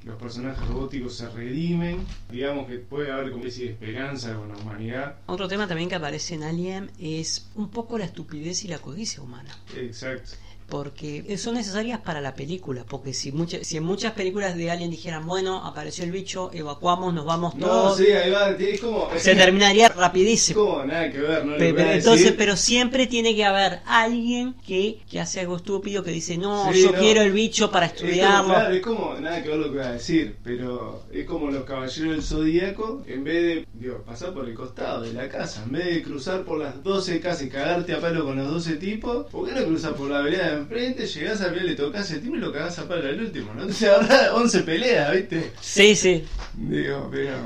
los 0.04 0.18
personajes 0.18 0.68
robóticos 0.68 1.16
se 1.16 1.30
redimen, 1.30 2.06
digamos 2.30 2.68
que 2.68 2.78
puede 2.78 3.12
haber 3.12 3.30
como 3.30 3.42
una 3.42 3.50
especie 3.50 3.68
de 3.68 3.72
esperanza 3.74 4.36
con 4.36 4.50
la 4.50 4.58
humanidad. 4.58 5.16
Otro 5.28 5.48
tema 5.48 5.68
también 5.68 5.88
que 5.88 5.96
aparece 5.96 6.36
en 6.36 6.44
Alien 6.44 6.92
es 7.00 7.48
un 7.56 7.70
poco 7.70 7.98
la 7.98 8.06
estupidez 8.06 8.66
y 8.66 8.68
la 8.68 8.80
codicia 8.80 9.24
humana. 9.24 9.58
Exacto. 9.78 10.32
Porque 10.74 11.38
son 11.38 11.54
necesarias 11.54 12.00
para 12.00 12.20
la 12.20 12.34
película. 12.34 12.84
Porque 12.84 13.14
si, 13.14 13.32
muchas 13.32 13.68
si 13.68 13.78
en 13.78 13.84
muchas 13.84 14.14
películas 14.14 14.58
de 14.58 14.72
Alien 14.72 14.90
dijeran, 14.90 15.28
bueno, 15.28 15.64
apareció 15.64 16.04
el 16.04 16.12
bicho, 16.12 16.50
evacuamos, 16.52 17.14
nos 17.14 17.26
vamos 17.26 17.54
No, 17.54 17.68
todos, 17.68 17.98
sí, 18.00 18.08
ahí 18.12 18.32
va, 18.32 18.50
es 18.50 18.82
como... 18.82 19.08
se 19.16 19.36
terminaría 19.36 19.90
rapidísimo. 19.90 20.66
como 20.66 20.84
nada 20.86 21.12
que 21.12 21.20
ver, 21.20 21.46
¿no? 21.46 21.58
Pero 21.60 21.80
entonces, 21.80 22.22
decir. 22.24 22.36
pero 22.40 22.58
siempre 22.58 23.06
tiene 23.06 23.36
que 23.36 23.46
haber 23.46 23.82
alguien 23.86 24.56
que, 24.66 25.00
que 25.08 25.20
hace 25.20 25.42
algo 25.42 25.58
estúpido, 25.58 26.02
que 26.04 26.10
dice, 26.10 26.40
no, 26.40 26.74
Sí, 26.74 26.82
yo 26.82 26.92
no. 26.92 26.98
quiero 26.98 27.22
el 27.22 27.34
bicho 27.34 27.70
para 27.70 27.86
Es 27.86 27.92
como, 27.94 28.06
estudiarlo. 28.08 28.50
claro, 28.50 28.74
es 28.74 28.82
como, 28.82 29.14
nada 29.20 29.44
que 29.44 29.50
ver 29.50 29.58
lo 29.60 29.66
que 29.66 29.78
voy 29.78 29.86
a 29.86 29.92
decir, 29.92 30.38
pero 30.44 31.04
es 31.14 31.26
como 31.28 31.52
los 31.52 31.66
caballeros 31.66 32.14
del 32.14 32.24
zodíaco, 32.24 33.04
en 33.06 33.24
vez 33.24 33.44
de, 33.44 33.68
digo, 33.76 34.00
pasar 34.00 34.34
por 34.34 34.50
el 34.50 34.56
costado 34.56 35.04
de 35.04 35.14
la 35.14 35.30
casa, 35.30 35.62
en 35.68 35.72
vez 35.74 35.86
de 35.86 36.02
cruzar 36.02 36.44
por 36.44 36.58
las 36.58 36.82
12 36.84 37.20
casas 37.20 37.44
y 37.44 37.50
cagarte 37.50 37.94
a 37.94 38.02
palo 38.02 38.26
con 38.26 38.38
los 38.38 38.50
12 38.50 38.78
tipos, 38.78 39.28
¿por 39.28 39.48
qué 39.48 39.54
no 39.54 39.64
cruzas 39.68 39.94
por 39.94 40.10
la 40.10 40.22
vereda 40.22 40.56
de 40.56 40.63
enfrente, 40.64 41.06
llegás 41.06 41.42
al 41.42 41.54
pie, 41.54 41.64
le 41.64 41.76
tocas 41.76 42.10
el 42.12 42.22
timbre 42.22 42.40
y 42.40 42.44
lo 42.44 42.52
cagás 42.52 42.80
a 42.80 42.88
palo 42.88 43.08
al 43.08 43.20
último, 43.20 43.54
¿no? 43.54 43.62
Entonces 43.62 43.90
habrá 43.90 44.34
11 44.34 44.60
peleas, 44.62 45.12
¿viste? 45.14 45.52
Sí, 45.62 45.96
sí. 45.96 46.26
Digo, 46.56 47.10
pero. 47.12 47.38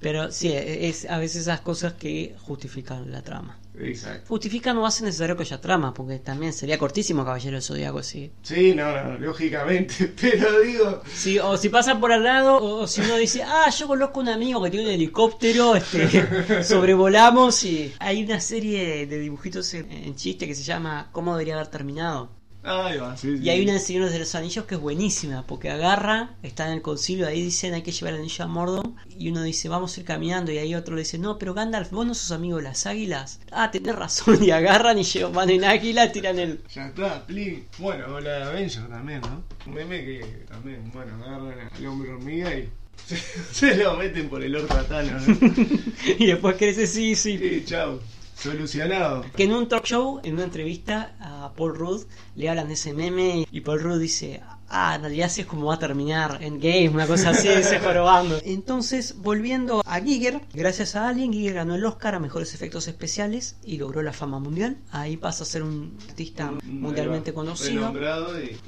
Pero 0.00 0.30
sí, 0.30 0.52
es 0.52 1.06
a 1.06 1.18
veces 1.18 1.42
esas 1.42 1.62
cosas 1.62 1.94
que 1.94 2.36
justifican 2.38 3.10
la 3.10 3.22
trama. 3.22 3.58
Exacto. 3.78 4.28
Justifican 4.28 4.76
no 4.76 4.86
hace 4.86 5.04
necesario 5.04 5.36
que 5.36 5.42
haya 5.42 5.60
trama, 5.60 5.92
porque 5.92 6.18
también 6.18 6.52
sería 6.52 6.78
cortísimo 6.78 7.24
Caballero 7.24 7.56
del 7.56 7.62
Zodíaco, 7.62 8.02
sí. 8.02 8.30
Sí, 8.42 8.74
no, 8.74 8.92
no, 9.02 9.18
lógicamente, 9.18 10.12
pero 10.20 10.60
digo. 10.60 11.02
Sí, 11.12 11.38
o 11.38 11.56
si 11.56 11.68
pasa 11.68 11.98
por 11.98 12.12
al 12.12 12.24
lado, 12.24 12.62
o 12.62 12.86
si 12.86 13.00
uno 13.00 13.16
dice, 13.16 13.42
ah, 13.42 13.70
yo 13.70 13.86
conozco 13.86 14.20
un 14.20 14.28
amigo 14.28 14.62
que 14.62 14.70
tiene 14.70 14.86
un 14.86 14.92
helicóptero, 14.92 15.76
este, 15.76 16.62
sobrevolamos 16.64 17.64
y 17.64 17.92
hay 17.98 18.24
una 18.24 18.40
serie 18.40 19.06
de 19.06 19.18
dibujitos 19.18 19.72
en, 19.74 19.90
en 19.90 20.14
chiste 20.14 20.46
que 20.46 20.54
se 20.54 20.62
llama 20.62 21.08
¿Cómo 21.12 21.32
debería 21.32 21.54
haber 21.54 21.68
terminado? 21.68 22.35
Ahí 22.66 22.98
va, 22.98 23.16
sí, 23.16 23.38
sí. 23.38 23.44
Y 23.44 23.50
hay 23.50 23.62
una 23.62 23.74
en 23.74 23.80
Señores 23.80 24.12
de 24.12 24.18
los 24.18 24.34
Anillos 24.34 24.64
que 24.64 24.74
es 24.74 24.80
buenísima, 24.80 25.46
porque 25.46 25.70
agarra, 25.70 26.34
está 26.42 26.66
en 26.66 26.72
el 26.72 26.82
concilio, 26.82 27.28
ahí 27.28 27.40
dicen 27.40 27.74
hay 27.74 27.82
que 27.82 27.92
llevar 27.92 28.14
el 28.14 28.20
anillo 28.20 28.44
a 28.44 28.48
Mordor, 28.48 28.90
y 29.16 29.28
uno 29.28 29.42
dice 29.42 29.68
vamos 29.68 29.96
a 29.96 30.00
ir 30.00 30.06
caminando, 30.06 30.50
y 30.50 30.58
ahí 30.58 30.74
otro 30.74 30.96
le 30.96 31.02
dice, 31.02 31.16
no, 31.18 31.38
pero 31.38 31.54
Gandalf, 31.54 31.92
vos 31.92 32.04
no 32.04 32.14
sos 32.14 32.32
amigo 32.32 32.56
de 32.56 32.64
las 32.64 32.86
águilas. 32.86 33.40
Ah, 33.52 33.70
tenés 33.70 33.94
razón, 33.94 34.42
y 34.44 34.50
agarran 34.50 34.98
y 34.98 35.04
llevan, 35.04 35.32
van 35.32 35.50
en 35.50 35.64
águila, 35.64 36.10
tiran 36.10 36.40
el... 36.40 36.60
Ya 36.74 36.88
está, 36.88 37.24
plin. 37.24 37.66
Bueno, 37.78 38.06
o 38.14 38.20
la 38.20 38.32
de 38.32 38.42
Avenger 38.44 38.88
también, 38.88 39.20
¿no? 39.20 39.44
Un 39.66 39.74
meme 39.74 40.04
que 40.04 40.44
también, 40.48 40.90
bueno, 40.92 41.14
agarran 41.24 41.70
al 41.72 41.86
hombre 41.86 42.10
hormiga 42.10 42.52
y 42.52 42.68
se, 43.06 43.16
se 43.52 43.76
lo 43.76 43.96
meten 43.96 44.28
por 44.28 44.42
el 44.42 44.56
orto 44.56 44.76
a 44.76 44.82
Thanos, 44.82 45.28
¿no? 45.28 45.36
y 46.18 46.26
después 46.26 46.56
crece, 46.56 46.88
sí, 46.88 47.14
sí. 47.14 47.38
Sí, 47.38 47.62
chao. 47.64 48.00
Solucionado. 48.36 49.24
Que 49.34 49.44
en 49.44 49.52
un 49.52 49.68
talk 49.68 49.84
show, 49.84 50.20
en 50.22 50.34
una 50.34 50.44
entrevista 50.44 51.16
a 51.20 51.52
Paul 51.54 51.74
Rudd, 51.74 52.02
le 52.34 52.48
hablan 52.48 52.68
de 52.68 52.74
ese 52.74 52.92
meme 52.92 53.46
y 53.50 53.60
Paul 53.62 53.80
Rudd 53.80 54.00
dice, 54.00 54.42
ah, 54.68 54.94
en 54.96 55.02
realidad 55.02 55.26
así 55.26 55.42
es 55.42 55.46
como 55.46 55.66
va 55.66 55.74
a 55.74 55.78
terminar 55.78 56.38
en 56.42 56.58
game, 56.58 56.88
una 56.88 57.06
cosa 57.06 57.30
así, 57.30 57.48
se 57.62 57.78
jorobando. 57.80 58.38
Entonces, 58.44 59.16
volviendo 59.18 59.82
a 59.84 60.00
Giger, 60.00 60.40
gracias 60.52 60.96
a 60.96 61.08
Alien, 61.08 61.32
Giger 61.32 61.54
ganó 61.54 61.74
el 61.74 61.84
Oscar 61.84 62.14
a 62.14 62.20
mejores 62.20 62.54
efectos 62.54 62.88
especiales 62.88 63.56
y 63.64 63.78
logró 63.78 64.02
la 64.02 64.12
fama 64.12 64.38
mundial. 64.38 64.76
Ahí 64.90 65.16
pasa 65.16 65.44
a 65.44 65.46
ser 65.46 65.62
un 65.62 65.96
artista 66.08 66.52
mundialmente 66.64 67.32
conocido. 67.32 67.92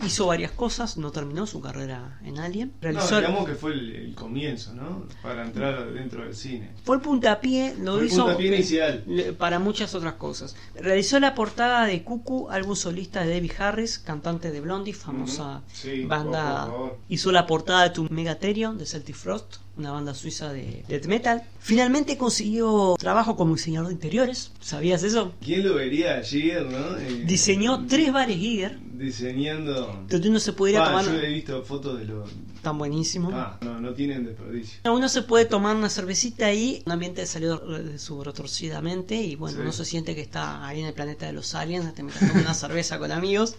Y. 0.03 0.07
Hizo 0.07 0.27
varias 0.27 0.53
cosas, 0.53 0.97
no 0.97 1.11
terminó 1.11 1.47
su 1.47 1.61
carrera 1.61 2.19
en 2.25 2.39
Alien. 2.39 2.73
No, 2.81 3.07
digamos 3.21 3.47
que 3.47 3.55
fue 3.55 3.73
el, 3.73 3.95
el 3.95 4.15
comienzo, 4.15 4.75
¿no? 4.75 5.07
Para 5.23 5.45
entrar 5.45 5.93
dentro 5.93 6.25
del 6.25 6.35
cine. 6.35 6.71
fue 6.85 6.97
el 6.97 7.03
puntapié, 7.03 7.75
lo 7.79 7.93
Fue 7.93 8.01
el 8.03 8.07
hizo 8.07 8.25
puntapié 8.25 8.47
inicial. 8.49 9.05
para 9.39 9.59
muchas 9.59 9.95
otras 9.95 10.15
cosas. 10.15 10.57
Realizó 10.75 11.19
la 11.21 11.35
portada 11.35 11.85
de 11.87 12.03
Cuckoo, 12.03 12.51
álbum 12.51 12.77
solista 12.77 13.23
de 13.25 13.35
Debbie 13.35 13.53
Harris, 13.59 13.99
cantante 13.99 14.51
de 14.51 14.61
Blondie, 14.61 14.93
famosa. 14.95 15.63
Sí, 15.73 15.88
banda. 16.07 16.69
Hizo 17.09 17.33
la 17.33 17.47
portada 17.47 17.85
de 17.85 17.91
Tu 17.91 18.07
Megatherion 18.11 18.77
de 18.79 18.87
Celtic 18.87 19.17
Frost, 19.17 19.57
una 19.79 19.93
banda 19.93 20.13
suiza 20.15 20.53
de 20.53 20.85
death 20.89 21.07
metal. 21.07 21.43
Finalmente 21.61 22.17
consiguió 22.19 22.97
trabajo 22.99 23.37
como 23.37 23.55
diseñador 23.55 23.89
de 23.89 23.95
interiores. 23.95 24.53
¿Sabías 24.61 25.03
eso? 25.03 25.33
¿Quién 25.41 25.67
lo 25.67 25.75
vería 25.75 26.17
ayer, 26.19 26.65
no? 26.67 26.97
Eh, 26.99 27.25
Diseñó 27.27 27.87
tres 27.87 28.13
bares 28.13 28.37
Giger, 28.37 28.79
Diseñando. 28.99 30.05
donde 30.09 30.29
uno 30.29 30.41
se 30.41 30.53
puede 30.53 30.75
ir 30.75 30.79
a 30.79 30.83
Ah, 30.85 30.89
tomar. 30.89 31.05
yo 31.07 31.13
he 31.21 31.29
visto 31.33 31.63
fotos 31.63 31.99
de 31.99 32.05
los. 32.07 32.31
Tan 32.63 32.77
buenísimo. 32.77 33.31
Ah, 33.33 33.57
no, 33.63 33.81
no 33.81 33.95
tienen 33.95 34.25
desperdicio. 34.25 34.81
Uno 34.93 35.09
se 35.09 35.23
puede 35.23 35.45
tomar 35.45 35.77
una 35.77 35.89
cervecita 35.89 36.47
ahí, 36.47 36.83
un 36.87 36.93
ambiente 36.93 37.25
salió 37.25 37.57
de 37.59 37.99
su 38.01 38.23
retorcidamente 38.25 39.15
y 39.15 39.37
bueno, 39.37 39.57
Sí. 39.57 39.63
uno 39.63 39.73
se 39.73 39.85
siente 39.85 40.15
que 40.17 40.21
está 40.23 40.67
ahí 40.67 40.81
en 40.81 40.87
el 40.87 40.93
planeta 40.95 41.27
de 41.27 41.33
los 41.33 41.55
aliens, 41.55 41.95
te 41.95 42.03
metes 42.03 42.21
una 42.23 42.55
cerveza 42.55 42.99
con 42.99 43.13
amigos. 43.13 43.55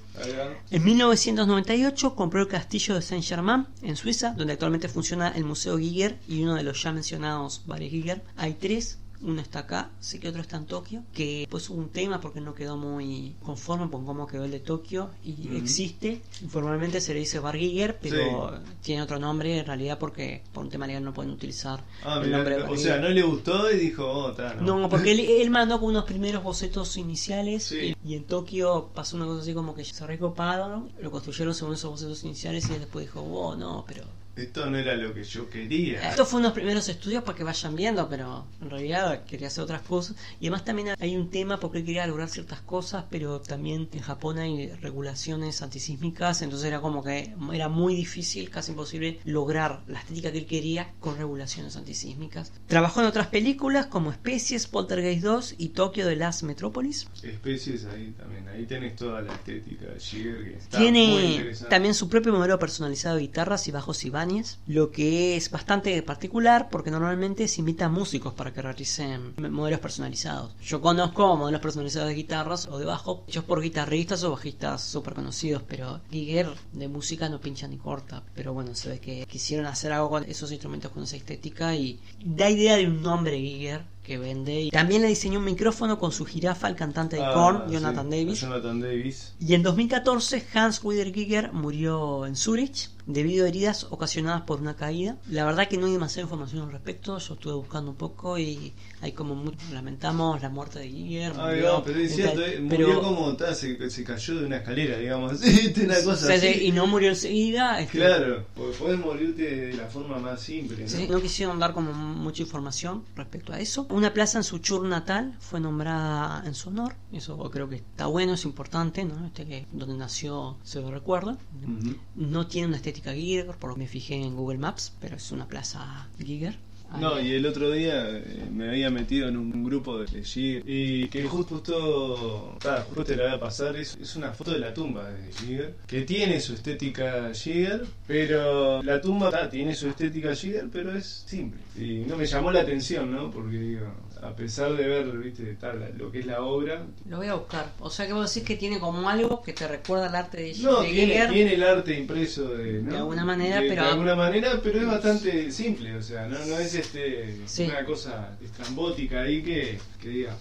En 0.70 0.84
1998 0.84 2.16
compró 2.16 2.42
el 2.42 2.48
castillo 2.48 2.96
de 2.96 3.02
Saint-Germain 3.02 3.68
en 3.82 3.96
Suiza, 3.96 4.34
donde 4.38 4.54
actualmente 4.54 4.90
funciona 4.90 5.30
el 5.30 5.46
Museo 5.46 5.78
Giger 5.78 6.09
y 6.28 6.44
uno 6.44 6.56
de 6.56 6.64
los 6.64 6.82
ya 6.82 6.92
mencionados 6.92 7.64
bares 7.66 7.92
Giger. 7.92 8.22
Hay 8.38 8.54
tres, 8.54 8.98
uno 9.22 9.42
está 9.42 9.60
acá, 9.60 9.90
sé 10.00 10.18
que 10.18 10.30
otro 10.30 10.42
está 10.42 10.56
en 10.56 10.66
Tokio, 10.66 11.04
que 11.14 11.46
pues 11.52 11.70
hubo 11.70 11.78
un 11.80 11.90
tema 11.90 12.22
porque 12.22 12.40
no 12.40 12.54
quedó 12.56 12.78
muy 12.78 13.36
conforme 13.44 13.90
con 13.92 14.06
cómo 14.06 14.26
quedó 14.26 14.46
el 14.46 14.52
de 14.52 14.62
Tokio 14.62 15.10
y 15.26 15.58
existe. 15.58 16.22
Informalmente 16.42 17.02
se 17.02 17.14
le 17.14 17.20
dice 17.20 17.40
bar 17.40 17.58
Giger, 17.58 18.00
pero 18.02 18.54
tiene 18.82 19.02
otro 19.02 19.20
nombre 19.20 19.60
en 19.60 19.66
realidad 19.66 20.00
porque 20.00 20.42
por 20.54 20.64
un 20.64 20.70
tema 20.70 20.88
legal 20.88 21.04
no 21.04 21.14
pueden 21.14 21.34
utilizar 21.34 21.84
Ah, 22.06 22.16
el 22.22 22.28
mirá, 22.28 22.38
nombre 22.38 22.56
de 22.56 22.64
o 22.64 22.68
Bar 22.70 22.78
sea, 22.78 22.96
Giger. 22.96 23.02
no 23.02 23.10
le 23.10 23.22
gustó 23.24 23.70
y 23.70 23.78
dijo, 23.78 24.06
oh, 24.10 24.34
no. 24.62 24.78
No, 24.80 24.90
porque 24.90 25.12
él, 25.12 25.20
él 25.20 25.50
mandó 25.50 25.82
con 25.82 25.90
unos 25.90 26.06
primeros 26.06 26.42
bocetos 26.42 26.96
iniciales 26.96 27.66
Sí. 27.66 27.94
y, 28.06 28.12
y 28.12 28.16
en 28.16 28.24
Tokio 28.24 28.90
pasó 28.96 29.18
una 29.18 29.26
cosa 29.26 29.42
así 29.42 29.54
como 29.54 29.76
que 29.76 29.84
se 29.84 30.08
recoparon, 30.08 30.94
lo 31.02 31.12
construyeron 31.12 31.54
según 31.54 31.74
esos 31.74 31.92
bocetos 31.92 32.24
iniciales 32.24 32.70
y 32.70 32.74
él 32.74 32.80
después 32.80 33.06
dijo, 33.08 33.20
oh 33.22 33.54
no, 33.58 33.84
pero... 33.86 34.06
Esto 34.40 34.70
no 34.70 34.78
era 34.78 34.96
lo 34.96 35.14
que 35.14 35.24
yo 35.24 35.50
quería. 35.50 36.10
Estos 36.10 36.28
fueron 36.28 36.46
unos 36.46 36.54
primeros 36.54 36.88
estudios 36.90 37.24
para 37.24 37.38
que 37.38 37.44
vayan 37.44 37.76
viendo, 37.76 38.08
pero 38.10 38.46
en 38.62 38.70
realidad 38.70 39.26
quería 39.26 39.48
hacer 39.48 39.64
otras 39.64 39.82
cosas. 39.82 40.16
Y 40.40 40.48
además 40.48 40.66
también 40.66 40.96
hay 41.00 41.16
un 41.16 41.30
tema 41.30 41.60
porque 41.60 41.80
él 41.80 41.86
quería 41.86 42.08
lograr 42.08 42.30
ciertas 42.30 42.62
cosas, 42.62 43.06
pero 43.10 43.42
también 43.42 43.90
en 43.92 44.00
Japón 44.00 44.38
hay 44.40 44.70
regulaciones 44.76 45.62
antisísmicas, 45.62 46.42
entonces 46.42 46.68
era 46.68 46.82
como 46.82 47.04
que 47.04 47.34
era 47.54 47.70
muy 47.70 47.96
difícil, 47.96 48.50
casi 48.50 48.72
imposible, 48.72 49.20
lograr 49.26 49.82
la 49.88 50.00
estética 50.00 50.32
que 50.32 50.40
él 50.40 50.46
quería 50.46 50.94
con 51.00 51.18
regulaciones 51.18 51.76
antisísmicas. 51.76 52.52
Trabajó 52.68 53.02
en 53.02 53.08
otras 53.08 53.28
películas 53.28 53.88
como 53.88 54.12
Especies, 54.12 54.68
Poltergeist 54.68 55.24
2 55.24 55.56
y 55.58 55.70
Tokio 55.70 56.08
de 56.08 56.16
las 56.16 56.44
Metrópolis. 56.44 57.08
Especies 57.24 57.86
ahí 57.86 58.14
también. 58.18 58.48
Ahí 58.48 58.66
tenés 58.66 58.96
toda 58.96 59.22
la 59.22 59.34
estética 59.34 59.86
de 59.86 60.00
muy 60.00 60.58
Tiene 60.70 61.54
también 61.70 61.94
su 61.94 62.10
propio 62.10 62.34
modelo 62.34 62.58
personalizado 62.60 63.16
de 63.16 63.22
guitarras 63.22 63.68
y 63.68 63.72
bajos 63.72 64.06
y 64.06 64.10
Ibáñez, 64.30 64.60
lo 64.68 64.92
que 64.92 65.36
es 65.36 65.50
bastante 65.50 66.02
particular 66.04 66.70
porque 66.70 66.92
normalmente 66.92 67.48
se 67.48 67.62
invita 67.62 67.86
a 67.86 67.90
músicos 67.90 68.34
para 68.34 68.54
que 68.54 68.62
realicen 68.62 69.34
modelos 69.38 69.80
personalizados. 69.80 70.56
Yo 70.64 70.82
conozco 70.82 71.36
modelos 71.36 71.62
personalizados 71.62 72.10
de 72.10 72.16
guitarras 72.16 72.68
o 72.68 72.78
de 72.78 72.86
bajo, 72.86 73.24
hechos 73.28 73.44
por 73.44 73.62
guitarristas 73.62 74.24
o 74.24 74.32
bajistas 74.32 74.84
súper 74.84 75.14
conocidos, 75.14 75.64
pero 75.68 76.02
Giger 76.12 76.50
de 76.74 76.88
música 76.88 77.30
no 77.30 77.42
pincha 77.42 77.68
ni 77.68 77.78
corta. 77.78 78.24
Pero 78.36 78.54
bueno, 78.54 78.76
se 78.76 78.90
ve 78.90 79.00
que 79.00 79.26
quisieron 79.26 79.66
hacer 79.66 79.92
algo 79.92 80.10
con 80.10 80.24
esos 80.26 80.52
instrumentos 80.52 80.92
con 80.92 81.04
esa 81.04 81.16
estética 81.16 81.76
y 81.76 82.00
da 82.24 82.50
idea 82.50 82.78
de 82.78 82.88
un 82.88 83.02
nombre 83.02 83.38
Giger 83.40 83.84
que 84.04 84.18
vende. 84.18 84.62
Y 84.62 84.72
también 84.72 85.04
le 85.04 85.08
diseñó 85.08 85.38
un 85.38 85.46
micrófono 85.46 86.00
con 86.00 86.12
su 86.12 86.26
jirafa 86.26 86.66
al 86.66 86.76
cantante 86.76 87.18
de 87.18 87.24
Ah, 87.24 87.32
Korn, 87.34 87.64
sí, 87.68 87.74
Jonathan 87.74 88.10
Davis. 88.10 88.42
Jonathan 88.42 88.80
Davis. 88.80 89.34
Y 89.40 89.54
en 89.54 89.62
2014 89.62 90.48
Hans 90.56 90.84
Wieder 90.84 91.14
Giger 91.14 91.54
murió 91.54 92.26
en 92.26 92.36
Zurich 92.36 92.90
debido 93.12 93.46
a 93.46 93.50
heridas 93.50 93.88
ocasionadas 93.90 94.44
por 94.44 94.62
una 94.62 94.76
caída. 94.76 95.18
La 95.30 95.44
verdad 95.44 95.68
que 95.68 95.78
no 95.78 95.88
hay 95.88 95.94
demasiada 95.94 96.24
información 96.24 96.62
al 96.62 96.72
respecto, 96.72 97.18
yo 97.18 97.34
estuve 97.34 97.54
buscando 97.56 97.90
un 97.92 97.98
poco 97.98 98.38
y 98.38 98.72
hay 99.02 99.14
como 99.14 99.52
lamentamos 99.74 100.42
la 100.42 100.50
muerte 100.50 100.80
de 100.80 100.90
Giger. 100.90 101.34
Ah, 101.38 101.52
digamos, 101.52 101.84
pero 101.86 102.00
es 102.00 102.16
cierto, 102.16 102.42
eh, 102.46 102.64
pero- 102.70 102.88
murió 102.88 103.02
como 103.02 103.36
ta, 103.36 103.56
se, 103.56 103.90
se 103.90 104.04
cayó 104.04 104.40
de 104.40 104.46
una 104.46 104.58
escalera, 104.58 104.98
digamos. 104.98 105.40
Una 105.84 106.04
cosa 106.04 106.28
Sí, 106.34 106.40
sí, 106.40 106.48
así. 106.50 106.66
y 106.68 106.72
no 106.72 106.86
murió 106.86 107.10
enseguida. 107.10 107.80
este, 107.82 107.98
Claro, 107.98 108.46
porque 108.56 108.78
podés 108.78 109.00
morirte 109.00 109.44
de 109.68 109.74
la 109.74 109.88
forma 109.88 110.20
más 110.20 110.42
simple. 110.42 110.84
¿no? 110.84 110.88
Sí, 110.90 111.08
no 111.10 111.20
quisieron 111.22 111.58
dar 111.60 111.74
como 111.74 111.92
mucha 111.94 112.44
información 112.44 113.04
respecto 113.16 113.54
a 113.54 113.60
eso. 113.60 113.88
Una 113.90 114.14
plaza 114.14 114.38
en 114.38 114.44
su 114.44 114.60
chur 114.60 114.86
natal 114.86 115.36
fue 115.40 115.60
nombrada 115.60 116.44
en 116.46 116.54
su 116.54 116.70
honor. 116.70 116.94
Eso 117.12 117.38
creo 117.50 117.68
que 117.70 117.78
está 117.78 118.06
bueno, 118.06 118.34
es 118.34 118.46
importante, 118.46 119.04
¿no? 119.04 119.26
Este 119.26 119.46
que 119.46 119.66
donde 119.72 119.96
nació 119.96 120.58
se 120.64 120.80
lo 120.82 120.92
recuerda. 120.92 121.38
Ujú. 121.64 121.96
No 122.16 122.46
tiene 122.48 122.68
una 122.68 122.78
estética 122.78 122.99
Giger, 123.02 123.48
por 123.48 123.70
lo 123.70 123.76
que 123.76 123.82
me 123.82 123.88
fijé 123.88 124.16
en 124.16 124.36
Google 124.36 124.60
Maps, 124.60 124.94
pero 125.00 125.16
es 125.16 125.32
una 125.32 125.48
plaza 125.48 126.08
Giger. 126.18 126.58
No, 126.98 127.22
y 127.22 127.34
el 127.34 127.46
otro 127.46 127.72
día 127.72 128.10
eh, 128.10 128.48
me 128.52 128.70
había 128.70 128.90
metido 128.90 129.28
en 129.28 129.38
un 129.38 129.64
grupo 129.64 130.00
de 130.00 130.24
Giger 130.24 130.64
y 130.66 131.08
que 131.10 131.24
justo, 131.24 132.58
ta, 132.60 132.82
justo 132.82 133.04
te 133.04 133.16
la 133.16 133.26
voy 133.26 133.34
a 133.34 133.40
pasar, 133.40 133.76
es, 133.76 133.96
es 134.02 134.16
una 134.16 134.32
foto 134.32 134.52
de 134.52 134.60
la 134.60 134.74
tumba 134.74 135.10
de 135.10 135.32
Giger, 135.34 135.76
que 135.86 136.02
tiene 136.02 136.40
su 136.40 136.56
estética 136.56 137.32
Giger, 137.34 137.86
pero 138.08 138.82
la 138.82 139.00
tumba 139.00 139.50
tiene 139.50 139.76
su 139.76 139.88
estética 139.88 140.36
Giger, 140.36 140.68
pero 140.72 140.96
es 140.96 141.06
simple. 141.28 141.60
Y 141.78 142.06
no 142.08 142.18
me 142.18 142.26
llamó 142.26 142.52
la 142.52 142.62
atención, 142.62 143.12
¿no? 143.12 143.30
Porque 143.30 143.58
digo, 143.58 143.86
a 144.22 144.36
pesar 144.36 144.76
de 144.76 144.88
ver, 144.88 145.06
viste, 145.18 145.44
tal, 145.56 145.94
lo 145.98 146.12
que 146.12 146.20
es 146.20 146.26
la 146.26 146.42
obra, 146.42 146.84
Lo 147.08 147.18
voy 147.18 147.28
a 147.28 147.36
buscar. 147.36 147.72
O 147.80 147.90
sea 147.90 148.06
que 148.08 148.14
vos 148.14 148.34
decís 148.34 148.48
que 148.48 148.56
tiene 148.58 148.80
como 148.80 149.08
algo 149.10 149.42
que 149.42 149.54
te 149.54 149.68
recuerda 149.68 150.08
al 150.08 150.16
arte 150.16 150.38
de, 150.42 150.54
No, 150.60 150.82
de 150.82 150.90
tiene, 150.90 151.14
Giger. 151.14 151.30
tiene 151.32 151.54
el 151.54 151.64
arte 151.64 151.98
impreso 151.98 152.50
de, 152.50 152.82
¿no? 152.82 152.92
De 152.92 152.98
alguna 152.98 153.26
manera, 153.26 153.62
De- 153.62 153.70
pero- 153.70 153.84
De 153.84 153.90
alguna 153.90 154.16
manera, 154.16 154.60
pero 154.64 154.80
es 154.82 154.88
bastante 154.88 155.52
simple, 155.52 155.96
o 155.96 156.02
sea, 156.02 156.28
no, 156.28 156.38
no 156.46 156.58
es 156.60 156.76
este 156.76 157.38
Sí. 157.46 157.64
una 157.66 157.86
cosa 157.86 158.38
estrambótica 158.44 159.22
ahí 159.22 159.42
que, 159.44 159.80
que 160.02 160.10
digas. 160.10 160.36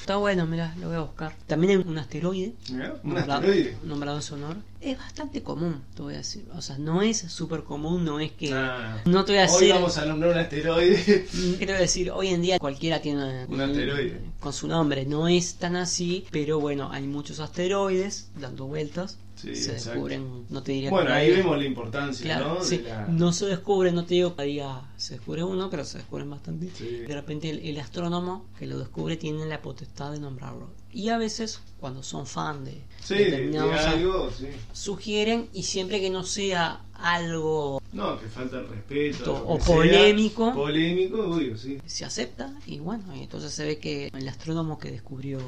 Está 0.00 0.16
bueno, 0.16 0.46
mira, 0.46 0.74
lo 0.80 0.88
voy 0.88 0.96
a 0.96 1.00
buscar. 1.00 1.32
También 1.46 1.70
hay 1.78 1.84
un 1.86 1.98
asteroide. 1.98 2.54
Mirá, 2.70 2.94
un 3.02 3.14
nombrado- 3.14 3.32
asteroide. 3.40 3.76
Nombrado 3.84 4.16
en 4.16 4.22
su 4.22 4.34
honor. 4.34 4.56
Es 4.80 4.96
bastante 4.96 5.42
común, 5.42 5.82
te 5.96 6.02
voy 6.02 6.14
a 6.14 6.18
decir. 6.18 6.44
O 6.56 6.62
sea, 6.62 6.78
no 6.78 7.02
es 7.02 7.18
súper 7.18 7.64
común, 7.64 8.04
no 8.04 8.20
es 8.20 8.30
que... 8.30 8.52
Ah. 8.52 9.02
No 9.06 9.24
te 9.24 9.32
voy 9.32 9.40
a 9.40 9.46
Hoy 9.46 9.52
decir... 9.60 9.74
vamos 9.74 9.98
a 9.98 10.04
nombrar 10.04 10.32
un 10.32 10.38
asteroide. 10.38 11.26
¿Qué 11.58 11.66
te 11.66 11.66
voy 11.66 11.74
a 11.74 11.80
decir? 11.80 12.10
Hoy 12.12 12.28
en 12.28 12.42
día 12.42 12.58
cualquiera 12.60 13.00
tiene 13.02 13.44
Un 13.46 13.60
asteroide. 13.60 14.20
con 14.38 14.52
su 14.52 14.68
nombre. 14.68 15.04
No 15.04 15.26
es 15.26 15.54
tan 15.56 15.74
así, 15.74 16.26
pero 16.30 16.60
bueno, 16.60 16.90
hay 16.92 17.02
muchos 17.08 17.40
asteroides 17.40 18.28
dando 18.40 18.66
vueltas. 18.66 19.18
Sí, 19.40 19.54
se 19.54 19.72
exacto. 19.72 19.90
descubren, 19.90 20.44
no 20.50 20.62
te 20.62 20.72
diría 20.72 20.90
Bueno, 20.90 21.06
que 21.08 21.12
ahí 21.12 21.30
vemos 21.30 21.56
la 21.56 21.64
importancia, 21.64 22.24
Claro, 22.24 22.54
¿no? 22.56 22.64
sí. 22.64 22.78
De 22.78 22.88
la- 22.88 23.06
No 23.06 23.32
se 23.32 23.46
descubre, 23.46 23.92
no 23.92 24.04
te 24.04 24.14
digo 24.14 24.30
que 24.30 24.36
cada 24.36 24.46
día 24.48 24.80
se 24.96 25.14
descubre 25.14 25.44
uno, 25.44 25.70
pero 25.70 25.84
se 25.84 25.98
descubren 25.98 26.28
bastante. 26.28 26.68
Sí. 26.74 26.86
De 27.06 27.14
repente 27.14 27.48
el, 27.50 27.60
el 27.60 27.78
astrónomo 27.78 28.46
que 28.58 28.66
lo 28.66 28.78
descubre 28.78 29.16
tiene 29.16 29.46
la 29.46 29.62
potestad 29.62 30.10
de 30.12 30.18
nombrarlo. 30.18 30.70
Y 30.92 31.10
a 31.10 31.18
veces, 31.18 31.60
cuando 31.78 32.02
son 32.02 32.26
fan 32.26 32.64
de 32.64 32.82
Sí, 33.04 33.14
de 33.14 33.58
algo, 33.58 34.30
sí. 34.36 34.46
sugieren 34.72 35.48
y 35.52 35.62
siempre 35.62 36.00
que 36.00 36.10
no 36.10 36.24
sea 36.24 36.80
algo 36.94 37.80
No, 37.92 38.18
que 38.18 38.26
falta 38.26 38.58
el 38.58 38.68
respeto. 38.68 39.44
O 39.46 39.58
polémico. 39.58 40.52
Polémico, 40.54 41.20
obvio, 41.28 41.56
sí. 41.56 41.78
se 41.86 42.04
acepta 42.04 42.52
y 42.66 42.78
bueno, 42.80 43.14
y 43.14 43.20
entonces 43.22 43.52
se 43.52 43.64
ve 43.64 43.78
que 43.78 44.10
el 44.12 44.28
astrónomo 44.28 44.78
que 44.78 44.90
descubrió 44.90 45.38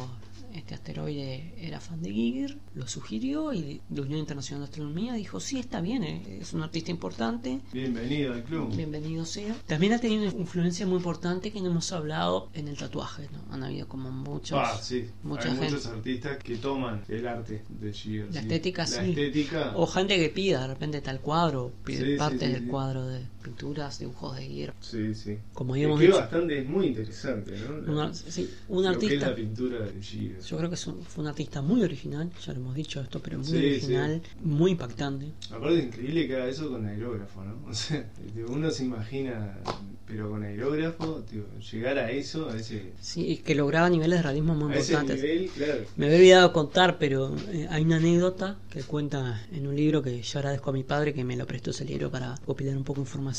este 0.55 0.75
asteroide 0.75 1.55
era 1.59 1.81
fan 1.81 2.03
de 2.03 2.11
Giger, 2.13 2.59
lo 2.75 2.87
sugirió 2.89 3.53
y 3.53 3.81
la 3.91 4.03
Unión 4.03 4.21
Internacional 4.21 4.63
de 4.63 4.71
Astronomía 4.71 5.15
dijo, 5.15 5.41
sí, 5.41 5.59
está 5.59 5.81
bien, 5.81 6.03
eh, 6.05 6.39
es 6.41 6.53
un 6.53 6.63
artista 6.63 6.91
importante, 6.91 7.61
Bienvenido 7.73 8.33
al 8.35 8.43
club. 8.45 8.75
bienvenido 8.75 9.25
sea. 9.25 9.55
También 9.67 9.93
ha 9.93 9.99
tenido 9.99 10.23
una 10.31 10.33
influencia 10.41 10.87
muy 10.87 10.97
importante 10.97 11.53
que 11.53 11.61
no 11.61 11.71
hemos 11.71 11.93
hablado 11.93 12.49
en 12.55 12.69
el 12.69 12.77
tatuaje, 12.77 13.29
¿no? 13.33 13.53
Han 13.55 13.63
habido 13.65 13.89
como 13.89 14.11
muchos... 14.11 14.59
Ah, 14.61 14.79
sí. 14.81 15.07
mucha 15.23 15.45
Hay 15.51 15.57
gente. 15.57 15.71
muchos 15.73 15.87
artistas 15.87 16.39
que 16.39 16.57
toman 16.57 17.03
el 17.09 17.27
arte 17.27 17.63
de 17.69 17.93
Giger. 17.93 18.27
La 18.27 18.33
sí. 18.33 18.39
estética, 18.39 18.83
La 18.83 18.87
sí. 18.89 19.11
estética. 19.11 19.73
O 19.77 19.87
gente 19.87 20.17
que 20.17 20.29
pida 20.31 20.63
de 20.63 20.67
repente 20.69 21.01
tal 21.01 21.21
cuadro, 21.21 21.73
pide 21.85 22.13
Sí, 22.13 22.17
partes 22.17 22.53
del 22.53 22.67
cuadro 22.67 23.07
de 23.07 23.23
pinturas, 23.41 23.99
dibujos 23.99 24.37
de 24.37 24.43
Giger. 24.43 24.75
Sí, 24.81 25.15
sí. 25.15 25.39
Como 25.53 25.75
que 25.75 25.83
es 26.07 26.11
bastante, 26.13 26.59
es 26.61 26.69
muy 26.69 26.87
interesante, 26.89 27.53
¿no? 27.87 27.93
La- 27.95 28.15
sí, 28.15 28.49
un 28.69 28.85
lo 28.85 28.91
que 28.99 29.07
es 29.07 29.13
artista... 29.13 29.29
la 29.31 29.35
pintura 29.37 29.79
de 29.81 30.03
Giger. 30.03 30.41
Yo 30.41 30.57
creo 30.57 30.69
que 30.69 30.75
es 30.75 30.87
un- 30.87 31.03
fue 31.05 31.23
un 31.25 31.29
artista 31.29 31.63
muy 31.63 31.83
original, 31.83 32.31
ya 32.45 32.53
lo 32.53 32.61
hemos 32.61 32.75
dicho 32.75 33.01
esto, 33.01 33.21
pero 33.21 33.39
muy 33.39 33.47
Sí, 33.47 33.57
original, 33.57 34.23
muy 34.43 34.71
impactante. 34.73 35.27
Aparte 35.51 35.79
es 35.79 35.85
increíble 35.87 36.27
que 36.27 36.37
haga 36.37 36.47
eso 36.49 36.71
con 36.71 36.85
aerógrafo, 36.87 37.45
¿no? 37.45 37.57
O 37.71 37.75
sea, 37.75 37.99
este, 38.27 38.45
uno 38.45 38.71
se 38.71 38.85
imagina, 38.85 39.57
pero 40.07 40.29
con 40.31 40.43
aerógrafo, 40.43 41.23
tío, 41.31 41.45
llegar 41.73 41.99
a 41.99 42.11
eso, 42.11 42.49
a 42.51 42.57
ese, 42.57 42.93
Sí, 43.01 43.39
que 43.45 43.55
lograba 43.55 43.89
niveles 43.89 44.19
de 44.19 44.23
realismo 44.23 44.55
muy 44.55 44.73
a 44.73 44.77
ese 44.77 44.93
importantes. 44.93 45.23
nivel, 45.23 45.51
claro. 45.51 45.85
Me 45.97 46.07
había 46.07 46.17
olvidado 46.19 46.53
contar, 46.53 46.99
pero 46.99 47.35
eh, 47.53 47.67
hay 47.71 47.83
una 47.85 47.97
anécdota 47.97 48.59
que 48.71 48.83
cuenta 48.83 49.47
en 49.53 49.67
un 49.67 49.77
libro 49.77 50.03
que 50.03 50.21
yo 50.21 50.39
agradezco 50.41 50.71
a 50.71 50.73
mi 50.73 50.83
padre 50.83 51.15
que 51.15 51.25
me 51.25 51.37
lo 51.37 51.47
prestó 51.47 51.71
ese 51.71 51.85
libro 51.85 52.11
para 52.11 52.37
copilar 52.45 52.77
un 52.77 52.85
poco 52.85 53.01
de 53.01 53.07
información 53.07 53.30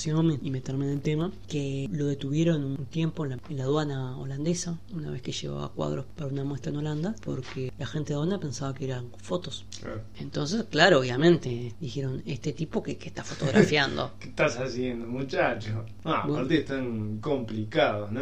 y 0.42 0.50
meterme 0.52 0.86
en 0.86 0.92
el 0.94 1.02
tema, 1.02 1.32
que 1.48 1.88
lo 1.92 2.06
detuvieron 2.06 2.64
un 2.64 2.86
tiempo 2.86 3.24
en 3.26 3.32
la, 3.32 3.40
en 3.50 3.58
la 3.58 3.64
aduana 3.64 4.18
holandesa, 4.18 4.78
una 4.94 5.12
vez 5.12 5.22
que 5.22 5.32
llevaba 5.32 5.70
cuadros 5.70 6.06
para 6.16 6.30
una 6.30 6.44
muestra 6.44 6.72
en 6.72 6.78
Holanda, 6.78 7.16
porque 7.24 7.72
la 7.78 7.86
gente 7.86 8.10
de 8.14 8.16
aduana 8.16 8.40
pensaba 8.40 8.74
que 8.74 8.86
eran 8.86 9.06
fotos. 9.22 9.66
Claro. 9.82 10.02
Entonces, 10.20 10.66
claro, 10.70 11.00
obviamente, 11.00 11.74
dijeron, 11.80 12.22
este 12.26 12.54
tipo 12.54 12.82
que, 12.84 12.98
que 12.98 13.10
está 13.10 13.24
fotografiando. 13.24 14.12
¿Qué 14.20 14.30
estás 14.30 14.58
haciendo, 14.58 15.06
muchacho? 15.08 15.86
Ah, 16.04 16.22
Bueno. 16.26 16.34
aparte 16.40 16.58
están 16.60 17.18
complicados, 17.20 18.12
¿no? 18.12 18.22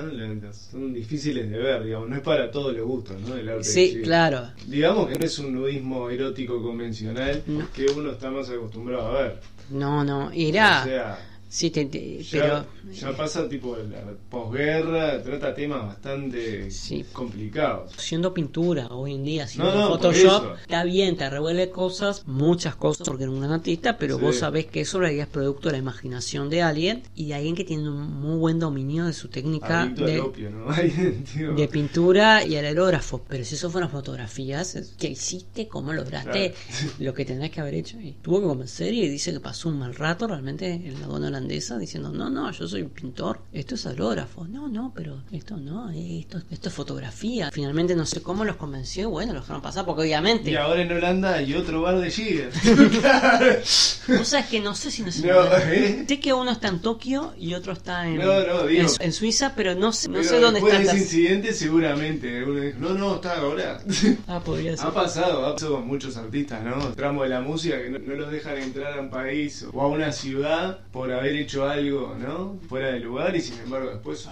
Son 0.53 0.93
difíciles 0.93 1.49
de 1.49 1.57
ver, 1.57 1.83
digamos, 1.83 2.09
no 2.09 2.15
es 2.15 2.21
para 2.21 2.49
todos 2.51 2.75
los 2.75 2.85
gustos, 2.85 3.19
¿no? 3.21 3.35
El 3.35 3.49
arte 3.49 3.63
Sí, 3.63 4.01
claro. 4.03 4.47
Digamos 4.67 5.07
que 5.07 5.19
no 5.19 5.25
es 5.25 5.39
un 5.39 5.53
nudismo 5.53 6.09
erótico 6.09 6.61
convencional 6.61 7.43
No. 7.47 7.71
que 7.71 7.85
uno 7.95 8.11
está 8.11 8.31
más 8.31 8.49
acostumbrado 8.49 9.07
a 9.07 9.21
ver. 9.21 9.39
No, 9.69 10.03
no, 10.03 10.31
era... 10.33 10.81
O 10.81 10.85
sea, 10.85 11.19
sí, 11.49 11.69
te- 11.71 11.85
te- 11.85 12.23
ya, 12.23 12.65
pero... 12.83 12.93
ya 12.93 13.17
pasa 13.17 13.49
tipo 13.49 13.75
la 13.75 14.01
posguerra, 14.29 15.21
trata 15.21 15.53
temas 15.53 15.85
bastante 15.87 16.71
Sí. 16.71 17.03
complicados. 17.11 17.91
Siendo 17.97 18.33
pintura 18.33 18.87
hoy 18.87 19.15
en 19.15 19.23
día, 19.23 19.47
siendo 19.47 19.73
No, 19.73 19.81
no, 19.81 19.87
Photoshop, 19.89 20.57
está 20.61 20.83
bien, 20.83 21.17
te 21.17 21.29
revuelve 21.29 21.69
cosas, 21.69 22.27
muchas 22.27 22.75
cosas, 22.75 23.07
porque 23.07 23.23
era 23.23 23.31
un 23.31 23.39
gran 23.39 23.51
artista, 23.51 23.97
pero 23.97 24.17
Sí. 24.17 24.21
vos 24.23 24.35
sabés 24.37 24.67
que 24.67 24.81
eso 24.81 25.03
es 25.03 25.27
producto 25.27 25.67
de 25.69 25.73
la 25.73 25.77
imaginación 25.79 26.49
de 26.49 26.61
alguien 26.61 27.03
y 27.15 27.27
de 27.27 27.33
alguien 27.35 27.55
que 27.55 27.63
tiene 27.63 27.89
un 27.89 28.13
muy 28.21 28.37
buen 28.37 28.59
dominio 28.59 29.05
de 29.05 29.13
su 29.13 29.27
técnica 29.27 29.85
de, 29.87 30.19
opio, 30.19 30.49
¿no? 30.51 30.67
De 31.55 31.67
pintura 31.67 32.45
y 32.45 32.55
al 32.55 32.65
aerógrafo. 32.65 33.23
Pero 33.27 33.43
si 33.43 33.55
eso 33.55 33.69
fueron 33.69 33.89
fotografías, 33.89 34.93
¿qué 34.97 35.07
hiciste? 35.09 35.67
¿Cómo 35.67 35.93
lograste 35.93 36.53
Claro. 36.53 36.93
lo 36.99 37.13
que 37.13 37.25
tenés 37.25 37.51
que 37.51 37.61
haber 37.61 37.73
hecho? 37.75 37.99
Y 37.99 38.13
tuvo 38.21 38.39
que 38.41 38.47
convencer 38.47 38.93
y 38.93 39.07
dice 39.07 39.33
que 39.33 39.39
pasó 39.39 39.69
un 39.69 39.79
mal 39.79 39.95
rato 39.95 40.27
realmente 40.27 40.71
en 40.73 40.99
la 40.99 41.05
aduana 41.05 41.29
holandesa 41.39 41.77
diciendo, 41.79 42.11
no, 42.11 42.29
no, 42.29 42.51
yo 42.51 42.67
soy 42.67 42.83
pintor, 42.83 43.39
esto 43.53 43.75
es 43.75 43.85
aerógrafo, 43.85 44.45
no, 44.47 44.67
no, 44.67 44.91
pero 44.95 45.23
esto 45.31 45.55
no, 45.57 45.89
esto, 45.91 46.41
esto 46.51 46.69
es 46.69 46.75
fotografía. 46.75 47.49
Finalmente 47.51 47.95
no 47.95 48.05
sé 48.05 48.21
cómo 48.21 48.43
los 48.45 48.57
convenció 48.57 49.03
y 49.03 49.05
bueno, 49.11 49.33
los 49.33 49.43
dejaron 49.43 49.61
pasar 49.61 49.85
porque 49.85 50.01
obviamente... 50.03 50.51
Y 50.51 50.55
ahora 50.55 50.81
en 50.81 50.91
Holanda 50.91 51.35
hay 51.35 51.53
otro 51.53 51.81
bar 51.81 51.99
de 51.99 52.11
Giger. 52.11 52.51
Vos 54.07 54.27
sabés 54.27 54.47
que 54.47 54.59
no 54.59 54.75
sé 54.75 54.91
si 54.91 55.03
no 55.03 55.11
sé. 55.11 55.27
No, 55.27 55.43
¿eh? 55.57 56.05
Sé 56.07 56.19
que 56.19 56.33
uno 56.33 56.51
está 56.51 56.67
en 56.67 56.79
Tokio 56.79 57.33
y 57.37 57.53
otro 57.53 57.73
está 57.73 58.07
en, 58.07 58.17
No, 58.17 58.45
no, 58.45 58.65
digo- 58.67 58.81
en, 58.99 59.05
en 59.05 59.13
Suiza, 59.13 59.53
pero 59.55 59.75
no 59.75 59.91
sé, 59.93 60.07
no 60.09 60.15
Pero 60.15 60.29
sé 60.29 60.39
dónde 60.39 60.59
después 60.59 60.73
están 60.79 60.95
de 60.97 61.01
ese 61.03 61.15
incidente 61.17 61.53
seguramente 61.53 62.43
uno 62.43 62.59
dijo, 62.59 62.79
no, 62.79 62.89
no, 62.93 63.15
está 63.15 63.37
ahora. 63.37 63.79
Ah, 64.27 64.41
podría 64.43 64.75
ser. 64.75 64.87
Ha 64.87 64.93
pasado, 64.93 65.45
ha 65.45 65.53
pasado 65.53 65.75
con 65.75 65.87
muchos 65.87 66.17
artistas, 66.17 66.63
¿no? 66.63 66.93
Tramo 66.93 67.23
de 67.23 67.29
la 67.29 67.41
música 67.41 67.77
que 67.81 67.89
no, 67.89 67.99
no 67.99 68.15
los 68.15 68.31
dejan 68.31 68.57
entrar 68.57 68.97
a 68.97 69.01
un 69.01 69.09
país 69.09 69.65
o 69.71 69.81
a 69.81 69.87
una 69.87 70.11
ciudad 70.11 70.79
por 70.91 71.11
haber 71.11 71.28
hecho 71.35 71.67
algo, 71.67 72.15
¿no? 72.17 72.59
Fuera 72.67 72.91
de 72.91 72.99
lugar 72.99 73.35
y 73.35 73.41
sin 73.41 73.59
embargo 73.59 73.89
después... 73.89 74.27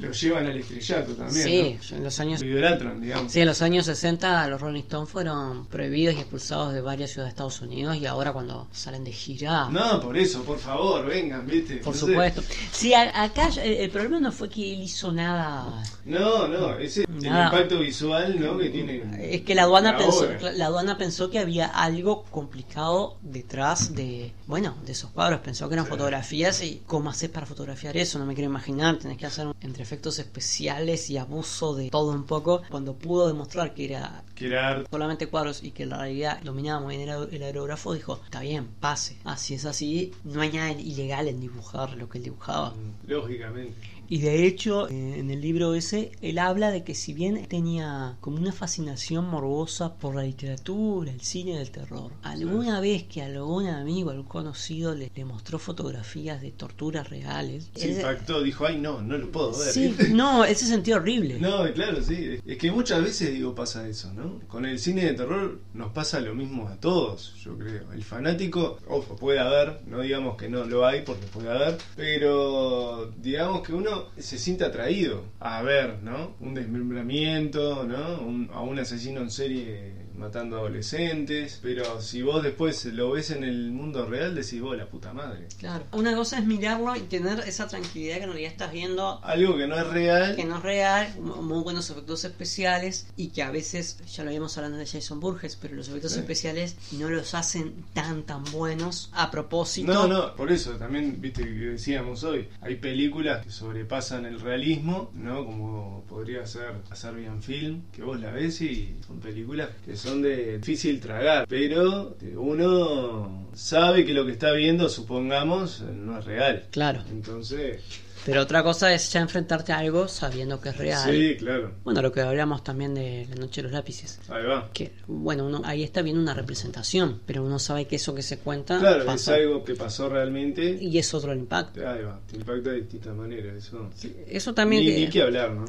lo 0.00 0.12
llevan 0.12 0.46
al 0.46 0.56
estrellato 0.58 1.14
también. 1.14 1.78
Sí, 1.80 1.94
en 1.94 2.04
los 2.04 2.18
años. 2.20 2.40
Lo 2.40 2.46
idolatran, 2.46 3.00
digamos. 3.00 3.32
Sí, 3.32 3.40
en 3.40 3.46
los 3.46 3.62
años 3.62 3.86
60 3.86 4.46
los 4.48 4.60
Rolling 4.60 4.80
Stones 4.82 5.10
fueron 5.10 5.66
prohibidos 5.66 6.14
y 6.14 6.18
expulsados 6.18 6.72
de 6.72 6.80
varias 6.80 7.10
ciudades 7.10 7.30
de 7.30 7.34
Estados 7.34 7.60
Unidos 7.60 7.96
y 7.96 8.06
ahora 8.06 8.32
cuando 8.32 8.68
salen 8.72 9.04
de 9.04 9.12
gira. 9.12 9.68
No, 9.70 10.00
por 10.00 10.16
eso, 10.16 10.42
por 10.44 10.58
favor, 10.58 11.06
vengan, 11.06 11.46
viste. 11.46 11.76
Por 11.78 11.94
No 11.94 12.00
sé. 12.00 12.06
supuesto. 12.06 12.42
Sí, 12.72 12.94
a- 12.94 13.22
acá 13.22 13.48
el, 13.62 13.72
el 13.74 13.90
problema 13.90 14.20
no 14.20 14.32
fue 14.32 14.48
que 14.48 14.74
él 14.74 14.82
hizo 14.82 15.12
nada. 15.12 15.82
No, 16.04 16.48
no, 16.48 16.78
ese 16.78 17.04
Nada. 17.08 17.48
el 17.48 17.52
impacto 17.54 17.78
visual, 17.80 18.40
¿no? 18.40 18.56
Que 18.58 18.70
tiene. 18.70 19.02
Es 19.34 19.42
que 19.42 19.54
la 19.54 19.62
aduana 19.62 19.92
la 19.92 19.98
pensó, 19.98 20.20
obra. 20.26 20.52
la 20.52 20.66
aduana 20.66 20.96
pensó 20.98 21.30
que 21.30 21.38
había 21.38 21.66
algo 21.66 22.24
complicado 22.30 23.16
detrás 23.22 23.94
de, 23.94 24.32
bueno, 24.46 24.76
de 24.84 24.92
esos 24.92 25.10
cuadros. 25.10 25.40
Pensó 25.40 25.68
que 25.68 25.74
eran 25.74 25.84
Sí. 25.86 25.90
fotografías 25.90 26.62
y 26.62 26.82
cómo 26.86 27.10
haces 27.10 27.28
para 27.30 27.46
fotografiar 27.46 27.96
eso, 27.96 28.18
no 28.18 28.26
me 28.26 28.34
quiero 28.34 28.50
imaginar. 28.50 28.96
Tenés 28.98 29.16
que 29.18 29.26
hacer 29.26 29.46
un- 29.46 29.54
entre 29.60 29.77
efectos 29.80 30.18
especiales 30.18 31.10
y 31.10 31.16
abuso 31.18 31.74
de 31.74 31.90
todo 31.90 32.12
un 32.12 32.24
poco. 32.24 32.62
Cuando 32.70 32.94
pudo 32.94 33.28
demostrar 33.28 33.74
que 33.74 33.84
era 33.86 34.24
Que 34.34 34.46
era 34.46 34.68
arte. 34.68 34.88
solamente 34.90 35.26
cuadros 35.28 35.62
y 35.62 35.70
que 35.72 35.84
en 35.84 35.90
realidad 35.90 36.40
dominaba 36.42 36.80
muy 36.80 36.96
bien 36.96 37.08
el, 37.08 37.28
el 37.34 37.42
aerógrafo, 37.42 37.92
dijo, 37.94 38.20
está 38.24 38.40
bien, 38.40 38.68
pase. 38.80 39.16
Así 39.24 39.54
es 39.54 39.64
así, 39.64 40.12
no 40.24 40.40
hay 40.40 40.52
nada 40.52 40.72
ilegal 40.72 41.28
en 41.28 41.40
dibujar 41.40 41.94
lo 41.96 42.08
que 42.08 42.18
él 42.18 42.24
dibujaba. 42.24 42.74
Lógicamente. 43.06 43.74
Y 44.08 44.20
de 44.20 44.46
hecho, 44.46 44.88
eh, 44.88 45.18
en 45.18 45.30
el 45.30 45.40
libro 45.40 45.74
ese, 45.74 46.12
él 46.22 46.38
habla 46.38 46.70
de 46.70 46.82
que 46.82 46.94
si 46.94 47.12
bien 47.12 47.46
tenía 47.46 48.16
como 48.20 48.38
una 48.38 48.52
fascinación 48.52 49.26
morbosa 49.26 49.94
por 49.94 50.14
la 50.14 50.22
literatura, 50.22 51.12
el 51.12 51.20
cine 51.20 51.58
del 51.58 51.70
terror, 51.70 52.12
alguna 52.22 52.80
vez 52.80 53.04
que 53.04 53.22
algún 53.22 53.66
amigo, 53.66 54.10
algún 54.10 54.26
conocido 54.26 54.94
le, 54.94 55.10
le 55.14 55.24
mostró 55.24 55.58
fotografías 55.58 56.40
de 56.40 56.52
torturas 56.52 57.10
reales, 57.10 57.70
Se 57.74 57.90
impactó, 57.90 58.42
dijo, 58.42 58.66
ay, 58.66 58.78
no, 58.78 59.02
no 59.02 59.18
lo 59.18 59.30
puedo 59.30 59.50
ver. 59.58 59.72
sí, 59.72 59.94
no, 60.12 60.44
él 60.44 60.56
se 60.56 60.66
sentía 60.66 60.96
horrible. 60.96 61.38
No, 61.38 61.70
claro, 61.74 62.02
sí. 62.02 62.38
Es 62.46 62.56
que 62.56 62.70
muchas 62.70 63.02
veces, 63.02 63.32
digo, 63.32 63.54
pasa 63.54 63.86
eso, 63.86 64.12
¿no? 64.14 64.40
Con 64.48 64.64
el 64.64 64.78
cine 64.78 65.04
de 65.04 65.14
terror 65.14 65.60
nos 65.74 65.92
pasa 65.92 66.20
lo 66.20 66.34
mismo 66.34 66.68
a 66.68 66.76
todos, 66.76 67.34
yo 67.42 67.56
creo. 67.58 67.92
El 67.92 68.02
fanático, 68.02 68.78
ojo, 68.88 69.16
puede 69.16 69.38
haber, 69.38 69.80
no 69.86 70.00
digamos 70.00 70.36
que 70.36 70.48
no 70.48 70.64
lo 70.64 70.86
hay, 70.86 71.02
porque 71.02 71.26
puede 71.26 71.50
haber, 71.50 71.78
pero 71.96 73.12
digamos 73.18 73.62
que 73.62 73.72
uno 73.74 73.97
se 74.16 74.38
siente 74.38 74.64
atraído 74.64 75.24
a 75.40 75.62
ver, 75.62 76.02
¿no? 76.02 76.36
Un 76.40 76.54
desmembramiento, 76.54 77.84
¿no? 77.84 78.20
Un- 78.20 78.50
a 78.52 78.60
un 78.62 78.78
asesino 78.78 79.20
en 79.20 79.30
serie 79.30 80.07
matando 80.18 80.58
adolescentes, 80.58 81.58
pero 81.62 82.00
si 82.00 82.22
vos 82.22 82.42
después 82.42 82.84
lo 82.86 83.12
ves 83.12 83.30
en 83.30 83.44
el 83.44 83.70
mundo 83.70 84.06
real, 84.06 84.34
decís, 84.34 84.60
vos, 84.60 84.76
la 84.76 84.86
puta 84.86 85.12
madre. 85.12 85.46
Claro. 85.58 85.84
Una 85.92 86.14
cosa 86.14 86.38
es 86.38 86.46
mirarlo 86.46 86.94
y 86.96 87.00
tener 87.00 87.40
esa 87.40 87.66
tranquilidad 87.68 88.16
que 88.18 88.22
en 88.24 88.28
realidad 88.30 88.52
estás 88.52 88.72
viendo 88.72 89.24
Algo 89.24 89.56
que 89.56 89.66
no 89.66 89.76
es 89.78 89.86
real. 89.86 90.36
que 90.36 90.44
no 90.44 90.56
es 90.58 90.62
real, 90.62 91.14
mu- 91.20 91.42
muy 91.42 91.62
buenos 91.62 91.88
efectos 91.90 92.24
especiales 92.24 93.06
y 93.16 93.28
que 93.28 93.42
a 93.42 93.50
veces, 93.50 93.98
ya 94.12 94.24
lo 94.24 94.30
habíamos 94.30 94.56
hablando 94.58 94.78
de 94.78 94.86
Jason 94.86 95.20
Burgess, 95.20 95.56
pero 95.56 95.74
los 95.74 95.88
efectos 95.88 96.12
Sí. 96.12 96.18
especiales 96.20 96.76
no 96.92 97.08
los 97.10 97.34
hacen 97.34 97.84
tan 97.94 98.22
tan 98.24 98.42
buenos 98.52 99.10
a 99.12 99.30
propósito. 99.30 99.92
No, 99.92 100.06
no, 100.08 100.34
por 100.34 100.50
eso 100.50 100.72
también, 100.72 101.20
viste, 101.20 101.42
que 101.42 101.48
decíamos 101.50 102.24
hoy, 102.24 102.48
hay 102.60 102.76
películas 102.76 103.44
que 103.44 103.50
sobrepasan 103.50 104.24
el 104.26 104.40
realismo, 104.40 105.10
¿no? 105.14 105.44
Como 105.44 106.04
podría 106.08 106.46
ser 106.46 106.74
Serbian 106.94 107.42
Film, 107.42 107.82
que 107.92 108.02
vos 108.02 108.18
la 108.20 108.30
ves 108.30 108.60
y 108.60 108.96
son 109.06 109.20
películas 109.20 109.68
que 109.84 109.96
son 109.96 110.07
de 110.16 110.58
difícil 110.58 111.00
tragar, 111.00 111.46
pero 111.48 112.16
eh, 112.20 112.34
uno 112.36 113.48
sabe 113.54 114.04
que 114.04 114.12
lo 114.12 114.24
que 114.26 114.32
está 114.32 114.52
viendo, 114.52 114.88
supongamos, 114.88 115.82
no 115.82 116.18
es 116.18 116.24
real. 116.24 116.64
Claro. 116.70 117.02
Entonces, 117.10 117.80
Pero 118.26 118.42
otra 118.42 118.62
cosa 118.62 118.92
es 118.92 119.12
ya 119.12 119.20
enfrentarte 119.20 119.72
a 119.72 119.78
algo 119.78 120.08
sabiendo 120.08 120.60
que 120.60 120.70
es 120.70 120.76
real. 120.76 121.10
sí, 121.10 121.36
claro, 121.38 121.72
Bueno, 121.84 122.02
lo 122.02 122.12
que 122.12 122.20
hablamos 122.20 122.62
también 122.64 122.94
de 122.94 123.26
La 123.30 123.36
Noche 123.36 123.60
de 123.60 123.64
los 123.64 123.72
Lápices. 123.72 124.18
ahí 124.28 124.44
va. 124.44 124.70
Que, 124.72 124.92
bueno, 125.06 125.46
uno, 125.46 125.62
ahí 125.64 125.82
está 125.82 126.02
viendo 126.02 126.20
una 126.20 126.34
representación, 126.34 127.20
pero 127.26 127.44
uno 127.44 127.58
sabe 127.58 127.86
que 127.86 127.96
eso 127.96 128.14
que 128.14 128.22
se 128.22 128.38
cuenta 128.38 128.78
Claro, 128.78 129.10
es 129.12 129.28
algo 129.28 129.64
que 129.64 129.74
pasó 129.74 130.08
realmente. 130.08 130.78
Y 130.80 130.98
es 130.98 131.12
otro 131.14 131.32
el 131.32 131.38
impacto. 131.38 131.80
Ahí 131.88 132.02
va, 132.02 132.20
te 132.30 132.36
impacta 132.36 132.70
de 132.70 132.76
distintas 132.80 133.14
maneras, 133.16 133.56
eso. 133.56 133.88
Eso 134.26 134.54
también, 134.54 134.84
Ni, 134.84 134.90
que- 134.92 134.98
ni 135.00 135.08
que 135.08 135.22
hablar, 135.22 135.50
¿no? 135.52 135.64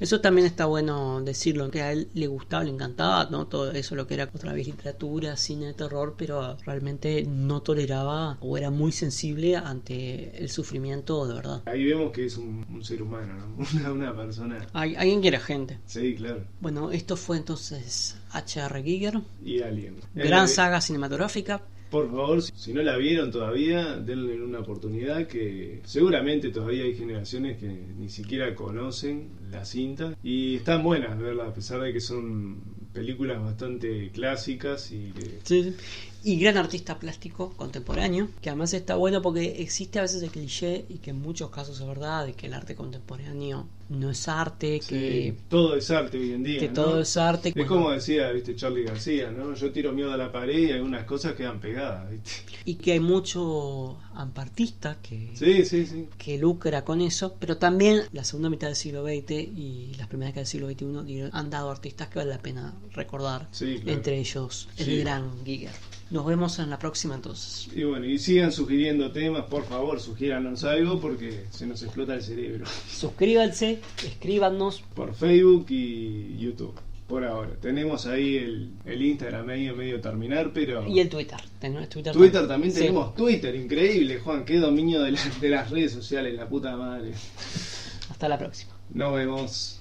eso 0.00 0.20
también 0.20 0.46
está 0.46 0.66
bueno 0.66 1.20
decirlo, 1.22 1.70
que 1.70 1.82
a 1.82 1.92
él 1.92 2.08
le 2.14 2.26
gustaba, 2.26 2.64
le 2.64 2.70
encantaba, 2.70 3.28
¿no? 3.30 3.46
Todo 3.46 3.72
eso 3.72 3.94
lo 3.94 4.06
que 4.06 4.14
era 4.14 4.24
otra 4.34 4.52
vez 4.52 4.66
literatura, 4.66 5.36
cine 5.36 5.66
de 5.66 5.74
terror, 5.74 6.14
pero 6.16 6.56
realmente 6.64 7.24
no 7.26 7.62
toleraba 7.62 8.38
o 8.40 8.56
era 8.58 8.70
muy 8.70 8.92
sensible 8.92 9.56
ante 9.56 10.36
el 10.42 10.50
sufrimiento 10.50 11.26
de 11.26 11.34
verdad. 11.34 11.62
Ahí 11.66 11.84
que 12.12 12.26
es 12.26 12.36
un, 12.36 12.64
un 12.70 12.84
ser 12.84 13.02
humano, 13.02 13.34
¿no? 13.34 13.64
Una, 13.80 13.92
una 13.92 14.16
persona. 14.16 14.66
Hay, 14.72 14.94
alguien 14.96 15.20
que 15.22 15.28
era 15.28 15.40
gente. 15.40 15.78
Sí, 15.86 16.14
claro. 16.14 16.44
Bueno, 16.60 16.90
esto 16.90 17.16
fue 17.16 17.36
entonces 17.36 18.16
H.R. 18.32 18.82
Giger, 18.82 19.20
Y 19.44 19.60
Alien. 19.62 19.96
gran 20.14 20.44
Eh, 20.46 20.48
saga 20.48 20.80
cinematográfica. 20.80 21.62
Por 21.90 22.06
favor, 22.10 22.42
si- 22.42 22.72
no 22.72 22.82
la 22.82 22.96
vieron 22.96 23.30
todavía, 23.30 23.96
denle 23.96 24.42
una 24.42 24.58
oportunidad 24.60 25.28
que 25.28 25.80
seguramente 25.84 26.48
todavía 26.48 26.82
hay 26.84 26.94
generaciones 26.96 27.58
que 27.58 27.68
ni 27.68 28.08
siquiera 28.08 28.52
conocen 28.54 29.28
la 29.52 29.64
cinta 29.64 30.16
y 30.22 30.56
están 30.56 30.82
buenas 30.82 31.16
verla 31.18 31.46
a 31.46 31.54
pesar 31.54 31.80
de 31.82 31.92
que 31.92 32.00
son 32.00 32.58
películas 32.92 33.40
bastante 33.40 34.10
clásicas 34.10 34.90
y 34.90 35.12
que 35.12 35.38
Y 36.24 36.38
gran 36.38 36.56
artista 36.56 36.98
plástico 36.98 37.52
contemporáneo, 37.54 38.28
que 38.40 38.48
además 38.48 38.72
está 38.72 38.94
bueno 38.94 39.20
porque 39.20 39.60
existe 39.60 39.98
a 39.98 40.02
veces 40.02 40.22
el 40.22 40.30
cliché, 40.30 40.86
y 40.88 40.98
que 40.98 41.10
en 41.10 41.20
muchos 41.20 41.50
casos 41.50 41.78
es 41.78 41.86
verdad, 41.86 42.24
de 42.24 42.32
que 42.32 42.46
el 42.46 42.54
arte 42.54 42.74
contemporáneo 42.74 43.68
no 43.90 44.10
es 44.10 44.26
arte, 44.26 44.80
que, 44.80 45.34
sí, 45.34 45.36
todo 45.48 45.76
es 45.76 45.90
arte 45.90 46.18
hoy 46.18 46.32
en 46.32 46.42
día. 46.42 46.60
que 46.60 46.68
¿no? 46.68 46.74
todo 46.74 47.00
es 47.00 47.16
arte. 47.18 47.52
Es 47.54 47.66
como 47.66 47.90
decía, 47.90 48.30
viste, 48.32 48.56
Charlie 48.56 48.84
García, 48.84 49.30
¿no? 49.30 49.54
Yo 49.54 49.70
tiro 49.70 49.92
miedo 49.92 50.12
a 50.12 50.16
la 50.16 50.32
pared 50.32 50.68
y 50.68 50.72
algunas 50.72 51.04
cosas 51.04 51.34
quedan 51.34 51.60
pegadas, 51.60 52.10
¿viste? 52.10 52.30
Y 52.64 52.76
que 52.76 52.92
hay 52.92 53.00
mucho 53.00 53.98
ampartista 54.16 54.98
que, 55.02 55.30
Sí, 55.34 55.64
sí, 55.64 55.86
sí. 55.86 56.08
que 56.18 56.38
lucra 56.38 56.84
con 56.84 57.00
eso, 57.00 57.34
pero 57.38 57.56
también 57.56 58.02
la 58.12 58.24
segunda 58.24 58.50
mitad 58.50 58.68
del 58.68 58.76
siglo 58.76 59.04
XX 59.04 59.30
y 59.30 59.92
las 59.98 60.08
primeras 60.08 60.34
décadas 60.34 60.52
del 60.52 60.60
siglo 60.76 61.02
XXI 61.02 61.30
han 61.32 61.50
dado 61.50 61.70
artistas 61.70 62.08
que 62.08 62.18
vale 62.18 62.30
la 62.30 62.38
pena 62.38 62.74
recordar, 62.92 63.48
claro. 63.56 63.80
entre 63.86 64.18
ellos 64.18 64.68
el 64.76 65.00
gran 65.00 65.44
Giger. 65.44 65.70
Nos 66.10 66.26
vemos 66.26 66.58
en 66.58 66.70
la 66.70 66.78
próxima 66.78 67.14
entonces. 67.14 67.68
Y 67.74 67.82
bueno, 67.84 68.04
y 68.06 68.18
sigan 68.18 68.52
sugiriendo 68.52 69.10
temas, 69.10 69.44
por 69.46 69.64
favor, 69.64 69.98
sugiéranos 70.00 70.62
algo 70.64 71.00
porque 71.00 71.46
se 71.50 71.66
nos 71.66 71.82
explota 71.82 72.14
el 72.14 72.22
cerebro. 72.22 72.66
Suscríbanse, 72.90 73.80
escríbanos, 74.04 74.82
Por 74.94 75.14
Facebook 75.14 75.66
y 75.70 76.36
YouTube. 76.38 76.74
Por 77.06 77.22
ahora. 77.24 77.50
Tenemos 77.60 78.06
ahí 78.06 78.38
el, 78.38 78.70
el 78.86 79.02
Instagram 79.02 79.44
medio, 79.46 79.76
medio 79.76 80.00
terminar, 80.00 80.52
pero... 80.54 80.86
y 80.88 81.00
el 81.00 81.08
Twitter. 81.10 81.38
Tenemos 81.58 81.88
Twitter, 81.90 82.12
Twitter 82.14 82.48
también 82.48 82.72
Sí. 82.72 82.80
tenemos 82.80 83.14
Twitter, 83.14 83.54
increíble, 83.54 84.20
Juan, 84.20 84.44
qué 84.46 84.58
dominio 84.58 85.02
de, 85.02 85.12
la- 85.12 85.20
de 85.40 85.48
las 85.50 85.70
redes 85.70 85.92
sociales, 85.92 86.34
la 86.34 86.48
puta 86.48 86.74
madre. 86.76 87.12
Hasta 88.10 88.28
la 88.28 88.38
próxima. 88.38 88.72
Nos 88.94 89.14
vemos. 89.14 89.80